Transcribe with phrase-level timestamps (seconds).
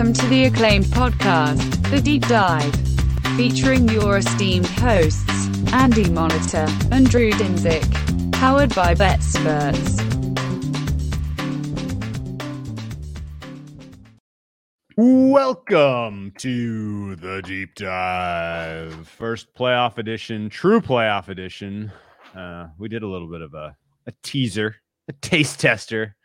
[0.00, 2.74] Welcome to the acclaimed podcast, The Deep Dive,
[3.36, 10.00] featuring your esteemed hosts, Andy Molitor and Drew Dinsick, powered by BetSperts.
[14.96, 21.92] Welcome to the deep dive, first playoff edition, true playoff edition.
[22.34, 24.76] Uh, we did a little bit of a, a teaser,
[25.08, 26.16] a taste tester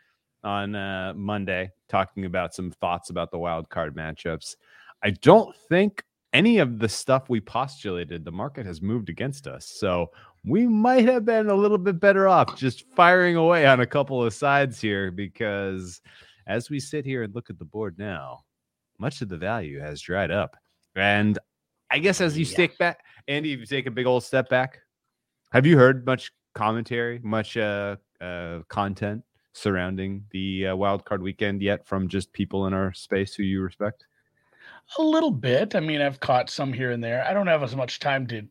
[0.45, 4.55] on uh, Monday, talking about some thoughts about the wild card matchups.
[5.04, 9.66] I don't think any of the stuff we postulated, the market has moved against us.
[9.66, 10.12] So
[10.45, 14.23] we might have been a little bit better off just firing away on a couple
[14.23, 16.02] of sides here because
[16.48, 18.41] as we sit here and look at the board now,
[18.99, 20.55] much of the value has dried up.
[20.96, 21.40] And
[21.90, 22.52] I guess as you Yeah.
[22.52, 24.80] stick back, Andy, if you take a big old step back,
[25.52, 29.24] have you heard much commentary, much uh, uh, content
[29.56, 33.62] surrounding the uh, wild card weekend yet from just people in our space who you
[33.62, 34.06] respect?
[34.98, 35.76] A little bit.
[35.76, 37.24] I mean, I've caught some here and there.
[37.26, 38.48] I don't have as much time to.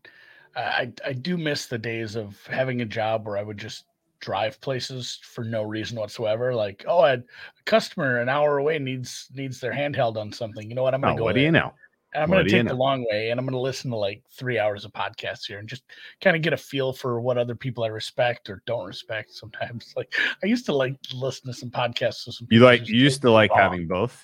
[0.57, 3.85] I I do miss the days of having a job where I would just
[4.21, 6.55] drive places for no reason whatsoever.
[6.55, 7.23] Like, oh, a
[7.67, 10.69] customer an hour away needs needs their handheld on something.
[10.69, 10.95] You know what?
[10.95, 11.25] I'm Oh, gonna go.
[11.25, 11.73] what do you know?
[12.15, 14.23] I'm going to you take the long way and I'm going to listen to like
[14.31, 15.83] three hours of podcasts here and just
[16.21, 19.93] kind of get a feel for what other people I respect or don't respect sometimes.
[19.97, 23.23] Like I used to like listen to some podcasts with some You like you used
[23.23, 23.61] to like long.
[23.61, 24.23] having both.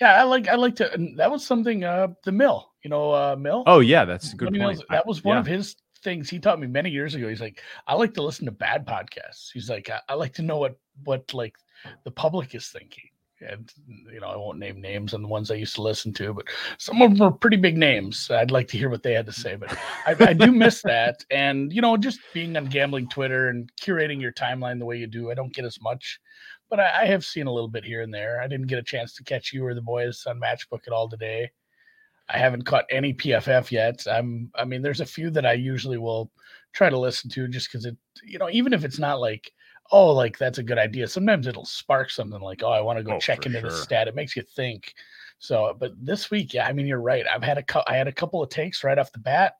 [0.00, 3.10] Yeah, I like I like to and that was something uh the mill, you know,
[3.10, 3.62] uh Mill.
[3.66, 4.78] Oh yeah, that's a good Money point.
[4.78, 5.40] Mills, that was one yeah.
[5.40, 7.28] of his things he taught me many years ago.
[7.28, 9.50] He's like, I like to listen to bad podcasts.
[9.52, 11.56] He's like, I, I like to know what what like
[12.04, 13.08] the public is thinking.
[13.40, 13.70] And
[14.12, 16.46] you know, I won't name names on the ones I used to listen to, but
[16.78, 18.30] some of them are pretty big names.
[18.30, 21.24] I'd like to hear what they had to say, but I, I do miss that.
[21.30, 25.06] And you know, just being on gambling Twitter and curating your timeline the way you
[25.06, 26.18] do, I don't get as much,
[26.70, 28.40] but I, I have seen a little bit here and there.
[28.40, 31.08] I didn't get a chance to catch you or the boys on Matchbook at all
[31.08, 31.50] today.
[32.28, 34.04] I haven't caught any PFF yet.
[34.10, 36.30] I'm I mean there's a few that I usually will
[36.72, 39.52] try to listen to just cuz it you know even if it's not like
[39.92, 43.02] oh like that's a good idea sometimes it'll spark something like oh I want to
[43.04, 43.70] go Oh, check into sure.
[43.70, 44.94] stat it makes you think.
[45.38, 47.24] So but this week yeah I mean you're right.
[47.32, 49.54] I've had a cou- I had a couple of takes right off the bat.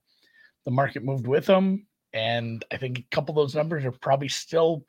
[0.64, 4.28] The market moved with them and I think a couple of those numbers are probably
[4.28, 4.84] still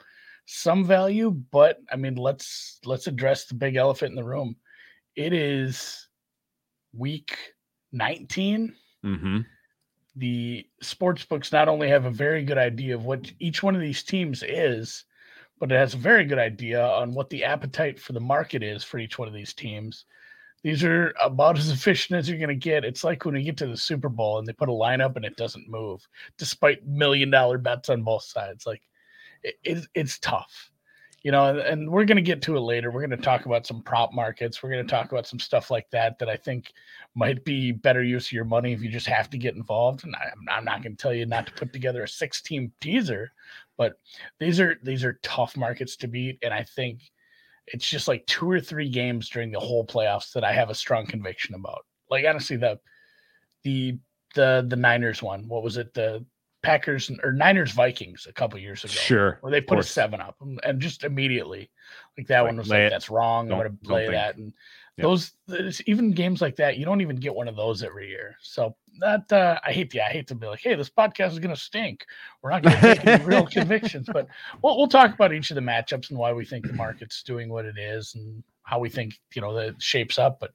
[0.45, 4.55] some value but I mean let's let's address the big elephant in the room.
[5.15, 6.07] It is
[6.93, 7.37] week
[7.91, 8.73] 19
[9.05, 9.39] Mm-hmm.
[10.15, 13.81] the sports books not only have a very good idea of what each one of
[13.81, 15.05] these teams is
[15.59, 18.83] but it has a very good idea on what the appetite for the market is
[18.83, 20.05] for each one of these teams.
[20.63, 22.83] These are about as efficient as you're going to get.
[22.83, 25.25] It's like when you get to the super bowl and they put a lineup and
[25.25, 26.07] it doesn't move
[26.37, 28.65] despite million dollar bets on both sides.
[28.65, 28.81] Like
[29.43, 30.71] it, it's it's tough.
[31.23, 32.91] You know and, and we're going to get to it later.
[32.91, 34.61] We're going to talk about some prop markets.
[34.61, 36.73] We're going to talk about some stuff like that that i think
[37.15, 40.03] might be better use of your money if you just have to get involved.
[40.05, 42.71] And I, i'm not going to tell you not to put together a six team
[42.81, 43.31] teaser
[43.77, 43.93] but
[44.39, 47.01] these are these are tough markets to beat and i think
[47.67, 50.75] it's just like two or three games during the whole playoffs that i have a
[50.75, 52.79] strong conviction about like honestly the
[53.63, 53.97] the
[54.35, 56.23] the the niners one what was it the
[56.63, 59.37] packers or niners vikings a couple years ago Sure.
[59.41, 61.69] where they put a seven up and- just immediately
[62.17, 62.89] like that Like, one was like it.
[62.89, 64.53] that's wrong i'm gonna play that and
[65.03, 65.33] Those
[65.85, 68.35] even games like that you don't even get one of those every year.
[68.41, 71.39] So that uh i hate yeah i hate to be like hey this podcast is
[71.39, 72.05] gonna stink.
[72.41, 74.09] We're not gonna take any real convictions.
[74.11, 74.27] But
[74.63, 77.49] we'll, we'll talk about each of the matchups and why we think the market's doing
[77.49, 80.51] what it is and how we think you know that shapes up but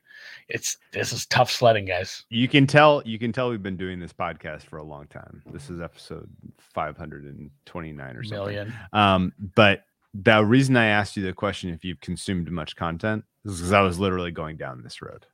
[0.49, 2.25] it's this is tough sledding guys.
[2.29, 5.43] You can tell you can tell we've been doing this podcast for a long time.
[5.47, 6.29] This is episode
[6.75, 8.39] 529 or something.
[8.39, 8.75] million.
[8.93, 13.57] Um, but the reason I asked you the question if you've consumed much content is
[13.57, 15.27] because I was literally going down this road.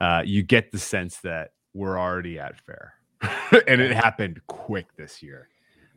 [0.00, 2.94] Uh, you get the sense that we're already at fair,
[3.68, 5.48] and it happened quick this year.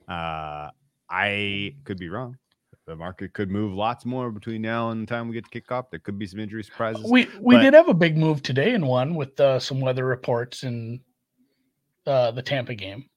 [0.07, 0.69] Uh,
[1.09, 2.37] I could be wrong.
[2.85, 5.71] The market could move lots more between now and the time we get to kick
[5.71, 5.89] off.
[5.89, 7.09] There could be some injury surprises.
[7.09, 10.05] We we but- did have a big move today in one with uh, some weather
[10.05, 10.99] reports in
[12.05, 13.09] uh, the Tampa game.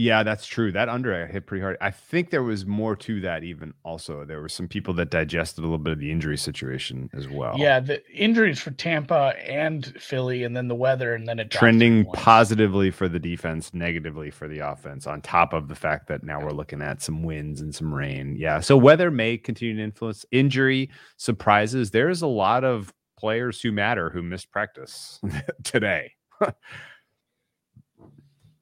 [0.00, 0.72] Yeah, that's true.
[0.72, 1.76] That under I hit pretty hard.
[1.82, 3.44] I think there was more to that.
[3.44, 7.10] Even also, there were some people that digested a little bit of the injury situation
[7.12, 7.54] as well.
[7.58, 12.06] Yeah, the injuries for Tampa and Philly, and then the weather, and then it trending
[12.14, 15.06] positively for the defense, negatively for the offense.
[15.06, 18.36] On top of the fact that now we're looking at some winds and some rain.
[18.38, 20.88] Yeah, so weather may continue to influence injury
[21.18, 21.90] surprises.
[21.90, 25.20] There's a lot of players who matter who missed practice
[25.62, 26.12] today.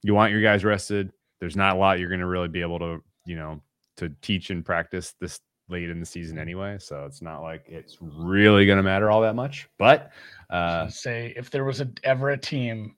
[0.02, 1.12] you want your guys rested.
[1.40, 3.62] There's not a lot you're going to really be able to, you know,
[3.98, 7.98] to teach and practice this late in the season anyway, so it's not like it's
[8.00, 9.68] really going to matter all that much.
[9.78, 10.10] But
[10.50, 12.96] uh, say if there was a, ever a team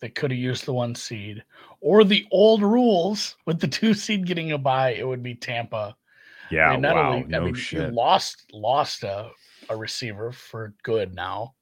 [0.00, 1.42] that could have used the one seed
[1.80, 5.96] or the old rules with the two seed getting a bye, it would be Tampa.
[6.50, 7.82] Yeah, I mean, not wow, only, no I mean, shit.
[7.82, 9.30] you lost lost a,
[9.68, 11.54] a receiver for good now,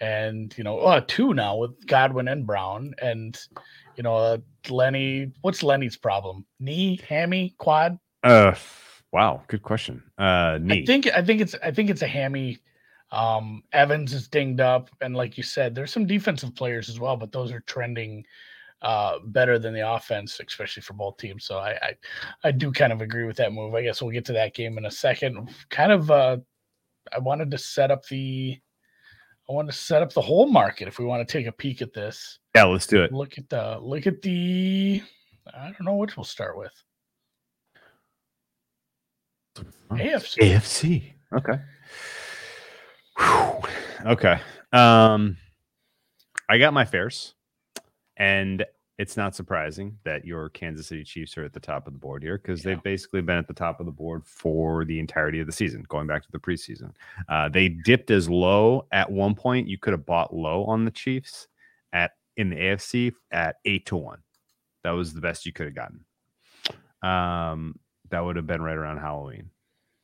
[0.00, 3.38] and you know, uh, two now with Godwin and Brown, and
[3.98, 4.38] you know, uh,
[4.70, 5.32] Lenny.
[5.42, 6.46] What's Lenny's problem?
[6.60, 7.98] Knee, hammy, quad?
[8.22, 8.54] Uh,
[9.12, 10.02] wow, good question.
[10.16, 10.82] Uh, knee.
[10.82, 12.58] I think I think it's I think it's a hammy.
[13.10, 17.16] Um, Evans is dinged up, and like you said, there's some defensive players as well,
[17.16, 18.24] but those are trending
[18.80, 21.44] uh better than the offense, especially for both teams.
[21.44, 21.94] So I, I
[22.44, 23.74] I do kind of agree with that move.
[23.74, 25.50] I guess we'll get to that game in a second.
[25.68, 26.36] Kind of uh
[27.12, 28.56] I wanted to set up the
[29.48, 31.80] I want to set up the whole market if we want to take a peek
[31.80, 32.38] at this.
[32.54, 33.12] yeah, let's do it.
[33.12, 35.02] Look at the look at the
[35.54, 36.72] I don't know which we'll start with.
[39.90, 40.36] AFC.
[40.38, 41.12] AFC.
[41.32, 41.58] Okay.
[43.18, 43.62] Whew.
[44.12, 44.40] Okay.
[44.72, 45.36] Um,
[46.48, 47.34] I got my fares,
[48.16, 48.64] and
[48.98, 52.22] it's not surprising that your Kansas City Chiefs are at the top of the board
[52.22, 52.74] here because Yeah.
[52.74, 55.84] they've basically been at the top of the board for the entirety of the season,
[55.88, 56.92] going back to the preseason.
[57.28, 59.68] Uh, they dipped as low at one point.
[59.68, 61.46] You could have bought low on the Chiefs
[61.92, 64.18] at in the AFC at eight to one.
[64.84, 66.04] That was the best you could have gotten.
[67.02, 67.78] Um,
[68.10, 69.50] that would have been right around Halloween.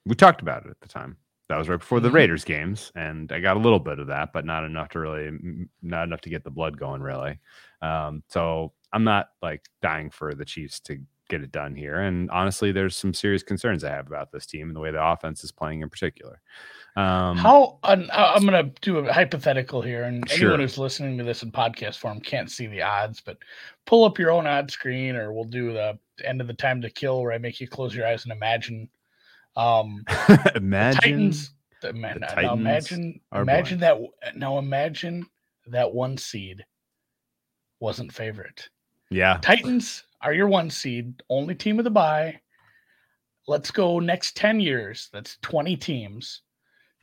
[0.06, 1.16] We talked about it at the time.
[1.48, 2.14] That was right before the Mhm.
[2.14, 5.66] Raiders games, and I got a little bit of that, but not enough to really,
[5.82, 7.38] not enough to get the blood going, really.
[7.82, 10.98] Um, so I'm not like dying for the Chiefs to
[11.28, 12.00] get it done here.
[12.00, 15.04] And honestly, there's some serious concerns I have about this team and the way the
[15.04, 16.40] offense is playing in particular.
[16.96, 20.50] Um, How I- I'm going to do a hypothetical here, and Sure.
[20.50, 23.38] anyone who's listening to this in podcast form can't see the odds, but
[23.84, 26.90] pull up your own odd screen, or we'll do the end of the time to
[26.90, 28.88] kill, where I make you close your eyes and imagine.
[29.56, 30.04] Um,
[30.54, 31.50] imagine Titans.
[31.80, 33.98] The, man, the Titans imagine, imagine that.
[34.36, 35.26] Now imagine
[35.66, 36.64] that one seed
[37.80, 38.68] wasn't favorite.
[39.10, 42.40] Yeah, Titans are your one seed, only team of the bye.
[43.46, 45.10] Let's go next 10 years.
[45.12, 46.42] That's 20 teams,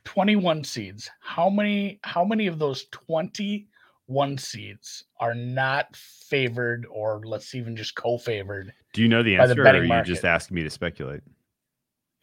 [0.06, 1.10] 21 seeds.
[1.22, 7.96] How many how many of those 21 seeds are not favored or let's even just
[7.96, 10.26] co-favored do you know the by the answer, or are you just market.
[10.26, 11.22] asking me to speculate?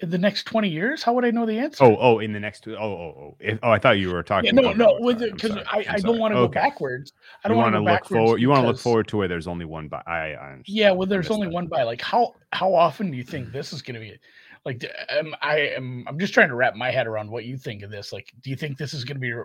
[0.01, 1.03] In the next 20 years?
[1.03, 1.83] How would I know the answer?
[1.83, 4.55] Oh, oh, in the next oh if, oh, I thought you were talking.
[4.55, 7.13] Yeah, no, no, with Sorry, it I'm because I, I'm don't want to go backwards.
[7.43, 8.09] I don't want to look backwards.
[8.11, 8.41] forward.
[8.41, 9.89] You want to look forward to where there's only one.
[9.89, 10.59] By I, I.
[10.67, 11.55] Yeah, well, there's only that.
[11.55, 11.83] one bye.
[11.83, 14.17] Like, how how often do you think this is going to be?
[14.65, 14.85] Like,
[15.19, 17.91] um, I am I'm just trying to wrap my head around what you think of
[17.91, 18.13] this.
[18.13, 19.43] Like, do you think this is going to be a,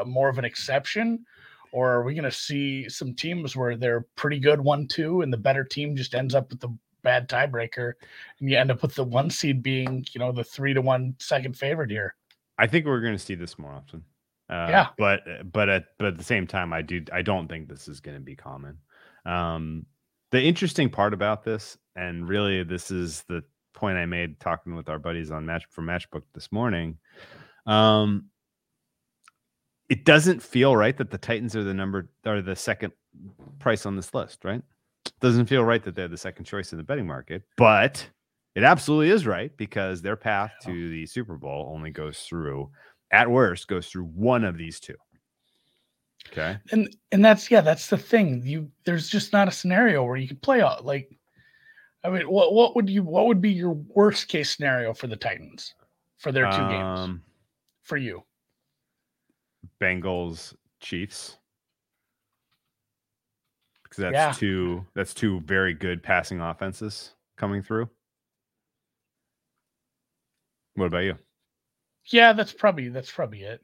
[0.00, 1.24] a more of an exception,
[1.72, 5.32] or are we going to see some teams where they're pretty good one two, and
[5.32, 6.68] the better team just ends up with the
[7.06, 7.92] bad tiebreaker,
[8.40, 11.14] and you end up with the one seed being, you know, the three to one
[11.20, 12.16] second favorite here?
[12.58, 14.02] I think we're going to see this more often.
[14.50, 14.88] Uh, Yeah.
[14.98, 15.20] but
[15.52, 18.16] but at but at the same time, I do I don't think this is going
[18.16, 18.78] to be common.
[19.24, 19.86] Um,
[20.32, 23.42] the interesting part about this, and really, this is the
[23.72, 26.98] point I made talking with our buddies on Match for Matchbook this morning.
[27.66, 28.30] Um,
[29.88, 32.92] it doesn't feel right that the Titans are the number are the second
[33.60, 34.62] price on this list, right?
[35.20, 38.08] Doesn't feel right that they're the second choice in the betting market, but
[38.54, 42.70] it absolutely is right because their path to the Super Bowl only goes through,
[43.10, 44.94] at worst, goes through one of these two.
[46.28, 46.58] Okay.
[46.72, 50.26] and and that's yeah that's the thing you there's just not a scenario where you
[50.26, 51.08] could play out like
[52.02, 55.14] i mean what what would you what would be your worst case scenario for the
[55.14, 55.74] titans
[56.18, 57.22] for their two games Um,
[57.84, 58.24] for you
[59.80, 61.38] Bengals, Chiefs.
[63.96, 64.32] Because that's Yeah.
[64.38, 67.88] two that's two very good passing offenses coming through.
[70.74, 71.18] What about you?
[72.12, 73.60] yeah that's probably that's probably it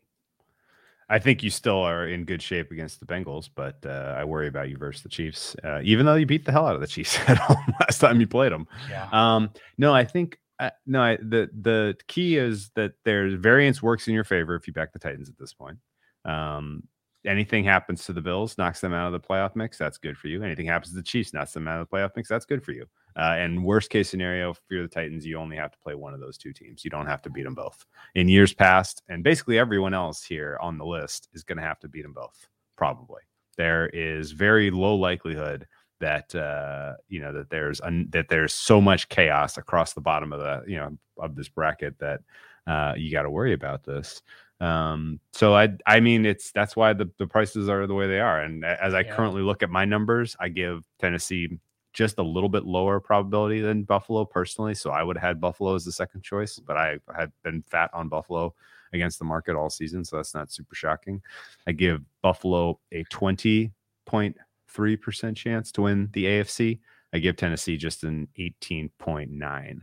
[1.09, 4.47] I think you still are in good shape against the Bengals, but uh, I worry
[4.49, 5.55] about you versus the Chiefs.
[5.63, 8.19] Uh, even though you beat the hell out of the Chiefs at home last time
[8.19, 8.67] you played them.
[8.89, 11.03] yeah Um, no, I think uh, no.
[11.03, 14.93] I, the the key is that there's variance works in your favor if you back
[14.95, 15.77] the Titans at this point.
[16.25, 16.85] Um,
[17.25, 19.79] anything happens to the Bills, knocks them out of the playoff mix.
[19.79, 20.43] That's good for you.
[20.43, 22.29] Anything happens to the Chiefs, knocks them out of the playoff mix.
[22.29, 22.87] That's good for you.
[23.17, 26.15] Uh, and worst case scenario, if you're the Titans, you only have to play one
[26.15, 26.85] of those two teams.
[26.85, 27.85] You don't have to beat them both.
[28.15, 31.79] In years past, and basically everyone else here on the list is going to have
[31.81, 32.49] to beat them both.
[32.77, 33.23] Probably
[33.57, 35.67] there is very low likelihood
[36.01, 40.33] that uh, you know that there's un- that there's so much chaos across the bottom
[40.33, 42.21] of the you know of this bracket that
[42.67, 44.23] uh, you got to worry about this.
[44.63, 48.21] Um, so I I mean it's that's why the, the prices are the way they
[48.21, 48.43] are.
[48.43, 49.17] And as I Yeah.
[49.17, 51.59] currently look at my numbers, I give Tennessee
[51.93, 54.75] just a little bit lower probability than Buffalo personally.
[54.75, 57.91] So I would have had Buffalo as the second choice, but I had been fat
[57.93, 58.55] on Buffalo
[58.93, 60.05] against the market all season.
[60.05, 61.21] So that's not super shocking.
[61.67, 66.79] I give Buffalo a 20.3% chance to win the AFC.
[67.13, 69.81] I give Tennessee just an 18.9.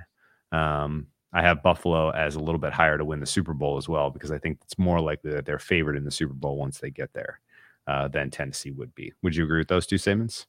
[0.52, 3.88] Um, I have Buffalo as a little bit higher to win the Super Bowl as
[3.88, 6.80] well because I think it's more likely that they're favored in the Super Bowl once
[6.80, 7.40] they get there
[7.88, 9.14] uh, than Tennessee would be.
[9.22, 10.48] Would you agree with those two statements?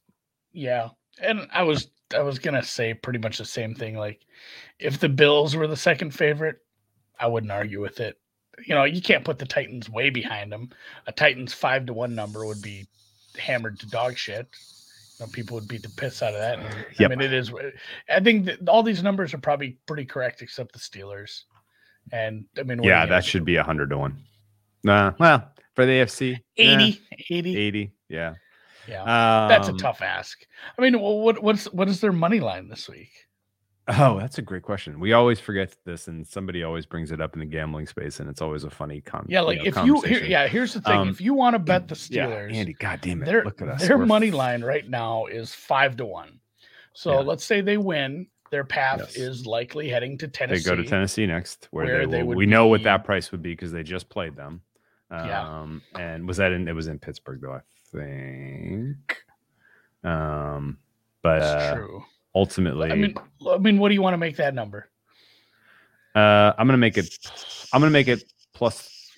[0.52, 0.88] Yeah,
[1.20, 3.96] and I was I was gonna say pretty much the same thing.
[3.96, 4.26] Like,
[4.78, 6.58] if the Bills were the second favorite,
[7.18, 8.18] I wouldn't argue with it.
[8.66, 10.70] You know, you can't put the Titans way behind them.
[11.06, 12.86] A Titans five to one number would be
[13.38, 14.48] hammered to dog shit.
[15.28, 16.58] People would beat the piss out of that.
[16.58, 17.10] And, Yep.
[17.10, 17.52] I mean, it is.
[18.08, 21.42] I think that all these numbers are probably pretty correct, except the Steelers.
[22.12, 24.22] And I mean, Yeah, that should be 100 to 1.
[24.82, 27.56] Nah, well, for the AFC, eh, 80, 80.
[27.56, 27.92] 80.
[28.08, 28.34] Yeah.
[28.88, 30.40] Yeah, that's a Um, tough ask.
[30.76, 33.10] I mean, what what's what is their money line this week?
[33.98, 35.00] Oh, that's a great question.
[35.00, 38.28] We always forget this, and somebody always brings it up in the gambling space, and
[38.28, 39.26] it's always a funny con.
[39.28, 41.58] Yeah, like know, if you here, yeah, here's the thing: Um, if you want to
[41.58, 43.86] bet the Steelers, yeah, Andy, God damn it, their look at us.
[43.86, 46.38] their We're money f- line right now is five to one.
[46.92, 47.18] So Yeah.
[47.20, 49.16] let's say they win, their path Yes.
[49.16, 50.62] is likely heading to Tennessee.
[50.62, 53.32] They go to Tennessee next, where, where they, they would we know what that price
[53.32, 54.60] would be because they just played them.
[55.10, 55.42] Yeah.
[55.60, 56.68] Um, and was that in?
[56.68, 57.54] It was in Pittsburgh, though.
[57.54, 57.60] I
[57.92, 59.16] think.
[60.04, 60.78] Um,
[61.22, 62.04] but That's uh, true.
[62.34, 63.14] Ultimately, I mean,
[63.48, 64.90] I mean, what do you want to make that number?
[66.14, 67.16] uh, I'm gonna make it.
[67.72, 69.12] I'm gonna make it plus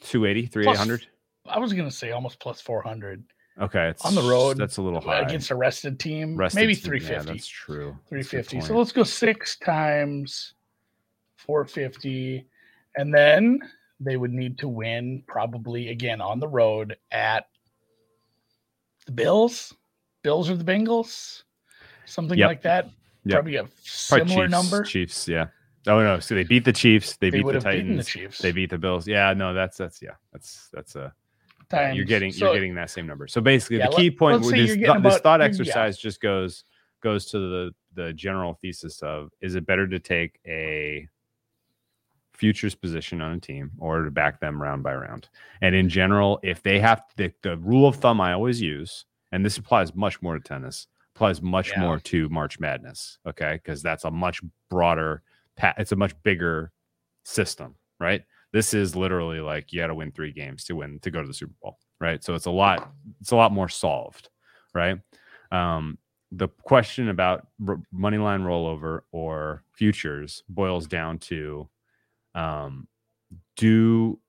[0.00, 1.06] 280, 3800.
[1.46, 3.24] I was gonna say almost plus four hundred
[3.60, 5.20] Okay, it's on the road That's a little high.
[5.20, 6.36] against a rested team.
[6.36, 7.96] Rested maybe team, three Yeah, that's true.
[8.08, 8.10] 350.
[8.10, 8.60] That's a good fifty.
[8.60, 10.54] So let's go six times
[11.36, 12.46] four fifty,
[12.96, 13.58] and then
[13.98, 17.46] they would need to win probably again on the road at
[19.06, 19.74] the Bills.
[20.22, 21.42] Bills or the Bengals,
[22.08, 22.48] something Yep.
[22.48, 22.90] like that.
[23.24, 23.34] Yep.
[23.34, 24.82] Probably a Probably similar Chiefs, number.
[24.84, 25.46] Chiefs, yeah.
[25.86, 27.16] Oh no, so they beat the Chiefs.
[27.16, 28.06] They, They beat the beaten the Titans.
[28.08, 28.38] Chiefs.
[28.38, 29.06] They beat the Bills.
[29.06, 31.12] Yeah, no, that's that's yeah, that's that's a
[31.70, 31.96] Times.
[31.96, 33.26] you're getting So- you're getting that same number.
[33.26, 35.46] So basically, Yeah, the key point let's with this, you're thought- this about- thought yeah.
[35.46, 36.64] exercise just goes
[37.00, 41.08] goes to the the general thesis of is it better to take a
[42.34, 45.28] futures position on a team or to back them round by round?
[45.60, 49.44] And in general, if they have the, the rule of thumb I always use, and
[49.44, 50.86] this applies much more to tennis,
[51.18, 51.80] applies much Yeah.
[51.80, 53.54] more to March Madness, okay?
[53.54, 55.22] Because that's a much broader,
[55.76, 56.70] it's a much bigger
[57.24, 58.22] system, right?
[58.52, 61.26] This is literally like you got to win three games to win to go to
[61.26, 62.22] the Super Bowl, right?
[62.22, 64.28] So it's a lot, it's a lot more solved,
[64.74, 64.98] right?
[65.50, 65.98] Um,
[66.30, 71.68] the question about r- money line rollover or futures boils down to
[72.36, 72.86] um,
[73.56, 74.20] do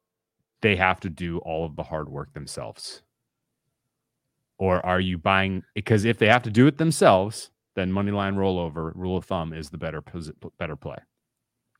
[0.61, 3.03] they have to do all of the hard work themselves?
[4.59, 8.35] Or are you buying because if they have to do it themselves, then money line
[8.35, 10.03] rollover rule of thumb is the better
[10.57, 10.97] better play.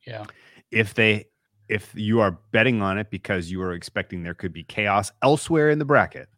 [0.06, 0.24] Yeah.
[0.70, 1.26] If they
[1.68, 5.70] if you are betting on it because you are expecting there could be chaos elsewhere
[5.70, 6.28] in the bracket,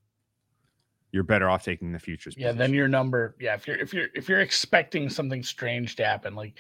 [1.12, 2.34] you're better off taking the futures.
[2.38, 3.36] Yeah, then your number.
[3.38, 6.54] Yeah, if you're if you're if you're expecting something strange to happen, like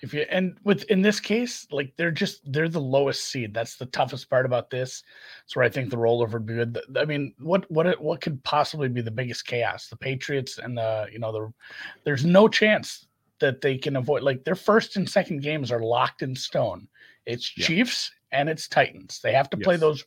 [0.00, 3.52] if you and with in this case, like they're just they're the lowest seed.
[3.52, 5.02] That's the toughest part about this.
[5.42, 6.80] That's where I think the rollover would be good.
[6.96, 9.88] I mean, what what what could possibly be the biggest chaos?
[9.88, 11.52] The Patriots and the you know the
[12.04, 13.06] there's no chance
[13.40, 16.88] that they can avoid like their first and second games are locked in stone.
[17.26, 17.66] It's Yeah.
[17.66, 19.20] Chiefs and it's Titans.
[19.22, 20.04] They have to play those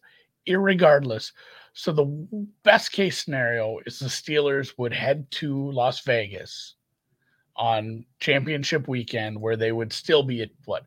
[0.47, 1.31] irregardless.
[1.73, 2.27] So the
[2.63, 6.75] best case scenario is the Steelers would head to Las Vegas
[7.55, 10.85] on championship weekend where they would still be at what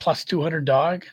[0.00, 1.04] plus 200 dog.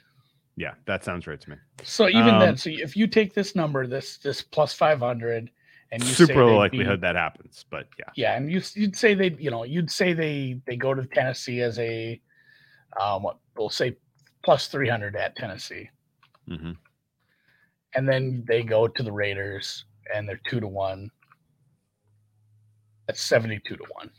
[0.58, 1.56] yeah, that sounds right to me.
[1.84, 5.50] So even then, Um, so if you take this number, this this plus 500
[5.94, 8.10] and you say Super likelihood beat- that happens, but yeah.
[8.16, 11.62] yeah, and you you'd say they, you know, you'd say they they go to Tennessee
[11.62, 12.20] as a
[13.00, 13.96] um what we'll say
[14.44, 15.90] plus 300 at Tennessee.
[16.48, 16.72] hmm
[17.96, 21.10] and then they go to the Raiders and they're two to one.
[23.08, 24.10] That's seventy-two to one.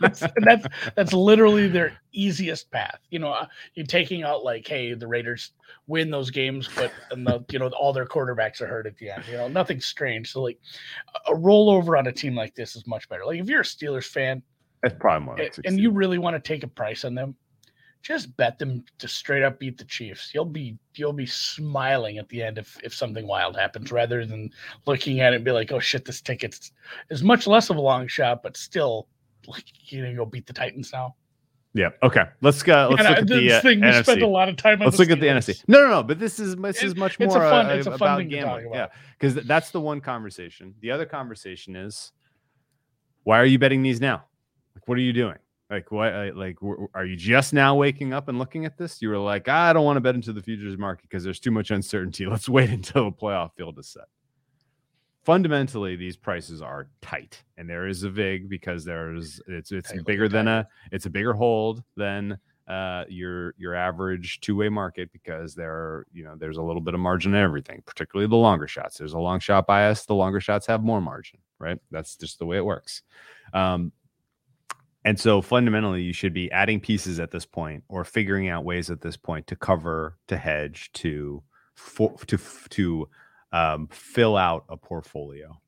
[0.00, 2.98] that's, and that's that's literally their easiest path.
[3.10, 5.52] You know, uh, you're taking out like, hey, the Raiders
[5.86, 9.10] win those games, but and the, you know all their quarterbacks are hurt at the
[9.10, 9.24] end.
[9.30, 10.32] You know, nothing strange.
[10.32, 10.58] So like,
[11.28, 13.24] a rollover on a team like this is much better.
[13.24, 14.42] Like if you're a Steelers fan
[14.82, 17.36] That's probably more like and you really want to take a price on them,
[18.02, 20.32] just bet them to straight up beat the Chiefs.
[20.34, 24.50] You'll be you'll be smiling at the end if if something wild happens, rather than
[24.86, 26.72] looking at it and be like, oh shit, this ticket's
[27.10, 29.08] is much less of a long shot, but still
[29.46, 31.14] like you know go beat the Titans now.
[31.74, 31.88] Yeah.
[32.02, 32.24] Okay.
[32.42, 32.88] Let's go.
[32.90, 34.02] Let's And I- look at the uh, thing we NFC.
[34.02, 34.86] spent a lot of time on.
[34.88, 35.48] Let's look at the Steelers.
[35.48, 35.64] NFC.
[35.68, 36.02] No, no, no.
[36.02, 38.18] But this is this is much it's a more fun- uh, it's a fun about
[38.18, 38.72] thing to talk gambling.
[38.74, 38.90] Yeah, about.
[39.18, 40.74] because that's the one conversation.
[40.80, 42.12] The other conversation is
[43.22, 44.24] why are you betting these now?
[44.74, 45.36] Like, what are you doing?
[45.72, 46.12] Like, what?
[46.12, 46.58] uh, Like,
[46.92, 49.00] are you just now waking up and looking at this?
[49.00, 51.50] You were like, I don't want to bet into the futures market because there's too
[51.50, 52.26] much uncertainty.
[52.34, 54.04] Let's wait until the playoff field is set.
[55.24, 60.02] Fundamentally, these prices are tight, and there is a vig because there's it's it's Tightly
[60.04, 62.38] bigger than a it's a bigger hold than
[62.68, 66.94] uh your your average two-way market because there are you know there's a little bit
[66.94, 70.40] of margin in everything particularly the longer shots there's a long shot bias the longer
[70.40, 73.02] shots have more margin right that's just the way it works
[73.52, 73.90] um
[75.04, 78.90] and so fundamentally you should be adding pieces at this point or figuring out ways
[78.90, 81.42] at this point to cover to hedge to
[81.74, 82.38] for, to
[82.70, 83.08] to
[83.52, 85.58] um, fill out a portfolio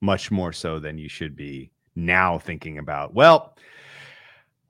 [0.00, 3.56] much more so than you should be now thinking about well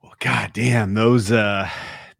[0.05, 1.67] well, god damn, those uh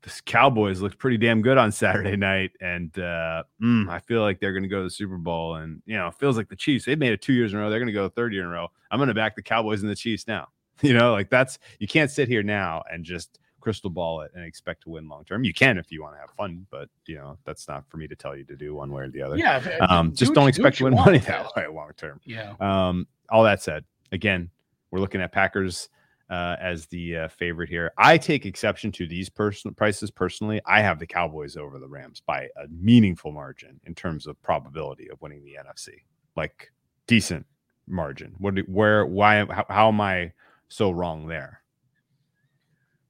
[0.01, 2.51] this Cowboys looked pretty damn good on Saturday night.
[2.59, 5.55] And uh mm, I feel like they're gonna go to the Super Bowl.
[5.55, 7.61] And you know, it feels like the Chiefs, they've made it two years in a
[7.61, 7.69] row.
[7.69, 8.69] They're gonna go third year in a row.
[8.89, 10.47] I'm gonna back the Cowboys and the Chiefs now.
[10.81, 14.45] You know, like that's you can't sit here now and just crystal ball it and
[14.45, 15.43] expect to win long term.
[15.43, 18.07] You can if you want to have fun, but you know, that's not for me
[18.07, 19.37] to tell you to do one way or the other.
[19.37, 19.57] Yeah.
[19.89, 22.19] Um, do just what don't do expect to win money that way long term.
[22.25, 22.53] Yeah.
[22.59, 24.51] Um, all that said, again,
[24.91, 25.89] we're looking at Packers
[26.29, 27.91] uh, as the uh, favorite here.
[27.97, 30.61] I take exception to these person prices personally.
[30.65, 35.09] I have the Cowboys over the Rams by a meaningful margin in terms of probability
[35.09, 36.01] of winning the NFC,
[36.35, 36.71] like
[37.07, 37.45] decent
[37.87, 38.35] margin.
[38.37, 38.55] What?
[38.55, 39.05] Do, where?
[39.05, 39.45] Why?
[39.45, 40.33] How, how am I
[40.67, 41.61] so wrong there?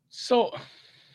[0.09, 0.51] So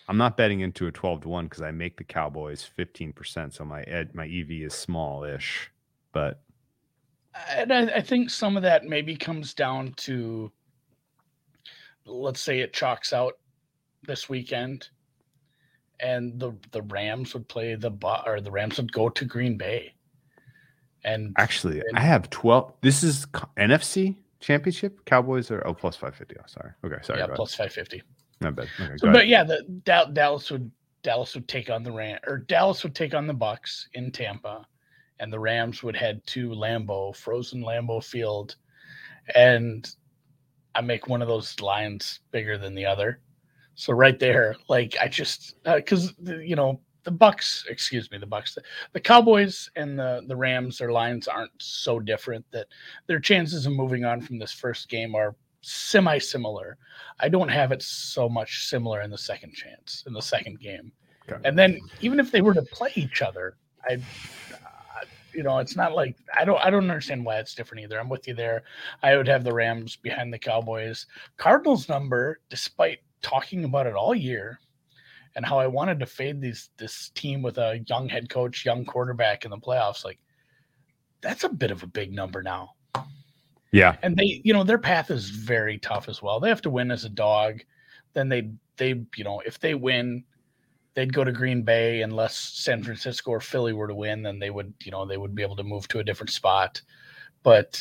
[0.08, 3.54] I'm not betting into a 12 to one because I make the Cowboys 15 percent,
[3.54, 5.70] so my ed, my EV is small-ish,
[6.12, 6.42] but
[7.48, 10.50] and I, I think some of that maybe comes down to
[12.06, 13.34] let's say it chalks out
[14.02, 14.88] this weekend
[16.00, 17.92] and the the Rams would play the
[18.26, 19.94] or the Rams would go to Green Bay.
[21.04, 22.74] And Actually, And- I have 12.
[22.82, 25.04] This is NFC championship.
[25.04, 26.36] Cowboys are oh plus 550.
[26.38, 26.70] Oh, sorry.
[26.84, 27.20] Okay, sorry.
[27.20, 28.02] yeah, plus 550.
[28.40, 28.68] Not bad.
[28.80, 29.28] Okay, So, but ahead.
[29.28, 30.70] yeah, the Dal- Dallas would
[31.02, 34.66] Dallas would take on the Ram or Dallas would take on the Bucks in Tampa,
[35.18, 38.56] and the Rams would head to Lambeau, frozen Lambeau Field,
[39.34, 39.88] and
[40.74, 43.20] I make one of those lines bigger than the other.
[43.74, 48.26] So right there, like I just uh, because you know the Bucks, excuse me, the
[48.26, 52.66] Bucks, the, the Cowboys and the the Rams, their lines aren't so different that
[53.06, 56.76] their chances of moving on from this first game are semi similar.
[57.20, 60.92] I don't have it so much similar in the second chance in the second game.
[61.28, 61.40] Okay.
[61.48, 63.56] And then even if they were to play each other,
[63.88, 67.84] I, uh, you know, it's not like I don't I don't understand why it's different
[67.84, 68.00] either.
[68.00, 68.62] I'm with you there.
[69.02, 71.06] I would have the Rams behind the Cowboys.
[71.36, 74.58] Cardinals number, despite talking about it all year,
[75.36, 78.84] and how I wanted to fade these this team with a young head coach, young
[78.84, 80.18] quarterback in the playoffs, like
[81.20, 82.70] that's a bit of a big number now.
[83.72, 83.96] Yeah.
[84.02, 86.40] and they you know their path is very tough as well.
[86.40, 87.60] They have to win as a dog.
[88.14, 90.24] Then they they you know if they win
[90.94, 94.50] they'd go to green bay unless san francisco or philly were to win then they
[94.50, 96.80] would you know they would be able to move to a different spot.
[97.42, 97.80] But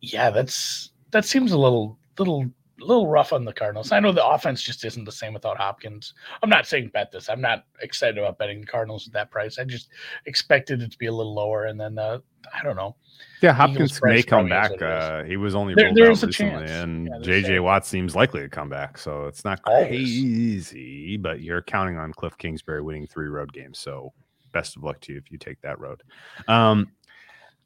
[0.00, 2.50] yeah that's that seems a little little
[2.80, 6.14] little rough on the cardinals i know the offense just isn't the same without hopkins
[6.42, 9.58] i'm not saying bet this i'm not excited about betting the cardinals at that price
[9.58, 9.88] i just
[10.26, 12.18] expected it to be a little lower and then uh,
[12.54, 12.96] i don't know
[13.42, 13.52] Yeah.
[13.52, 14.70] Hopkins may come back.
[14.72, 15.04] what it is.
[15.04, 16.70] Uh, he was only There- ruled there out is a recently, chance.
[16.70, 17.62] and Yeah, JJ.
[17.62, 18.98] Watt seems likely to come back.
[18.98, 19.88] So it's not Always.
[19.90, 23.78] crazy, but you're counting on Cliff Kingsbury winning three road games.
[23.78, 24.12] So
[24.52, 26.02] best of luck to you if you take that road.
[26.48, 26.90] Um,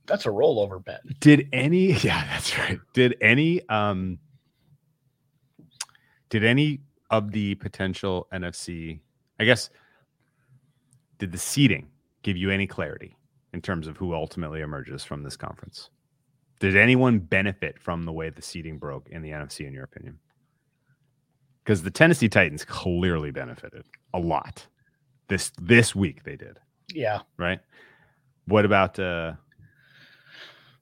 [0.07, 4.18] that's a rollover bet did any yeah that's right did any um
[6.35, 8.99] did any of the potential nfc
[9.38, 9.70] i guess
[11.18, 11.87] did the seeding
[12.23, 13.16] give you any clarity
[13.53, 15.90] in terms of who ultimately emerges from this conference?
[16.59, 20.18] Did anyone benefit from the way the seeding broke in the nfc in your opinion?
[21.62, 24.66] Because the tennessee titans clearly benefited a lot
[25.29, 26.59] this this week they did.
[26.92, 27.20] Yeah.
[27.38, 27.61] Right?
[28.47, 29.35] What about uh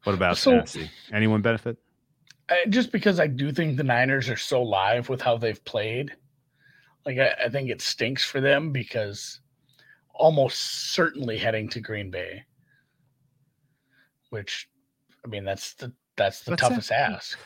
[0.05, 0.91] what about So- Tennessee?
[1.12, 1.77] Anyone benefit?
[2.68, 6.12] Just because I do think the Niners are so live with how they've played,
[7.07, 9.40] like I, I think it stinks for them because
[10.14, 12.44] almost certainly heading to Green Bay,
[14.31, 14.68] which
[15.24, 16.68] I mean that's the that's the What's that?
[16.68, 17.38] toughest ask.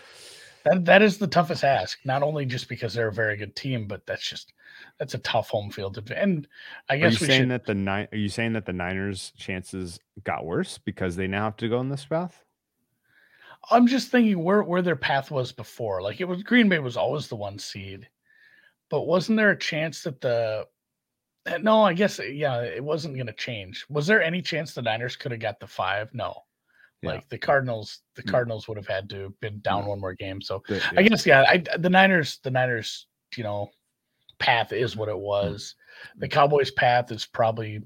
[0.65, 1.99] That that is the toughest ask.
[2.05, 4.53] Not only just because they're a very good team, but that's just
[4.99, 5.99] that's a tough home field.
[6.11, 6.49] And
[6.91, 7.51] I Are you guess we saying should.
[7.51, 8.09] that the nine?
[8.11, 11.81] Are you saying that the Niners' chances got worse because they now have to go
[11.81, 12.43] in this path?
[13.71, 16.03] I'm just thinking where where their path was before.
[16.03, 18.09] Like it was Green Bay was always the one seed,
[18.91, 20.67] but wasn't there a chance that the
[21.47, 23.85] uh, no, I guess yeah, it wasn't going to change.
[23.89, 26.13] Was there any chance the Niners could have got the five?
[26.13, 26.43] No,
[27.03, 27.11] Yeah.
[27.11, 28.31] Like the Cardinals, the Mm.
[28.31, 29.89] Cardinals would have had to have been down Yeah.
[29.91, 30.41] one more game.
[30.43, 33.71] So The- I guess yeah, I, the Niners, the Niners, you know,
[34.39, 35.77] path is what it was.
[36.17, 37.83] The Cowboys' path is probably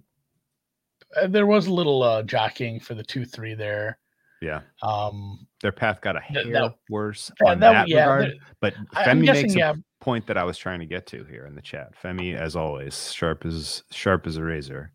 [1.17, 3.99] uh, there was a little uh, jockeying for the two three there.
[4.41, 8.39] Yeah, Um, their path got a hair worse that- on that- that, yeah, regard.
[8.61, 9.75] but Femi guessing, makes a yeah.
[10.01, 11.93] point that I was trying to get to here in the chat.
[12.03, 14.93] Femi, as always, sharp as sharp as a razor.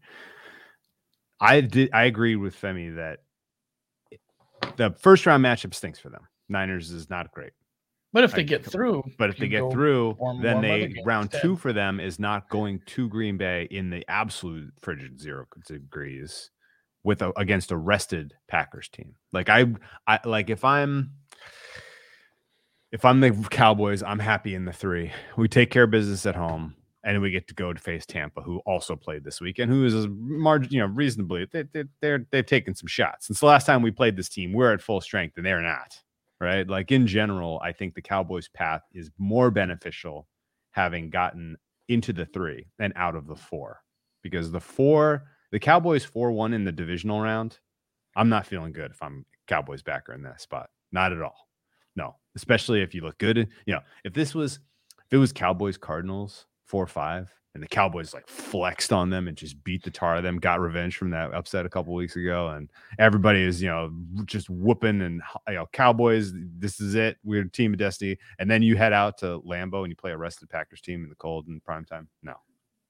[1.40, 1.90] I did.
[1.94, 3.20] I agree with Femi that
[4.78, 6.28] the first round matchup stinks for them.
[6.50, 7.52] Niners is not great,
[8.14, 11.42] but if they get through, but if they get through, then they round instead.
[11.42, 16.52] two for them is not going to Green Bay in the absolute frigid zero degrees
[17.06, 19.16] with a, against a rested Packers team.
[19.32, 19.68] Like I,
[20.08, 21.12] I like if I'm
[22.92, 25.12] if I'm the Cowboys, I'm happy in the three.
[25.38, 28.42] We take care of business at home, and we get to go to face Tampa,
[28.42, 31.84] who also played this week and who is a margin, you know, reasonably they, they,
[32.02, 33.28] they're they've taken some shots.
[33.28, 36.02] Since the last time we played this team, we're at full strength, and they're not.
[36.42, 36.68] Right?
[36.68, 40.28] Like in general, I think the Cowboys' path is more beneficial
[40.72, 41.56] having gotten
[41.88, 43.82] into the three and out of the four,
[44.22, 45.24] because the four,
[45.56, 47.60] the Cowboys four one in the divisional round.
[48.18, 50.70] I'm not feeling good if I'm Cowboys backer in that spot.
[50.92, 51.48] Not at all.
[51.96, 53.38] No, especially if you look good.
[53.38, 54.60] You know, if this was
[55.06, 59.38] if it was Cowboys Cardinals four five and the Cowboys like flexed on them and
[59.38, 62.50] just beat the tar of them, got revenge from that upset a couple weeks ago,
[62.50, 63.94] and everybody is you know
[64.26, 66.34] just whooping and you know Cowboys.
[66.36, 67.16] This is it.
[67.24, 68.18] We're team of destiny.
[68.40, 71.10] And then you head out to Lambeau and you play a rested Packers team in
[71.10, 72.10] the cold and prime time.
[72.24, 72.34] No,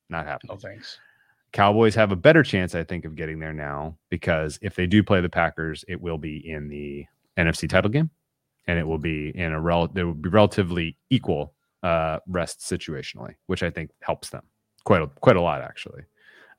[0.10, 0.56] not happening.
[0.56, 0.98] no thanks.
[1.56, 5.02] Cowboys have a better chance, I think, of getting there now because if they do
[5.02, 7.06] play the Packers, it will be in the
[7.38, 8.10] NFC title game,
[8.68, 9.88] and it will be in a rel.
[9.88, 14.44] there will be relatively equal uh, rest situationally, which I think helps them
[14.84, 16.02] quite a, quite a lot actually.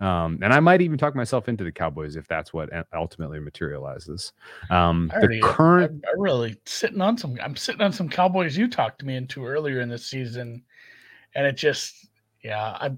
[0.01, 4.33] Um, and I might even talk myself into the Cowboys if that's what ultimately materializes.
[4.71, 7.37] Um, I the current I'm, I'm really sitting on some.
[7.43, 10.63] I'm sitting on some Cowboys you talked me into earlier in the season,
[11.35, 12.09] and it just,
[12.43, 12.97] yeah, I,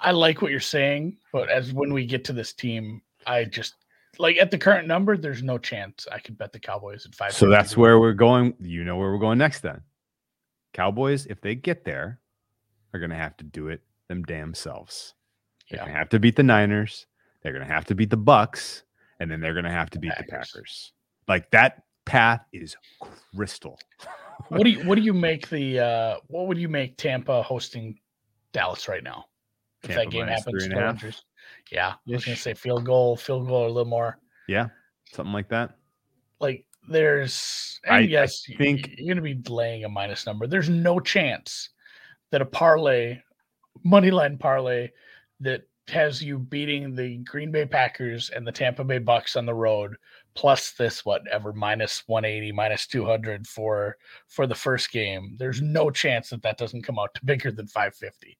[0.00, 3.74] I like what you're saying, but as when we get to this team, I just
[4.18, 7.32] like at the current number, there's no chance I could bet the Cowboys at five.
[7.32, 8.54] So that's where we're going.
[8.60, 9.80] You know where we're going next then.
[10.72, 12.20] Cowboys, if they get there,
[12.92, 15.14] are going to have to do it them damn selves.
[15.70, 15.86] They're Yeah.
[15.86, 17.06] to have to beat the Niners.
[17.42, 18.82] They're going to have to beat the Bucks,
[19.20, 20.50] and then they're going to have to The beat the Packers.
[20.52, 20.92] Packers.
[21.26, 22.76] Like that path is
[23.34, 23.78] crystal.
[24.48, 27.98] What do you what do you make the uh what would you make Tampa hosting
[28.52, 29.24] Dallas right now?
[29.84, 30.94] If Tampa that game happens, three and a no half?
[30.94, 31.22] injuries.
[31.70, 34.18] Yeah, I was gonna say field goal, field goal, or a little more.
[34.48, 34.68] Yeah,
[35.12, 35.76] something like that.
[36.40, 40.46] Like there's, and I- I yes, y- think- you're gonna be laying a minus number.
[40.46, 41.70] There's no chance
[42.30, 43.20] that a parlay,
[43.82, 44.90] money line parlay,
[45.40, 49.54] that has you beating the Green Bay Packers and the Tampa Bay Bucks on the
[49.54, 49.96] road,
[50.34, 53.96] plus this whatever minus 180, minus 200 for
[54.28, 55.36] for the first game.
[55.38, 58.38] There's no chance that that doesn't come out to bigger than 550.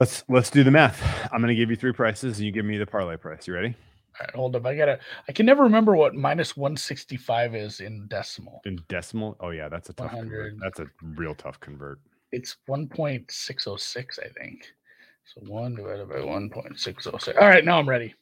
[0.00, 1.00] Let's let's do the math.
[1.32, 3.46] I'm going to give you three prices, and you give me the parlay price.
[3.46, 3.68] You ready?
[3.68, 4.66] All right, hold up.
[4.66, 4.98] I gotta.
[5.28, 8.60] I can never remember what minus 165 is in decimal.
[8.64, 9.36] In decimal?
[9.40, 10.10] Oh yeah, that's a tough.
[10.10, 10.54] Convert.
[10.54, 10.60] 100.
[10.60, 12.00] That's a real tough convert.
[12.32, 14.66] It's 1.606, I think.
[15.24, 17.40] So one divided by 1.606.
[17.40, 18.14] All right, now I'm ready.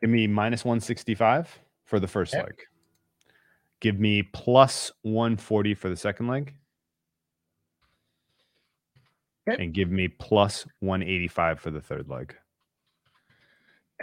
[0.00, 2.42] Give me minus 165 for the first Okay.
[2.42, 2.54] leg.
[3.80, 6.54] Give me plus 140 for the second leg.
[9.48, 9.62] Okay.
[9.62, 12.34] And give me plus 185 for the third leg.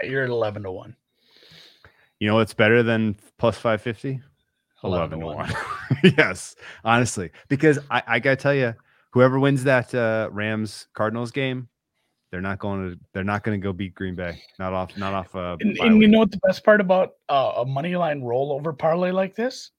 [0.04, 0.96] You're at 11 to 1.
[2.20, 4.22] You know what's better than plus 550?
[4.84, 5.54] 11 to 1.
[6.18, 7.32] yes, honestly.
[7.48, 8.74] Because I, I got to tell you,
[9.12, 11.70] whoever wins that uh, Rams Cardinals game,
[12.32, 14.42] they're not going to they're not going to go beat Green Bay.
[14.60, 17.54] Not off not off uh And, and you know what the best part about uh,
[17.58, 19.72] a money line rollover parlay like this?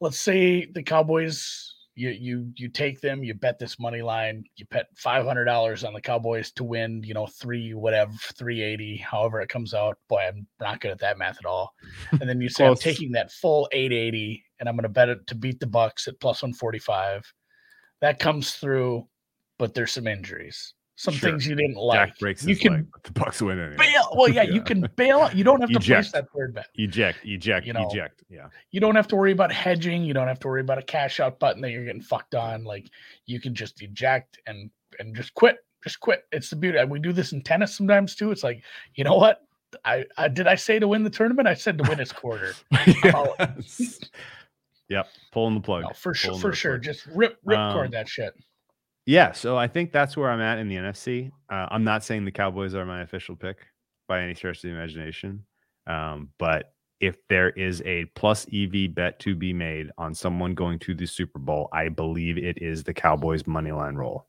[0.00, 4.66] Let's say the Cowboys, you you you take them, you bet this money line, you
[4.70, 8.96] bet five hundred dollars on the Cowboys to win, you know, three whatever, three eighty,
[8.96, 9.98] however it comes out.
[10.08, 11.74] Boy, I'm not good at that math at all.
[12.20, 15.08] And then you say I'm taking that full eight eighty, and I'm going to bet
[15.08, 17.32] it to beat the Bucks at plus one forty five.
[18.00, 19.08] That comes through,
[19.58, 21.30] but there's some injuries, some Sure.
[21.30, 22.10] things you didn't like.
[22.10, 23.76] Jack breaks you his can the Bucks win anyway.
[23.76, 24.08] bail.
[24.14, 25.34] Well, yeah, you can bail out.
[25.34, 26.12] You don't have to place Eject.
[26.12, 26.66] that third bet.
[26.76, 28.22] Eject, eject, You know, eject.
[28.28, 28.48] Yeah.
[28.70, 30.04] You don't have to worry about hedging.
[30.04, 32.62] You don't have to worry about a cash out button that you're getting fucked on.
[32.64, 32.88] Like
[33.26, 35.58] you can just eject and and just quit.
[35.82, 36.24] Just quit.
[36.32, 36.78] It's the beauty.
[36.78, 38.30] And we do this in tennis sometimes too.
[38.30, 38.62] It's like,
[38.94, 39.40] you know what?
[39.84, 41.48] I, I did I say to win the tournament?
[41.48, 42.54] I said to win its quarter.
[44.90, 45.08] Yep.
[45.32, 45.82] Pulling the plug.
[45.84, 46.72] No, for sure, for sure.
[46.72, 46.82] plug.
[46.82, 48.34] Just rip rip Um, cord that shit.
[49.06, 51.30] Yeah, so I think that's where I'm at in the NFC.
[51.50, 53.58] Uh, I'm not saying the Cowboys are my official pick
[54.08, 55.44] by any stretch of the imagination,
[55.86, 60.78] um, but if there is a plus EV bet to be made on someone going
[60.80, 64.26] to the Super Bowl, I believe it is the Cowboys money line roll.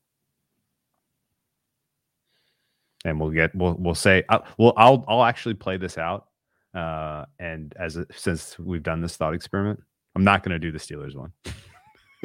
[3.06, 6.26] And we'll get we'll we'll say uh, well I'll I'll actually play this out
[6.74, 9.82] uh and as a, since we've done this thought experiment,
[10.16, 11.32] I'm not going to do the Steelers one.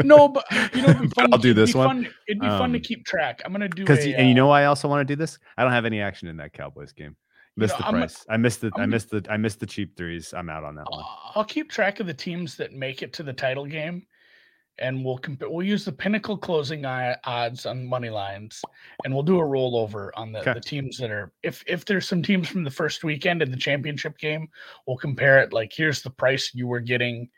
[0.05, 2.05] No, but you know, I'll do this one.
[2.05, 3.43] fun- It'd be fun to Um, keep track.
[3.45, 5.39] I'm gonna do Because and you uh, know why I also want to do this?
[5.57, 7.17] I don't have any action in that Cowboys game.
[7.57, 8.25] You Missed know, the price.
[8.29, 8.71] I missed the.
[8.77, 9.25] I I'm- missed the.
[9.29, 10.33] I missed the cheap threes.
[10.33, 11.05] I'm out on that one.
[11.35, 14.07] I'll keep track of the teams that make it to the title game,
[14.79, 15.51] and we'll compare.
[15.51, 18.63] We'll use the pinnacle closing i- odds on money lines,
[19.05, 20.55] and we'll do a rollover on the, Okay.
[20.55, 21.33] the teams that are.
[21.43, 24.49] If if there's some teams from the first weekend in the championship game,
[24.87, 25.53] we'll compare it.
[25.53, 27.29] Like here's the price you were getting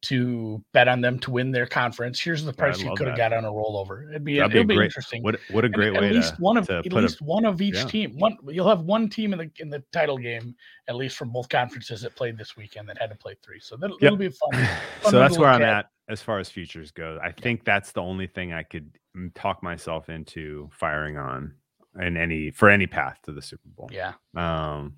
[0.00, 2.20] to bet on them to win their conference.
[2.20, 4.08] Here's the price you could have got on a rollover.
[4.08, 4.84] It'd be That'd it'll be great.
[4.86, 5.22] interesting.
[5.22, 7.60] What what a And great at way least to, one of at least one of
[7.60, 7.84] each yeah.
[7.84, 8.18] team.
[8.18, 10.54] One you'll have one team in the in the title game
[10.88, 13.60] at least from both conferences that played this weekend that had to play three.
[13.60, 14.18] So that'll, Yep.
[14.18, 14.52] be fun.
[15.02, 15.78] fun so that's where I'm at.
[15.78, 17.18] at as far as futures go.
[17.22, 21.54] I think that's the only thing I could mm, talk myself into firing on
[22.00, 23.90] in any for any path to the Super Bowl.
[23.92, 24.12] Yeah.
[24.36, 24.96] Um,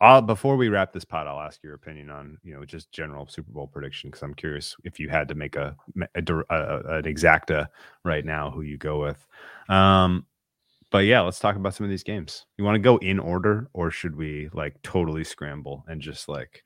[0.00, 3.26] I'll, before we wrap this pot, I'll ask your opinion on you know just general
[3.28, 5.76] Super Bowl prediction because I'm curious if you had to make a,
[6.14, 7.66] a, a an exacta
[8.04, 9.26] right now who you go with.
[9.68, 10.26] Um,
[10.90, 12.46] but yeah, let's talk about some of these games.
[12.58, 16.64] You want to go in order, or should we like totally scramble and just like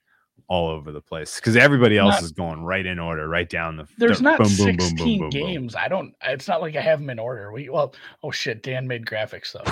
[0.48, 1.36] all over the place?
[1.36, 3.86] Because everybody else Not- is going right in order, right down the.
[3.98, 5.30] There's the not boom, boom, boom, 16 boom, boom, boom.
[5.30, 5.74] games.
[5.74, 6.14] I don't.
[6.22, 7.50] It's not like I have them in order.
[7.52, 7.94] We well.
[8.22, 8.62] Oh shit!
[8.62, 9.62] Dan made graphics though.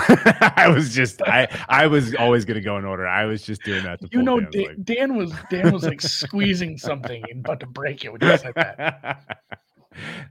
[0.57, 3.07] I was just I I was always gonna go in order.
[3.07, 4.85] I was just doing that to You know, Dan, leg.
[4.85, 8.53] Dan was Dan was like squeezing something and about to break it when you like
[8.55, 9.21] that.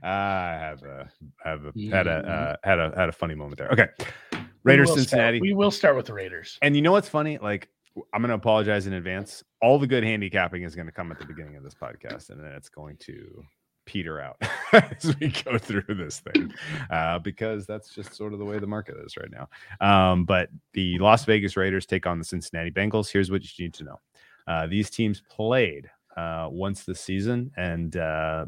[0.03, 0.09] I
[0.59, 1.09] have a
[1.43, 2.29] have a had a Mhm.
[2.29, 3.69] uh, had a had a funny moment there.
[3.71, 3.87] Okay,
[4.33, 5.39] We Raiders start- Cincinnati.
[5.39, 6.57] we will start with the Raiders.
[6.61, 7.37] And you know what's funny?
[7.37, 7.69] Like
[8.13, 9.43] I'm gonna apologize in advance.
[9.61, 12.51] All the good handicapping is gonna come at the beginning of this podcast, and then
[12.53, 13.43] it's going to
[13.85, 14.37] peter out
[14.73, 16.51] as we go through this thing,
[16.89, 19.49] uh, because that's just sort of the way the market is right now.
[19.85, 23.11] Um, but the Las Vegas Raiders take on the Cincinnati Bengals.
[23.11, 23.99] Here's what you need to know:
[24.47, 28.45] uh, these teams played uh, once this season, and uh,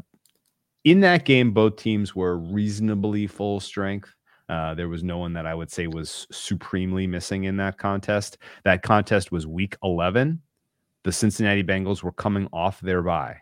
[0.84, 4.15] in that game, both teams were reasonably full strength.
[4.48, 8.38] Uh, there was no one that I would say was supremely missing in that contest.
[8.64, 10.40] That contest was week 11.
[11.04, 13.38] The Cincinnati Bengals were coming off their bye.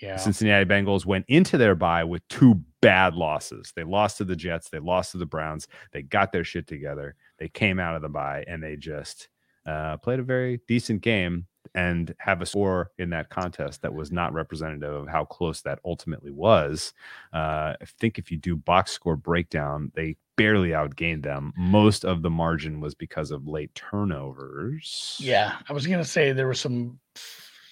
[0.00, 0.16] Yeah.
[0.16, 3.72] Cincinnati Bengals went into their bye with two bad losses.
[3.74, 5.66] They lost to the Jets, they lost to the Browns.
[5.92, 7.14] They got their shit together.
[7.38, 9.28] They came out of the bye and they just
[9.66, 14.12] uh, played a very decent game and have a score in that contest that was
[14.12, 16.92] not representative of how close that ultimately was.
[17.32, 21.52] Uh, I think if you do box score breakdown, they barely outgained them.
[21.56, 25.16] Most of the margin was because of late turnovers.
[25.20, 26.98] Yeah, I was gonna say there was some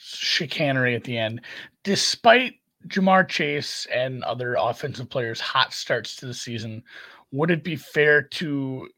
[0.00, 1.40] chicanery at the end,
[1.84, 2.54] despite
[2.88, 6.82] Ja'Marr Chase and other offensive players' hot starts to the season.
[7.30, 8.88] Would it be fair to,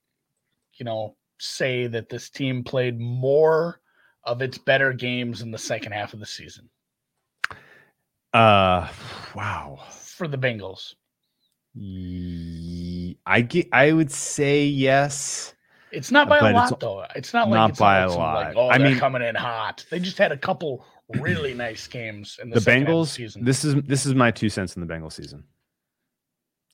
[0.74, 3.80] you know, say that this team played more
[4.24, 6.68] of its better games in the second half of the season
[8.32, 8.88] Uh,
[9.34, 9.78] wow.
[9.90, 10.94] for the Bengals?
[11.74, 13.68] Ye- I get.
[13.72, 15.54] I would say yes.
[15.90, 17.04] It's not by a it's lot, though.
[17.14, 18.66] It's not like not it's by not a like some, like, lot.
[18.66, 19.84] oh, I mean- coming in hot.
[19.90, 20.84] They just had a couple
[21.20, 23.08] really nice games in the, The Bengals.
[23.08, 23.44] season.
[23.44, 25.44] This is this is my two cents in the Bengals season.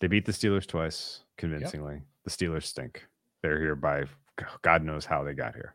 [0.01, 2.01] They beat the Steelers twice convincingly.
[2.25, 3.07] The Steelers stink.
[3.43, 4.05] They're here by
[4.63, 5.75] God knows how they got here.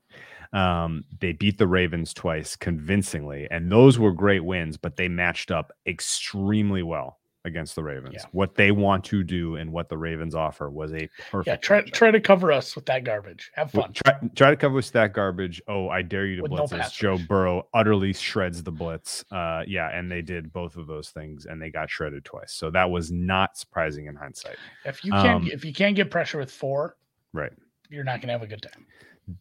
[0.53, 4.77] Um, they beat the Ravens twice convincingly, and those were great wins.
[4.77, 8.15] But they matched up extremely well against the Ravens.
[8.15, 8.25] Yeah.
[8.31, 11.47] What they want to do and what the Ravens offer was a perfect.
[11.47, 13.51] yeah, try try to cover us with that garbage.
[13.55, 13.93] Have fun.
[13.93, 15.61] Try, try to cover with that garbage.
[15.67, 16.91] Oh, I dare you to With no blitz us.
[16.93, 17.17] Joe.
[17.17, 19.23] Burrow utterly shreds the blitz.
[19.31, 22.51] Uh, yeah, and they did both of those things, and they got shredded twice.
[22.51, 24.57] So that was not surprising in hindsight.
[24.83, 26.97] If you can't Um, if you can't get pressure with four,
[27.31, 27.53] Right.
[27.89, 28.85] you're not gonna have a good time.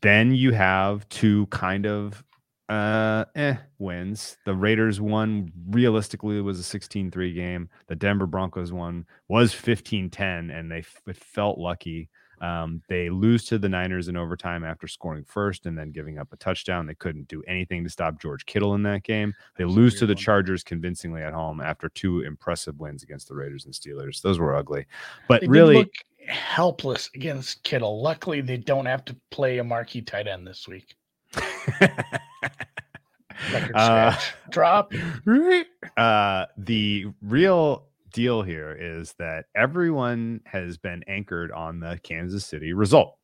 [0.00, 2.22] Then you have two kind of
[2.68, 4.36] uh eh wins.
[4.46, 7.68] The Raiders won realistically was a 16-3 game.
[7.88, 12.08] The Denver Broncos one was 15-10 and they it felt lucky.
[12.40, 16.32] Um, they lose to the Niners in overtime after scoring first and then giving up
[16.32, 16.86] a touchdown.
[16.86, 19.34] They couldn't do anything to stop George Kittle in that game.
[19.56, 20.22] They That was a lose to the one.
[20.22, 24.20] Chargers convincingly at home after two impressive wins against the Raiders and Steelers.
[24.20, 24.86] Those were ugly.
[25.28, 25.92] But They really look
[26.26, 28.02] helpless against Kittle.
[28.02, 30.96] Luckily, they don't have to play a marquee tight end this week.
[33.52, 34.16] Record Uh.
[34.50, 34.92] Drop.
[35.96, 42.72] uh, the real deal here is that everyone has been anchored on the Kansas City
[42.72, 43.16] result.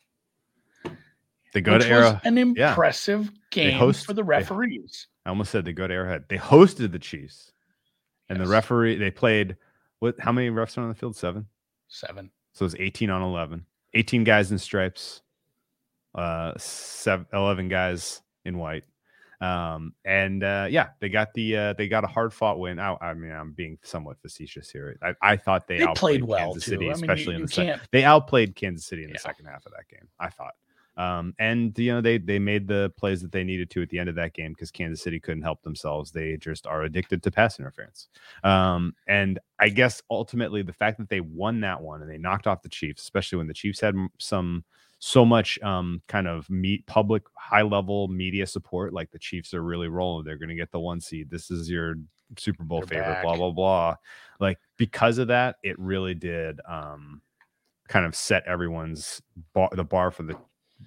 [1.53, 5.07] They go which to was an impressive game host- for the they- referees.
[5.27, 6.25] I almost said they go to Arrowhead.
[6.29, 7.53] They hosted the Chiefs,
[8.29, 8.47] and Yes.
[8.47, 9.57] the referee they played.
[9.99, 10.19] What?
[10.19, 11.15] How many refs are on the field?
[11.17, 11.47] Seven.
[11.89, 12.31] Seven.
[12.53, 13.67] So it's 18 on 11.
[13.95, 15.23] 18 guys in stripes,
[16.15, 18.85] uh, seven, 11 guys in white.
[19.41, 22.79] Um, and uh, yeah, they got the uh, they got a hard fought win.
[22.79, 24.99] I, I mean, I'm being somewhat facetious here.
[25.03, 26.71] I, I thought they, They outplayed played well Kansas too.
[26.73, 27.81] City, I mean, especially you, in the second.
[27.91, 29.21] They outplayed Kansas City in the Yeah.
[29.21, 30.09] second half of that game.
[30.19, 30.55] I thought.
[30.97, 33.99] Um, and you know they they made the plays that they needed to at the
[33.99, 36.11] end of that game because Kansas City couldn't help themselves.
[36.11, 38.09] They just are addicted to pass interference.
[38.45, 42.47] Um, and I guess ultimately the fact that they won that one and they knocked
[42.47, 44.65] off the Chiefs, especially when the Chiefs had some
[45.01, 49.63] so much um kind of meet public high level media support, like the Chiefs are
[49.63, 50.25] really rolling.
[50.25, 51.31] They're going to get the one seed.
[51.31, 51.95] This is your
[52.39, 53.15] Super Bowl They're favorite.
[53.15, 53.25] back.
[53.25, 53.97] Blah blah blah.
[54.39, 57.23] Like because of that, it really did um
[57.89, 59.21] kind of set everyone's
[59.53, 60.37] bar, the bar for the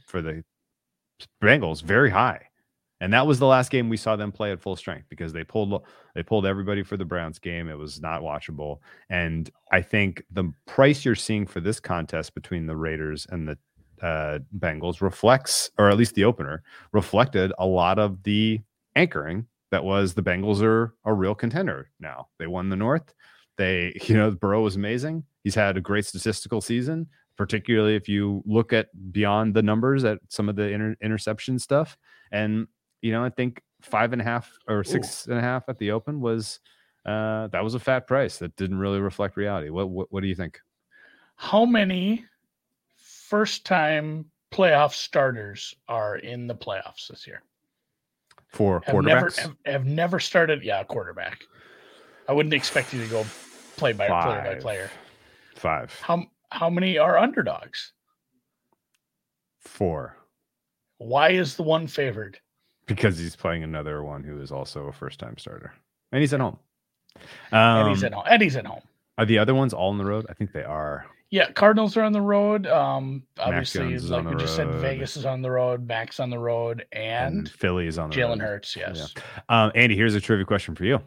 [0.06, 0.44] for the
[1.42, 2.42] Bengals very high.
[3.02, 5.44] And that was the last game we saw them play at full strength because they
[5.44, 5.84] pulled
[6.16, 7.68] they pulled everybody for the Browns game.
[7.68, 8.78] It was not watchable.
[9.10, 13.58] And I think the price you're seeing for this contest between the Raiders and the
[14.02, 18.62] uh, Bengals reflects, or at least the opener reflected a lot of the
[18.96, 22.28] anchoring that was the Bengals are a real contender now.
[22.38, 23.14] They won the North.
[23.58, 25.24] They, you know, the Burrow was amazing.
[25.44, 30.20] He's had a great statistical season, particularly if you look at beyond the numbers at
[30.30, 31.98] some of the inter- interception stuff.
[32.32, 32.68] And,
[33.02, 35.92] you know, I think five and a half or six and a half at the
[35.92, 36.60] open was
[37.06, 39.70] uh that was a fat price that didn't really reflect reality.
[39.70, 40.60] What what, what do you think?
[41.36, 42.24] How many
[43.34, 47.42] first time playoff starters are in the playoffs this year?
[48.50, 49.40] For Have never quarterbacks?
[49.40, 50.62] have, have never started.
[50.62, 51.40] Yeah, quarterback.
[52.30, 53.26] I wouldn't expect you to go
[53.76, 54.92] play by player by player.
[55.56, 56.00] Five.
[56.00, 57.94] How how many are underdogs?
[59.58, 60.16] Four.
[61.00, 62.38] Why is the one favored?
[62.86, 65.74] Because he's playing another one who is also a first time starter.
[66.12, 66.60] And he's at home.
[67.52, 68.26] Um, And he's at home.
[68.30, 68.84] And he's at home.
[69.18, 70.28] Are the other ones all on the road?
[70.30, 71.08] I think they are.
[71.34, 72.68] Yeah, Cardinals are on the road.
[72.68, 74.68] Um, obviously, like we the just said.
[74.76, 78.30] Vegas is on the road, Max on the road, And, and Philly's on the Jalen
[78.34, 78.42] road.
[78.42, 78.76] Hurts.
[78.76, 79.16] Yes.
[79.50, 81.00] Um, Andy, here's a trivia question for you.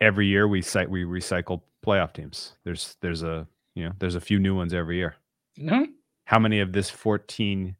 [0.00, 2.54] Every year we cite we recycle playoff teams.
[2.64, 5.14] There's there's a you know there's a few new ones every year.
[5.56, 5.92] Mhm.
[6.24, 7.76] How many of this 14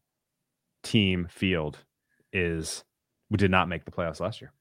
[0.84, 1.78] team field
[2.32, 2.84] is
[3.28, 4.52] we did not make the playoffs last year?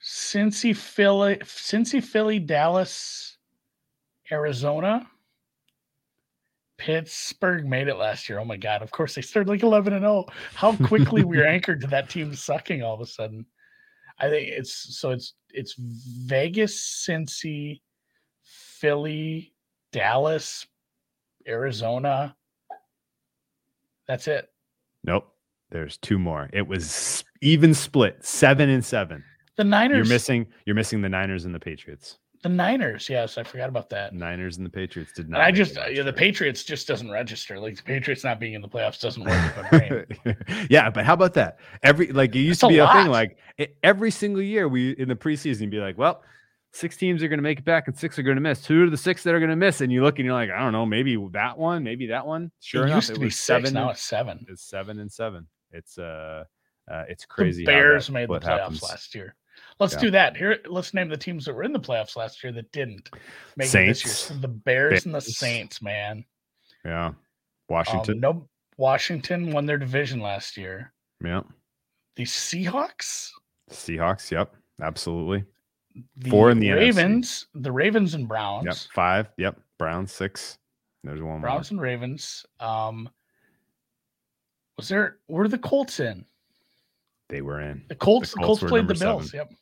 [0.00, 3.33] Cincy, Philly, Cincy, Philly, Dallas,
[4.30, 5.08] Arizona,
[6.78, 8.38] Pittsburgh made it last year.
[8.38, 8.82] Oh my god!
[8.82, 10.26] Of course they started like eleven and zero.
[10.54, 13.46] How quickly we are anchored to that team sucking all of a sudden.
[14.18, 17.80] I think it's so it's it's Vegas, Cincy,
[18.42, 19.54] Philly,
[19.92, 20.66] Dallas,
[21.46, 22.36] Arizona.
[24.06, 24.50] That's it.
[25.04, 25.30] Nope.
[25.70, 26.50] There's two more.
[26.52, 29.24] It was even split, seven and seven.
[29.56, 29.96] The Niners.
[29.96, 30.46] You're missing.
[30.66, 32.18] You're missing the Niners and the Patriots.
[32.44, 33.08] The Niners.
[33.08, 34.14] Yes, I forgot about that.
[34.14, 35.40] Niners and the Patriots did not.
[35.40, 36.12] I just, uh, yeah, the.
[36.12, 37.58] Patriots just doesn't register.
[37.58, 39.78] Like the Patriots not being in the playoffs doesn't work in my
[40.24, 40.36] brain.
[40.70, 41.58] yeah, but how about that?
[41.82, 44.90] Every like it used That's to be a, thing like e- every single year we
[44.90, 46.22] in the preseason you'd be like, well,
[46.70, 48.66] six teams are going to make it back and six are going to miss.
[48.66, 49.80] Who are the six that are going to miss?
[49.80, 52.52] And you look and you're like, I don't know, maybe that one, maybe that one.
[52.60, 53.74] Sure it enough, used it to be seven.
[53.74, 54.44] now it's seven.
[54.48, 55.48] it's seven and seven.
[55.70, 56.44] It's uh,
[56.90, 57.64] uh it's crazy.
[57.64, 58.82] how Bears that made the playoffs happens.
[58.82, 59.34] last year.
[59.80, 60.00] Let's Yeah.
[60.00, 60.36] do that.
[60.36, 63.10] Here, let's name the teams that were in the playoffs last year that didn't
[63.56, 64.14] make it this year.
[64.14, 66.24] So the Bears and the Saints, man.
[66.84, 67.16] Yeah, Um,
[67.68, 68.20] Washington.
[68.20, 70.92] no, Washington won their division last year.
[71.24, 71.42] Yeah,
[72.16, 73.30] The Seahawks,
[73.70, 74.30] Seahawks.
[74.30, 75.44] Yep, absolutely.
[76.16, 76.76] the Four in the NFC.
[76.80, 79.28] Ravens, the Ravens and Browns, Yep, five.
[79.38, 80.58] Yep, Browns six.
[81.02, 81.40] There's one more.
[81.40, 82.44] Browns and Ravens.
[82.60, 83.08] Um,
[84.76, 85.18] was there?
[85.28, 86.24] Were the Colts in?
[87.28, 87.84] They were in.
[87.88, 88.30] The Colts.
[88.32, 89.30] The Colts Colts, played the Bills.
[89.30, 89.48] seven.
[89.50, 89.58] Yep.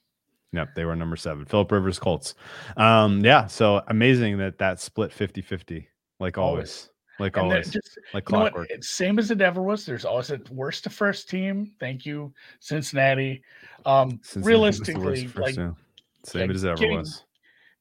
[0.52, 1.44] Yep, they were number seven.
[1.46, 2.34] Philip Rivers Colts.
[2.76, 5.86] Um, yeah, so amazing that that split 50-50,
[6.20, 6.90] like always.
[7.18, 7.70] Like And always.
[7.70, 8.52] just like you know what?
[8.54, 8.84] clockwork.
[8.84, 9.86] Same as it ever was.
[9.86, 11.72] There's always a worst to first team.
[11.78, 13.42] Thank you, Cincinnati.
[13.86, 15.76] Um, Cincinnati was the worst realistically, like two.
[16.24, 17.24] Same yeah, as it ever getting- was.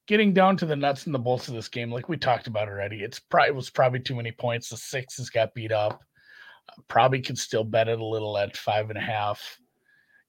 [0.08, 2.68] getting down to the nuts and the bolts of this game, like we talked about
[2.68, 4.70] already, it's probably it was probably too many points.
[4.70, 6.02] The sixes got beat up.
[6.88, 9.60] Probably could still bet it a little at five and a half.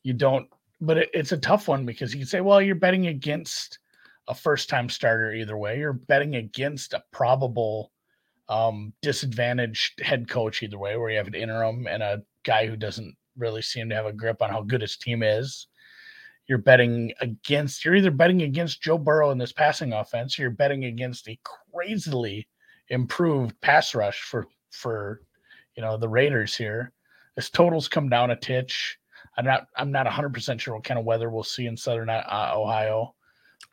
[0.04, 0.48] You don't,
[0.82, 3.78] but it, it's a tough one because you can say, well, you're betting against
[4.28, 5.78] a first time starter either way.
[5.78, 7.92] You're betting against a probable
[8.48, 12.76] um, disadvantaged head coach either way, where you have an interim and a guy who
[12.76, 15.68] doesn't really seem to have a grip on how good his team is.
[16.48, 20.50] You're betting against, you're either betting against Joe Burrow in this passing offense, or you're
[20.50, 21.38] betting against a
[21.72, 22.48] crazily
[22.88, 25.22] improved pass rush for for
[25.76, 26.92] you know the Raiders here.
[27.36, 28.98] This totals come down a titch.
[29.36, 32.10] I'm not I'm not 100 percent sure what kind of weather we'll see in southern
[32.10, 33.14] uh, Ohio.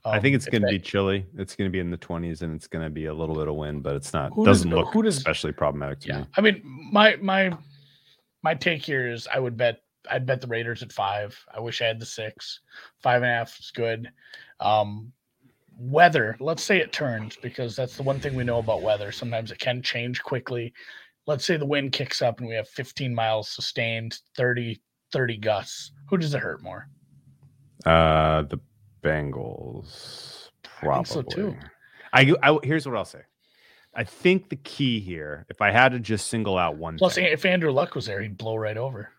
[0.06, 1.26] I think Um, it's going to be chilly.
[1.38, 3.50] It's going to be in the 20s, and it's going to be a little bit
[3.50, 4.32] of wind, but it's not.
[4.34, 6.20] Who does- doesn't look does- especially problematic to yeah.
[6.20, 6.26] me.
[6.38, 7.58] I mean, my my
[8.44, 11.38] my take here is I would bet I'd bet the Raiders at five.
[11.54, 12.62] I wish I had the six.
[13.04, 14.10] Five and a half is good.
[14.62, 15.12] Um,
[15.78, 19.12] weather, let's say it turns because that's the one thing we know about weather.
[19.12, 20.74] Sometimes it can change quickly.
[21.28, 24.82] Let's say the wind kicks up and we have 15 miles sustained, 30
[25.12, 25.92] 30 gusts.
[26.08, 26.88] Who does it hurt more?
[27.86, 28.60] Uh, the
[29.04, 31.04] Bengals, I probably.
[31.06, 31.56] think so, too.
[32.14, 33.22] I, I here's what I'll say.
[33.96, 37.26] I think the key here, if I had to just single out one Plus, thing,
[37.26, 39.10] if Andrew Luck was there, he'd blow right over.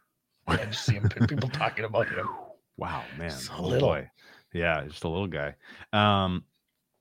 [0.47, 2.29] I just see him, people talking about him.
[2.77, 3.89] wow, man, a oh little.
[3.89, 4.11] boy.
[4.53, 5.55] yeah, just a little guy.
[5.93, 6.45] Um,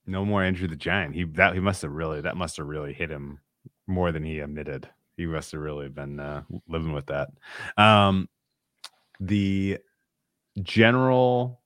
[0.06, 1.14] no more Andrew the Giant.
[1.14, 3.38] He that he must have really that must have really hit him
[3.86, 4.88] more than he admitted.
[5.16, 7.28] He must have really been uh, living with that.
[7.76, 8.28] Um,
[9.20, 9.78] the
[10.62, 11.60] general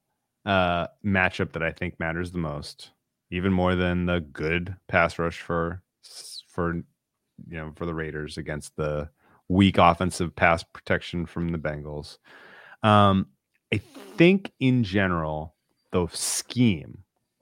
[0.44, 2.90] uh, matchup that I think matters the most,
[3.30, 5.82] even more than the good pass rush for
[6.48, 6.84] for you
[7.56, 9.08] know for the Raiders against the
[9.48, 12.18] weak offensive pass protection from the Bengals.
[12.82, 13.28] Um,
[13.72, 13.78] I
[14.16, 15.54] think in general,
[15.92, 16.98] the scheme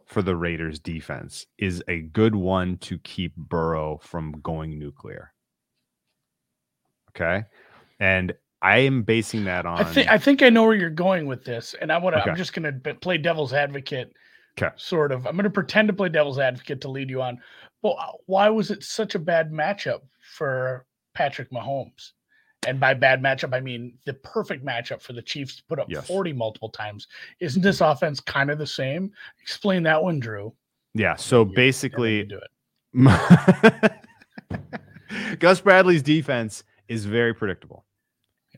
[0.06, 5.32] for the Raiders defense is a good one to keep Burrow from going nuclear.
[7.10, 7.44] Okay.
[7.98, 11.26] And I am basing that on I think I think I know where you're going
[11.26, 12.22] with this, and I want to.
[12.30, 14.12] I'm just going to play devil's advocate.
[14.56, 14.68] 'Kay.
[14.76, 15.26] Sort of.
[15.26, 17.38] I'm going to pretend to play devil's advocate to lead you on.
[17.82, 20.00] Well, uh, why was it such a bad matchup
[20.36, 22.12] for Patrick Mahomes?
[22.68, 25.88] And by bad matchup, I mean the perfect matchup for the Chiefs to put up
[25.90, 26.06] Yes.
[26.06, 27.08] 40 multiple times.
[27.40, 29.10] Isn't this offense kind of the same?
[29.40, 30.52] Explain that one, Drew.
[30.94, 31.16] yeah.
[31.16, 33.92] So Yeah, basically, do it.
[35.40, 37.84] Gus Bradley's defense is very predictable.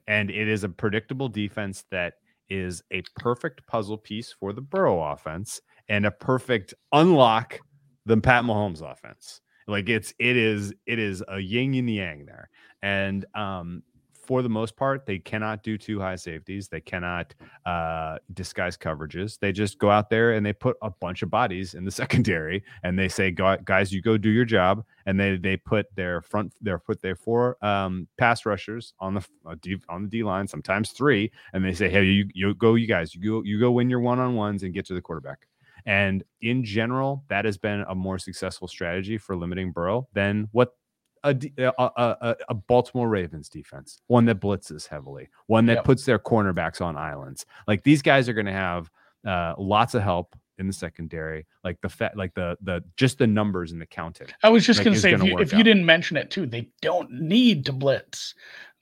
[0.06, 2.14] And it is a predictable defense that
[2.48, 7.58] is a perfect puzzle piece for the Burrow offense and a perfect unlock
[8.06, 9.40] the Pat Mahomes offense.
[9.66, 12.50] Like it's it is it is a yin and yang there.
[12.82, 13.82] And um
[14.24, 16.68] for the most part, they cannot do two high safeties.
[16.68, 17.34] They cannot
[17.66, 19.38] uh, disguise coverages.
[19.38, 22.64] They just go out there and they put a bunch of bodies in the secondary,
[22.82, 26.54] and they say, "Guys, you go do your job." And they they put their front,
[26.60, 30.48] their put their four um, pass rushers on the uh, D, on the D line,
[30.48, 33.72] sometimes three, and they say, "Hey, you you go, you guys, you go, you go
[33.72, 35.46] win your one on ones and get to the quarterback."
[35.86, 40.72] And in general, that has been a more successful strategy for limiting Burrow than what
[41.24, 45.84] a, a, a- a- Baltimore Ravens defense, one that blitzes heavily, one that Yep.
[45.84, 47.44] puts their cornerbacks on islands.
[47.66, 48.90] Like these guys are going to have
[49.26, 53.26] uh, lots of help in the secondary, like the fa- like the the just the
[53.26, 54.28] numbers and the counting.
[54.44, 56.30] I was just like, going to say, if gonna you, if you didn't mention it
[56.30, 58.34] too, they don't need to blitz.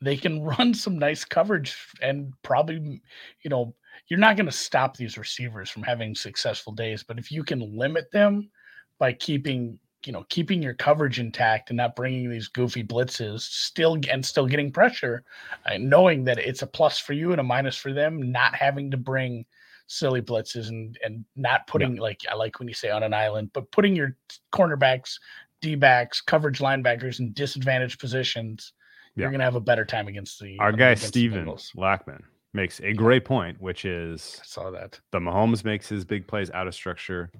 [0.02, 3.00] They can run some nice coverage and probably,
[3.42, 3.74] you know,
[4.08, 7.02] you're not going to stop these receivers from having successful days.
[7.04, 8.50] But if you can limit them
[8.98, 13.98] by keeping, you know, keeping your coverage intact and not bringing these goofy blitzes, still
[14.10, 15.22] and still getting pressure,
[15.66, 18.90] uh, knowing that it's a plus for you and a minus for them, not having
[18.90, 19.44] to bring
[19.88, 23.50] silly blitzes and and not putting like I like when you say on an island,
[23.52, 24.16] but putting your
[24.52, 25.14] cornerbacks,
[25.60, 28.72] D backs, coverage linebackers in disadvantaged positions,
[29.16, 29.22] Yeah.
[29.24, 31.46] you're gonna have a better time against the Our guy against the Steven
[31.76, 32.22] Lackman
[32.54, 34.98] makes a great point, which is I saw that.
[35.10, 37.30] the Mahomes makes his big plays out of structure,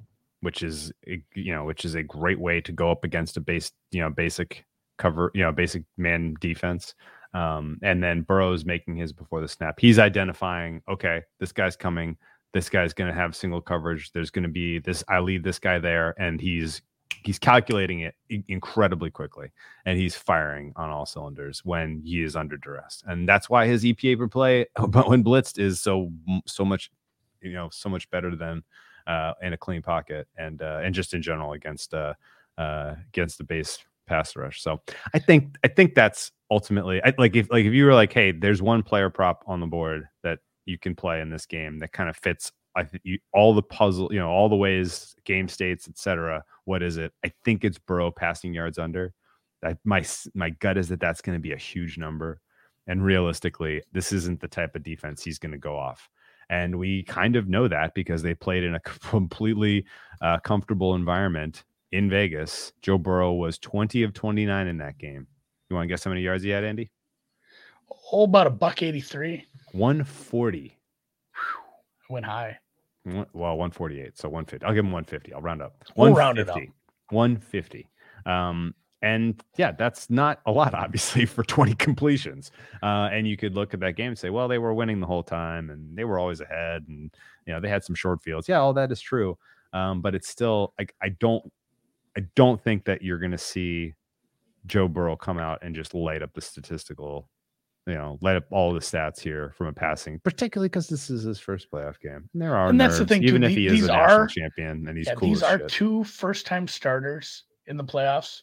[0.43, 3.73] which is you know which is a great way to go up against a base
[3.91, 4.65] you know basic
[4.99, 6.95] cover you know basic man defense.
[7.35, 9.81] Um, and then Burrow's making his before the snap.
[9.81, 12.19] He's identifying, okay, this guy's coming.
[12.53, 14.13] This guy's going to have single coverage.
[14.13, 15.03] There's going to be this.
[15.09, 16.83] I leave this guy there, and he's
[17.25, 18.15] he's calculating it
[18.49, 19.51] incredibly quickly,
[19.87, 23.03] and he's firing on all cylinders when he is under duress.
[23.07, 26.11] And that's why his EPA per play, but when blitzed, is so
[26.47, 26.91] so much
[27.41, 28.63] you know so much better than
[29.07, 32.15] uh, in a clean pocket and uh, and just in general against uh,
[32.59, 34.63] uh, against the base pass rush.
[34.63, 34.81] So
[35.15, 38.33] I think I think that's ultimately I, like if like if you were like, hey,
[38.33, 41.93] there's one player prop on the board that you can play in this game that
[41.93, 42.53] kind of fits.
[42.75, 46.43] I think you, all the puzzle, you know, all the ways, game states, etc.
[46.65, 47.13] What is it?
[47.25, 49.13] I think it's Burrow passing yards under.
[49.65, 52.41] I, my my gut is that that's going to be a huge number,
[52.87, 56.09] and realistically, this isn't the type of defense he's going to go off.
[56.53, 59.87] And we kind of know that because they played in a completely
[60.21, 62.75] uh, comfortable environment in Vegas.
[62.83, 65.27] Joe Burrow was 20 of 29 in that game.
[65.71, 66.91] You want to guess how many yards he had, Andy?
[68.13, 69.47] Oh, about a buck eighty three.
[69.73, 70.77] 140.
[72.11, 72.59] Went high.
[73.07, 74.19] Well, 148.
[74.19, 74.67] So 150.
[74.67, 75.33] I'll give him 150.
[75.33, 75.83] I'll round up.
[75.97, 76.57] We'll round it up.
[77.09, 77.87] 150.
[77.87, 77.89] 150.
[78.27, 82.51] Um, and yeah, that's not a lot, obviously, for 20 completions.
[82.83, 85.07] Uh, and you could look at that game and say, well, they were winning the
[85.07, 86.85] whole time and they were always ahead.
[86.89, 87.11] And,
[87.47, 88.49] you know, they had some short fields.
[88.49, 89.37] Yeah, all that is true.
[89.73, 91.51] Um, but it's still like, I don't,
[92.17, 93.95] I don't think that you're going to see
[94.67, 97.29] Joe Burrow come out and just light up the statistical,
[97.87, 101.25] you know, light up all the stats here from a passing, particularly because this is
[101.25, 102.29] his first playoff game.
[102.33, 104.21] And there are, And that's the nerves, thing, even if the- he is a national
[104.21, 105.29] are- champion and he's Yeah, cool.
[105.31, 105.69] these are shit.
[105.69, 108.43] two first time starters in the playoffs,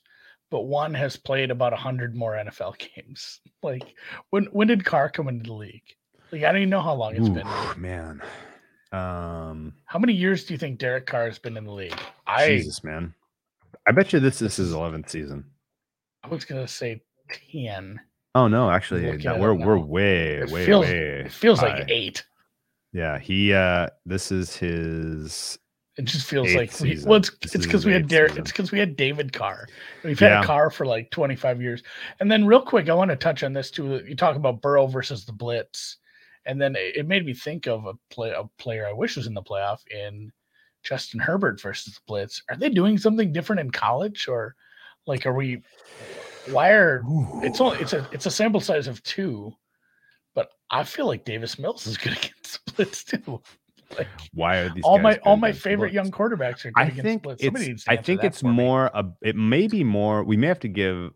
[0.52, 3.40] but one has played about 100 more NFL games.
[3.64, 3.96] Like,
[4.30, 5.84] when when did Carr come into the league?
[6.32, 7.48] Like, I don't even know how long it's been.
[7.82, 8.22] Man.
[8.92, 12.00] Um, How many years do you think Derek Carr has been in the league?
[12.26, 13.14] I, Jesus, man.
[13.88, 15.46] I bet you this this is 11th season.
[16.24, 17.02] I was going to say
[17.52, 18.00] 10.
[18.36, 19.86] Oh no, actually, no, we're we're now.
[19.86, 20.98] way It way feels, way.
[21.26, 21.80] it feels high.
[21.80, 22.24] like eight.
[22.94, 23.54] Yeah, he.
[23.54, 25.58] uh This is his.
[25.98, 28.38] It just feels Eighth like we, well, it's This it's because we had Derek.
[28.38, 29.68] It's because we had David Carr.
[30.04, 30.42] We've had Yeah.
[30.42, 31.84] a Carr for like 25 years.
[32.20, 34.02] And then, real quick, I want to touch on this too.
[34.08, 35.98] You talk about Burrow versus the Blitz,
[36.46, 39.28] and then it it made me think of a play a player I wish was
[39.28, 40.32] in the playoff in
[40.84, 42.44] Justin Herbert versus the Blitz.
[42.50, 44.56] Are they doing something different in college, or
[45.06, 45.62] like are we?
[46.52, 47.04] Why are
[47.44, 49.54] it's only it's a it's a sample size of two,
[50.34, 53.42] but I feel like Davis Mills is good against the Blitz too.
[53.98, 57.26] Like Why are these all my all my favorite young quarterbacks are I think.
[57.26, 57.88] It's.
[57.88, 58.92] I think it's more.
[58.94, 60.24] A, it may be more.
[60.24, 61.12] We may have to give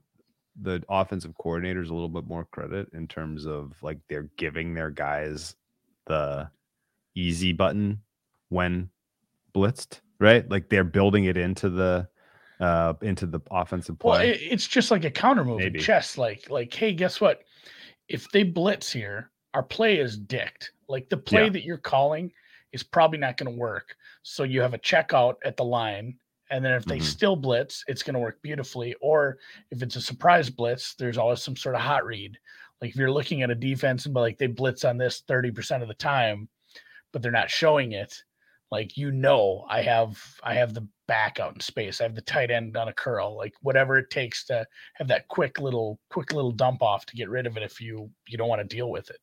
[0.62, 4.90] the offensive coordinators a little bit more credit in terms of like they're giving their
[4.90, 5.56] guys
[6.08, 6.50] the
[7.16, 8.00] easy button
[8.50, 8.90] when
[9.54, 10.50] blitzed, right?
[10.50, 12.08] Like they're building it into the
[12.60, 14.32] uh into the offensive Well, play.
[14.32, 15.78] it, it's just like a counter move Maybe.
[15.80, 16.18] in chess.
[16.18, 17.44] Like, like, hey, guess what?
[18.10, 20.72] If they blitz here, our play is dicked.
[20.88, 21.50] Like the play Yeah.
[21.50, 22.32] that you're calling
[22.74, 23.96] is probably not going to work.
[24.24, 26.18] So you have a checkout at the line,
[26.50, 27.04] and then if they Mhm.
[27.04, 28.94] still blitz, it's going to work beautifully.
[29.02, 29.38] Or
[29.72, 32.38] if it's a surprise blitz, there's always some sort of hot read.
[32.82, 35.88] Like if you're looking at a defense and like they blitz on this 30% of
[35.88, 36.50] the time,
[37.12, 38.22] but they're not showing it,
[38.72, 42.02] like you know I have I have the back out in space.
[42.02, 44.66] I have the tight end on a curl, like whatever it takes to
[44.96, 48.10] have that quick little quick little dump off to get rid of it if you
[48.28, 49.20] you don't want to deal with it.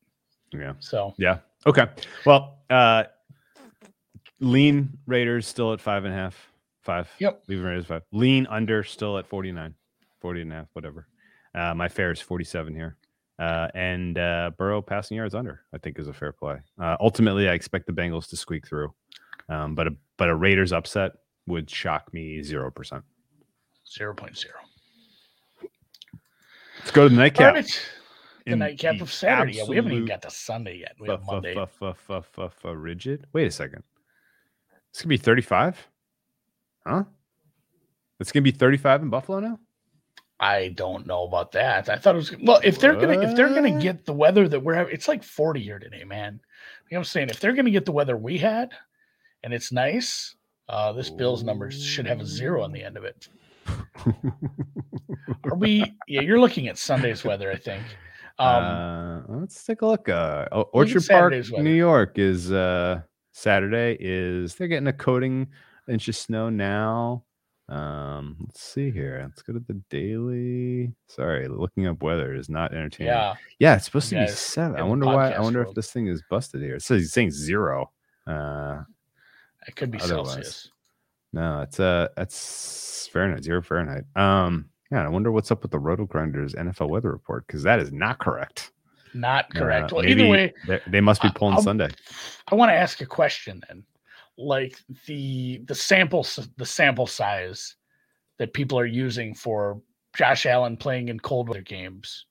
[0.53, 0.73] yeah.
[0.79, 1.39] So Yeah.
[1.65, 1.85] Okay.
[2.25, 3.03] Well, uh
[4.41, 6.51] lean Raiders still at five and a half.
[6.81, 7.09] Five.
[7.19, 7.43] Yep.
[7.47, 8.03] Leaving Raiders five.
[8.11, 9.73] Lean under still at 49.
[10.19, 11.07] 40 and a half, whatever.
[11.55, 12.97] Uh my fair is 47 here.
[13.39, 16.57] Uh and uh Burrow passing yards under, I think is a fair play.
[16.79, 18.93] Uh ultimately I expect the Bengals to squeak through.
[19.49, 21.13] Um, but a but a Raiders upset
[21.47, 23.03] would shock me zero percent.
[23.97, 24.45] 0.0.
[26.79, 27.55] Let's go to the nightcap.
[27.55, 27.89] right.
[28.45, 29.57] The nightcap the of Saturday.
[29.57, 30.95] Yeah, we haven't even got to Sunday yet.
[30.99, 31.53] We have Monday.
[32.75, 33.27] rigid.
[33.33, 33.83] Wait a second.
[34.91, 35.87] It's gonna be 35?
[36.85, 37.03] Huh?
[38.19, 39.59] It's gonna be 35 in Buffalo now?
[40.41, 41.87] I don't know about that.
[41.87, 42.59] I thought it was well.
[42.63, 45.61] If they're gonna if they're gonna get the weather that we're having, it's like forty
[45.61, 46.33] here today, man.
[46.89, 47.29] You know what I'm saying?
[47.29, 48.71] If they're gonna get the weather we had,
[49.43, 50.35] and it's nice,
[50.67, 53.29] uh, this Bills number should have a zero on the end of it.
[55.43, 55.85] Are we?
[56.07, 57.83] Yeah, you're looking at Sunday's weather, I think.
[58.39, 60.09] Um, uh, let's take a look.
[60.09, 61.61] Uh, Look Orchard Park, weather.
[61.61, 63.97] New York is uh, Saturday.
[63.99, 65.47] Is they're getting a coating
[65.87, 67.23] inch of snow now?
[67.69, 69.21] Um, let's see here.
[69.23, 70.91] Let's go to the daily.
[71.07, 73.13] Sorry, looking up weather is not entertaining.
[73.13, 74.77] yeah, Yeah, it's supposed to be seven.
[74.77, 75.31] I wonder why.
[75.31, 76.75] I wonder if this thing is busted here.
[76.75, 77.91] It says he's saying zero.
[78.27, 78.81] Uh,
[79.67, 80.33] it could be Otherwise.
[80.33, 80.69] Celsius.
[81.31, 84.03] no, it's uh, that's Fahrenheit, zero Fahrenheit.
[84.15, 87.93] Um, yeah, I wonder what's up with the RotoGrinders NFL weather report because that is
[87.93, 88.71] not correct.
[89.13, 89.91] Not correct.
[89.91, 90.53] Uh, well, either way,
[90.87, 91.89] they- must be pulling I'll- Sunday.
[92.47, 93.83] I want to ask a question then.
[94.37, 96.25] Like the the sample
[96.57, 97.75] the sample size
[98.39, 99.81] that people are using for
[100.15, 102.25] Josh Allen playing in cold weather games,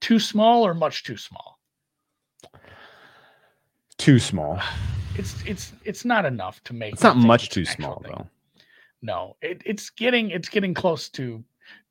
[0.00, 1.58] too small or much too small?
[3.98, 4.60] Too small.
[5.16, 6.94] It's it's it's not enough to make.
[6.94, 8.12] It's not much it's too small thing.
[8.16, 8.26] though.
[9.02, 11.44] No, it, it's getting it's getting close to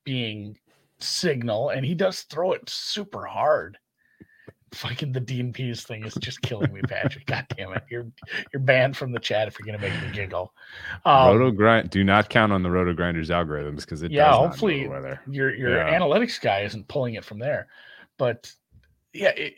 [0.05, 0.57] being
[0.99, 3.77] signal, and he does throw it super hard.
[4.73, 7.25] Fucking the Dean Pees thing is just killing me, Patrick.
[7.25, 8.05] God damn it, you're
[8.53, 10.53] you're banned from the chat if you're gonna make me giggle.
[11.05, 11.89] Um, Roto grind.
[11.89, 15.21] Do not count on the RotoGrinders algorithms because it Yeah, does hopefully- the weather.
[15.27, 15.97] your your Yeah.
[15.99, 17.67] analytics guy isn't pulling it from there,
[18.17, 18.51] but
[19.13, 19.55] yeah, it,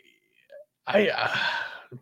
[0.88, 1.36] I uh,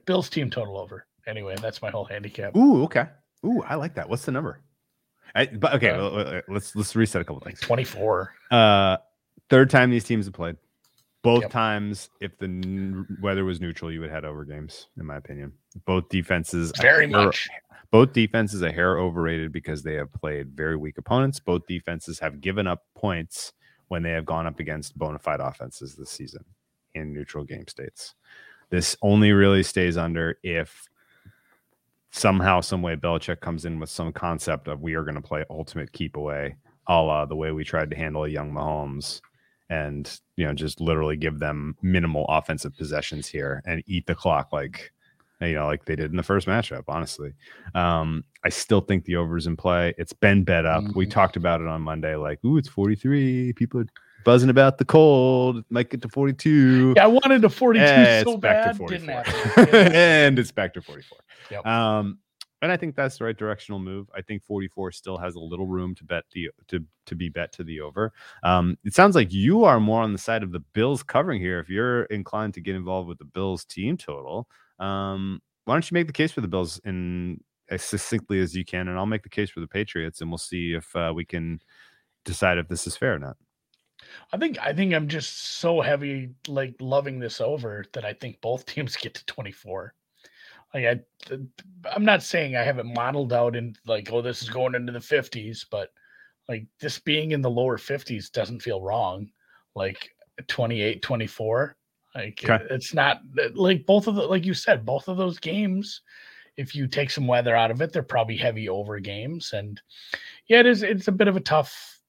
[0.05, 1.05] Bill's team total over.
[1.25, 2.55] Anyway, that's my whole handicap.
[2.55, 3.05] Ooh, okay.
[3.45, 4.07] Ooh, I like that.
[4.07, 4.61] What's the number?
[5.35, 7.59] I, but okay, Uh, uh, let's let's reset a couple Like things.
[7.61, 8.33] twenty four.
[8.51, 8.97] Uh,
[9.49, 10.57] third time these teams have played.
[11.21, 11.51] Both Yep.
[11.51, 15.51] times, if the n- weather was neutral, you would head over games, in my opinion.
[15.85, 17.49] Both defenses, Very are- much.
[17.91, 21.39] Both defenses a hair overrated because they have played very weak opponents.
[21.39, 23.51] Both defenses have given up points
[23.87, 26.45] when they have gone up against bona fide offenses this season
[26.93, 28.13] in neutral game states.
[28.69, 30.87] This only really stays under if
[32.11, 35.43] somehow, some way, Belichick comes in with some concept of we are going to play
[35.49, 36.55] ultimate keep away,
[36.87, 39.21] a la the way we tried to handle a young Mahomes,
[39.69, 44.51] and you know just literally give them minimal offensive possessions here and eat the clock
[44.51, 44.91] like
[45.41, 46.83] you know like they did in the first matchup.
[46.87, 47.33] Honestly,
[47.75, 49.93] um, I still think the overs in play.
[49.97, 50.83] It's been bet up.
[50.83, 50.97] Mm-hmm.
[50.97, 52.15] We talked about it on Monday.
[52.15, 53.53] Like, ooh, it's forty three.
[53.53, 53.87] People are
[54.23, 55.63] buzzing about the cold.
[55.69, 56.93] Might get to 42.
[56.95, 58.77] Yeah, I wanted to 42 eh, so bad.
[58.77, 59.67] Didn't happen.
[59.73, 61.17] and it's back to 44.
[61.51, 61.65] Yep.
[61.65, 62.19] Um,
[62.61, 64.09] and I think that's the right directional move.
[64.15, 67.51] I think 44 still has a little room to bet the to to be bet
[67.53, 68.13] to the over.
[68.43, 71.59] Um, it sounds like you are more on the side of the Bills covering here.
[71.59, 74.47] If you're inclined to get involved with the Bills team total,
[74.79, 78.65] um, why don't you make the case for the Bills in as succinctly as you
[78.65, 81.23] can, and I'll make the case for the Patriots, and we'll see if uh, we
[81.23, 81.61] can
[82.25, 83.37] decide if this is fair or not.
[84.31, 88.41] I think I think I'm just so heavy like loving this over that I think
[88.41, 89.93] both teams get to 24.
[90.73, 91.35] Like I,
[91.93, 94.91] I'm not saying I have it modeled out in like oh this is going into
[94.91, 95.89] the 50s, but
[96.47, 99.29] like this being in the lower 50s doesn't feel wrong.
[99.75, 100.09] Like
[100.47, 101.75] 28, 24.
[102.15, 102.65] Like okay.
[102.69, 103.21] it's not
[103.53, 106.01] like both of the like you said, both of those games.
[106.57, 109.79] If you take some weather out of it, they're probably heavy over games, and
[110.47, 110.83] yeah, it is.
[110.83, 111.99] It's a bit of a tough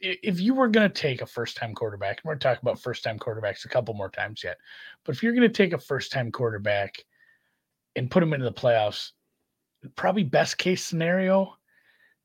[0.00, 3.04] if you were going to take a first time quarterback, and we're talking about first
[3.04, 4.58] time quarterbacks a couple more times yet,
[5.04, 7.04] but if you're going to take a first time quarterback
[7.96, 9.12] and put them into the playoffs,
[9.96, 11.56] probably best case scenario,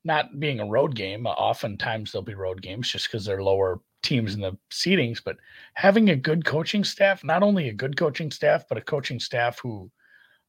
[0.04, 3.80] not being a road game, uh, oftentimes there'll be road games just because they're lower
[4.04, 5.38] teams in the seedings, but
[5.76, 9.60] having a good coaching staff, not only a good coaching staff, but a coaching staff
[9.60, 9.90] who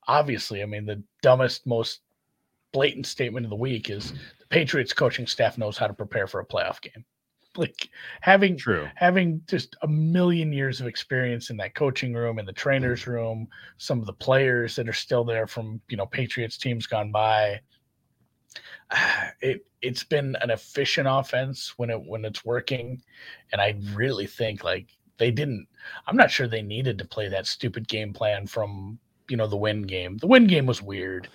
[0.08, 2.00] obviously, I mean, the dumbest, most
[2.72, 6.40] blatant statement of the week is the Patriots coaching staff knows how to prepare for
[6.40, 7.04] a playoff game.
[7.56, 7.90] Like
[8.22, 8.88] having True.
[8.94, 12.56] having just a million years of experience in that coaching room in the mm.
[12.56, 13.46] trainers room,
[13.76, 17.60] some of the players that are still there from you know Patriots teams gone by.
[19.40, 23.02] It it's been an efficient offense when it when it's working,
[23.50, 24.88] and I really think like
[25.18, 25.66] they didn't.
[26.06, 28.98] I'm not sure they needed to play that stupid game plan from
[29.28, 30.16] you know the win game.
[30.18, 31.28] The win game was weird.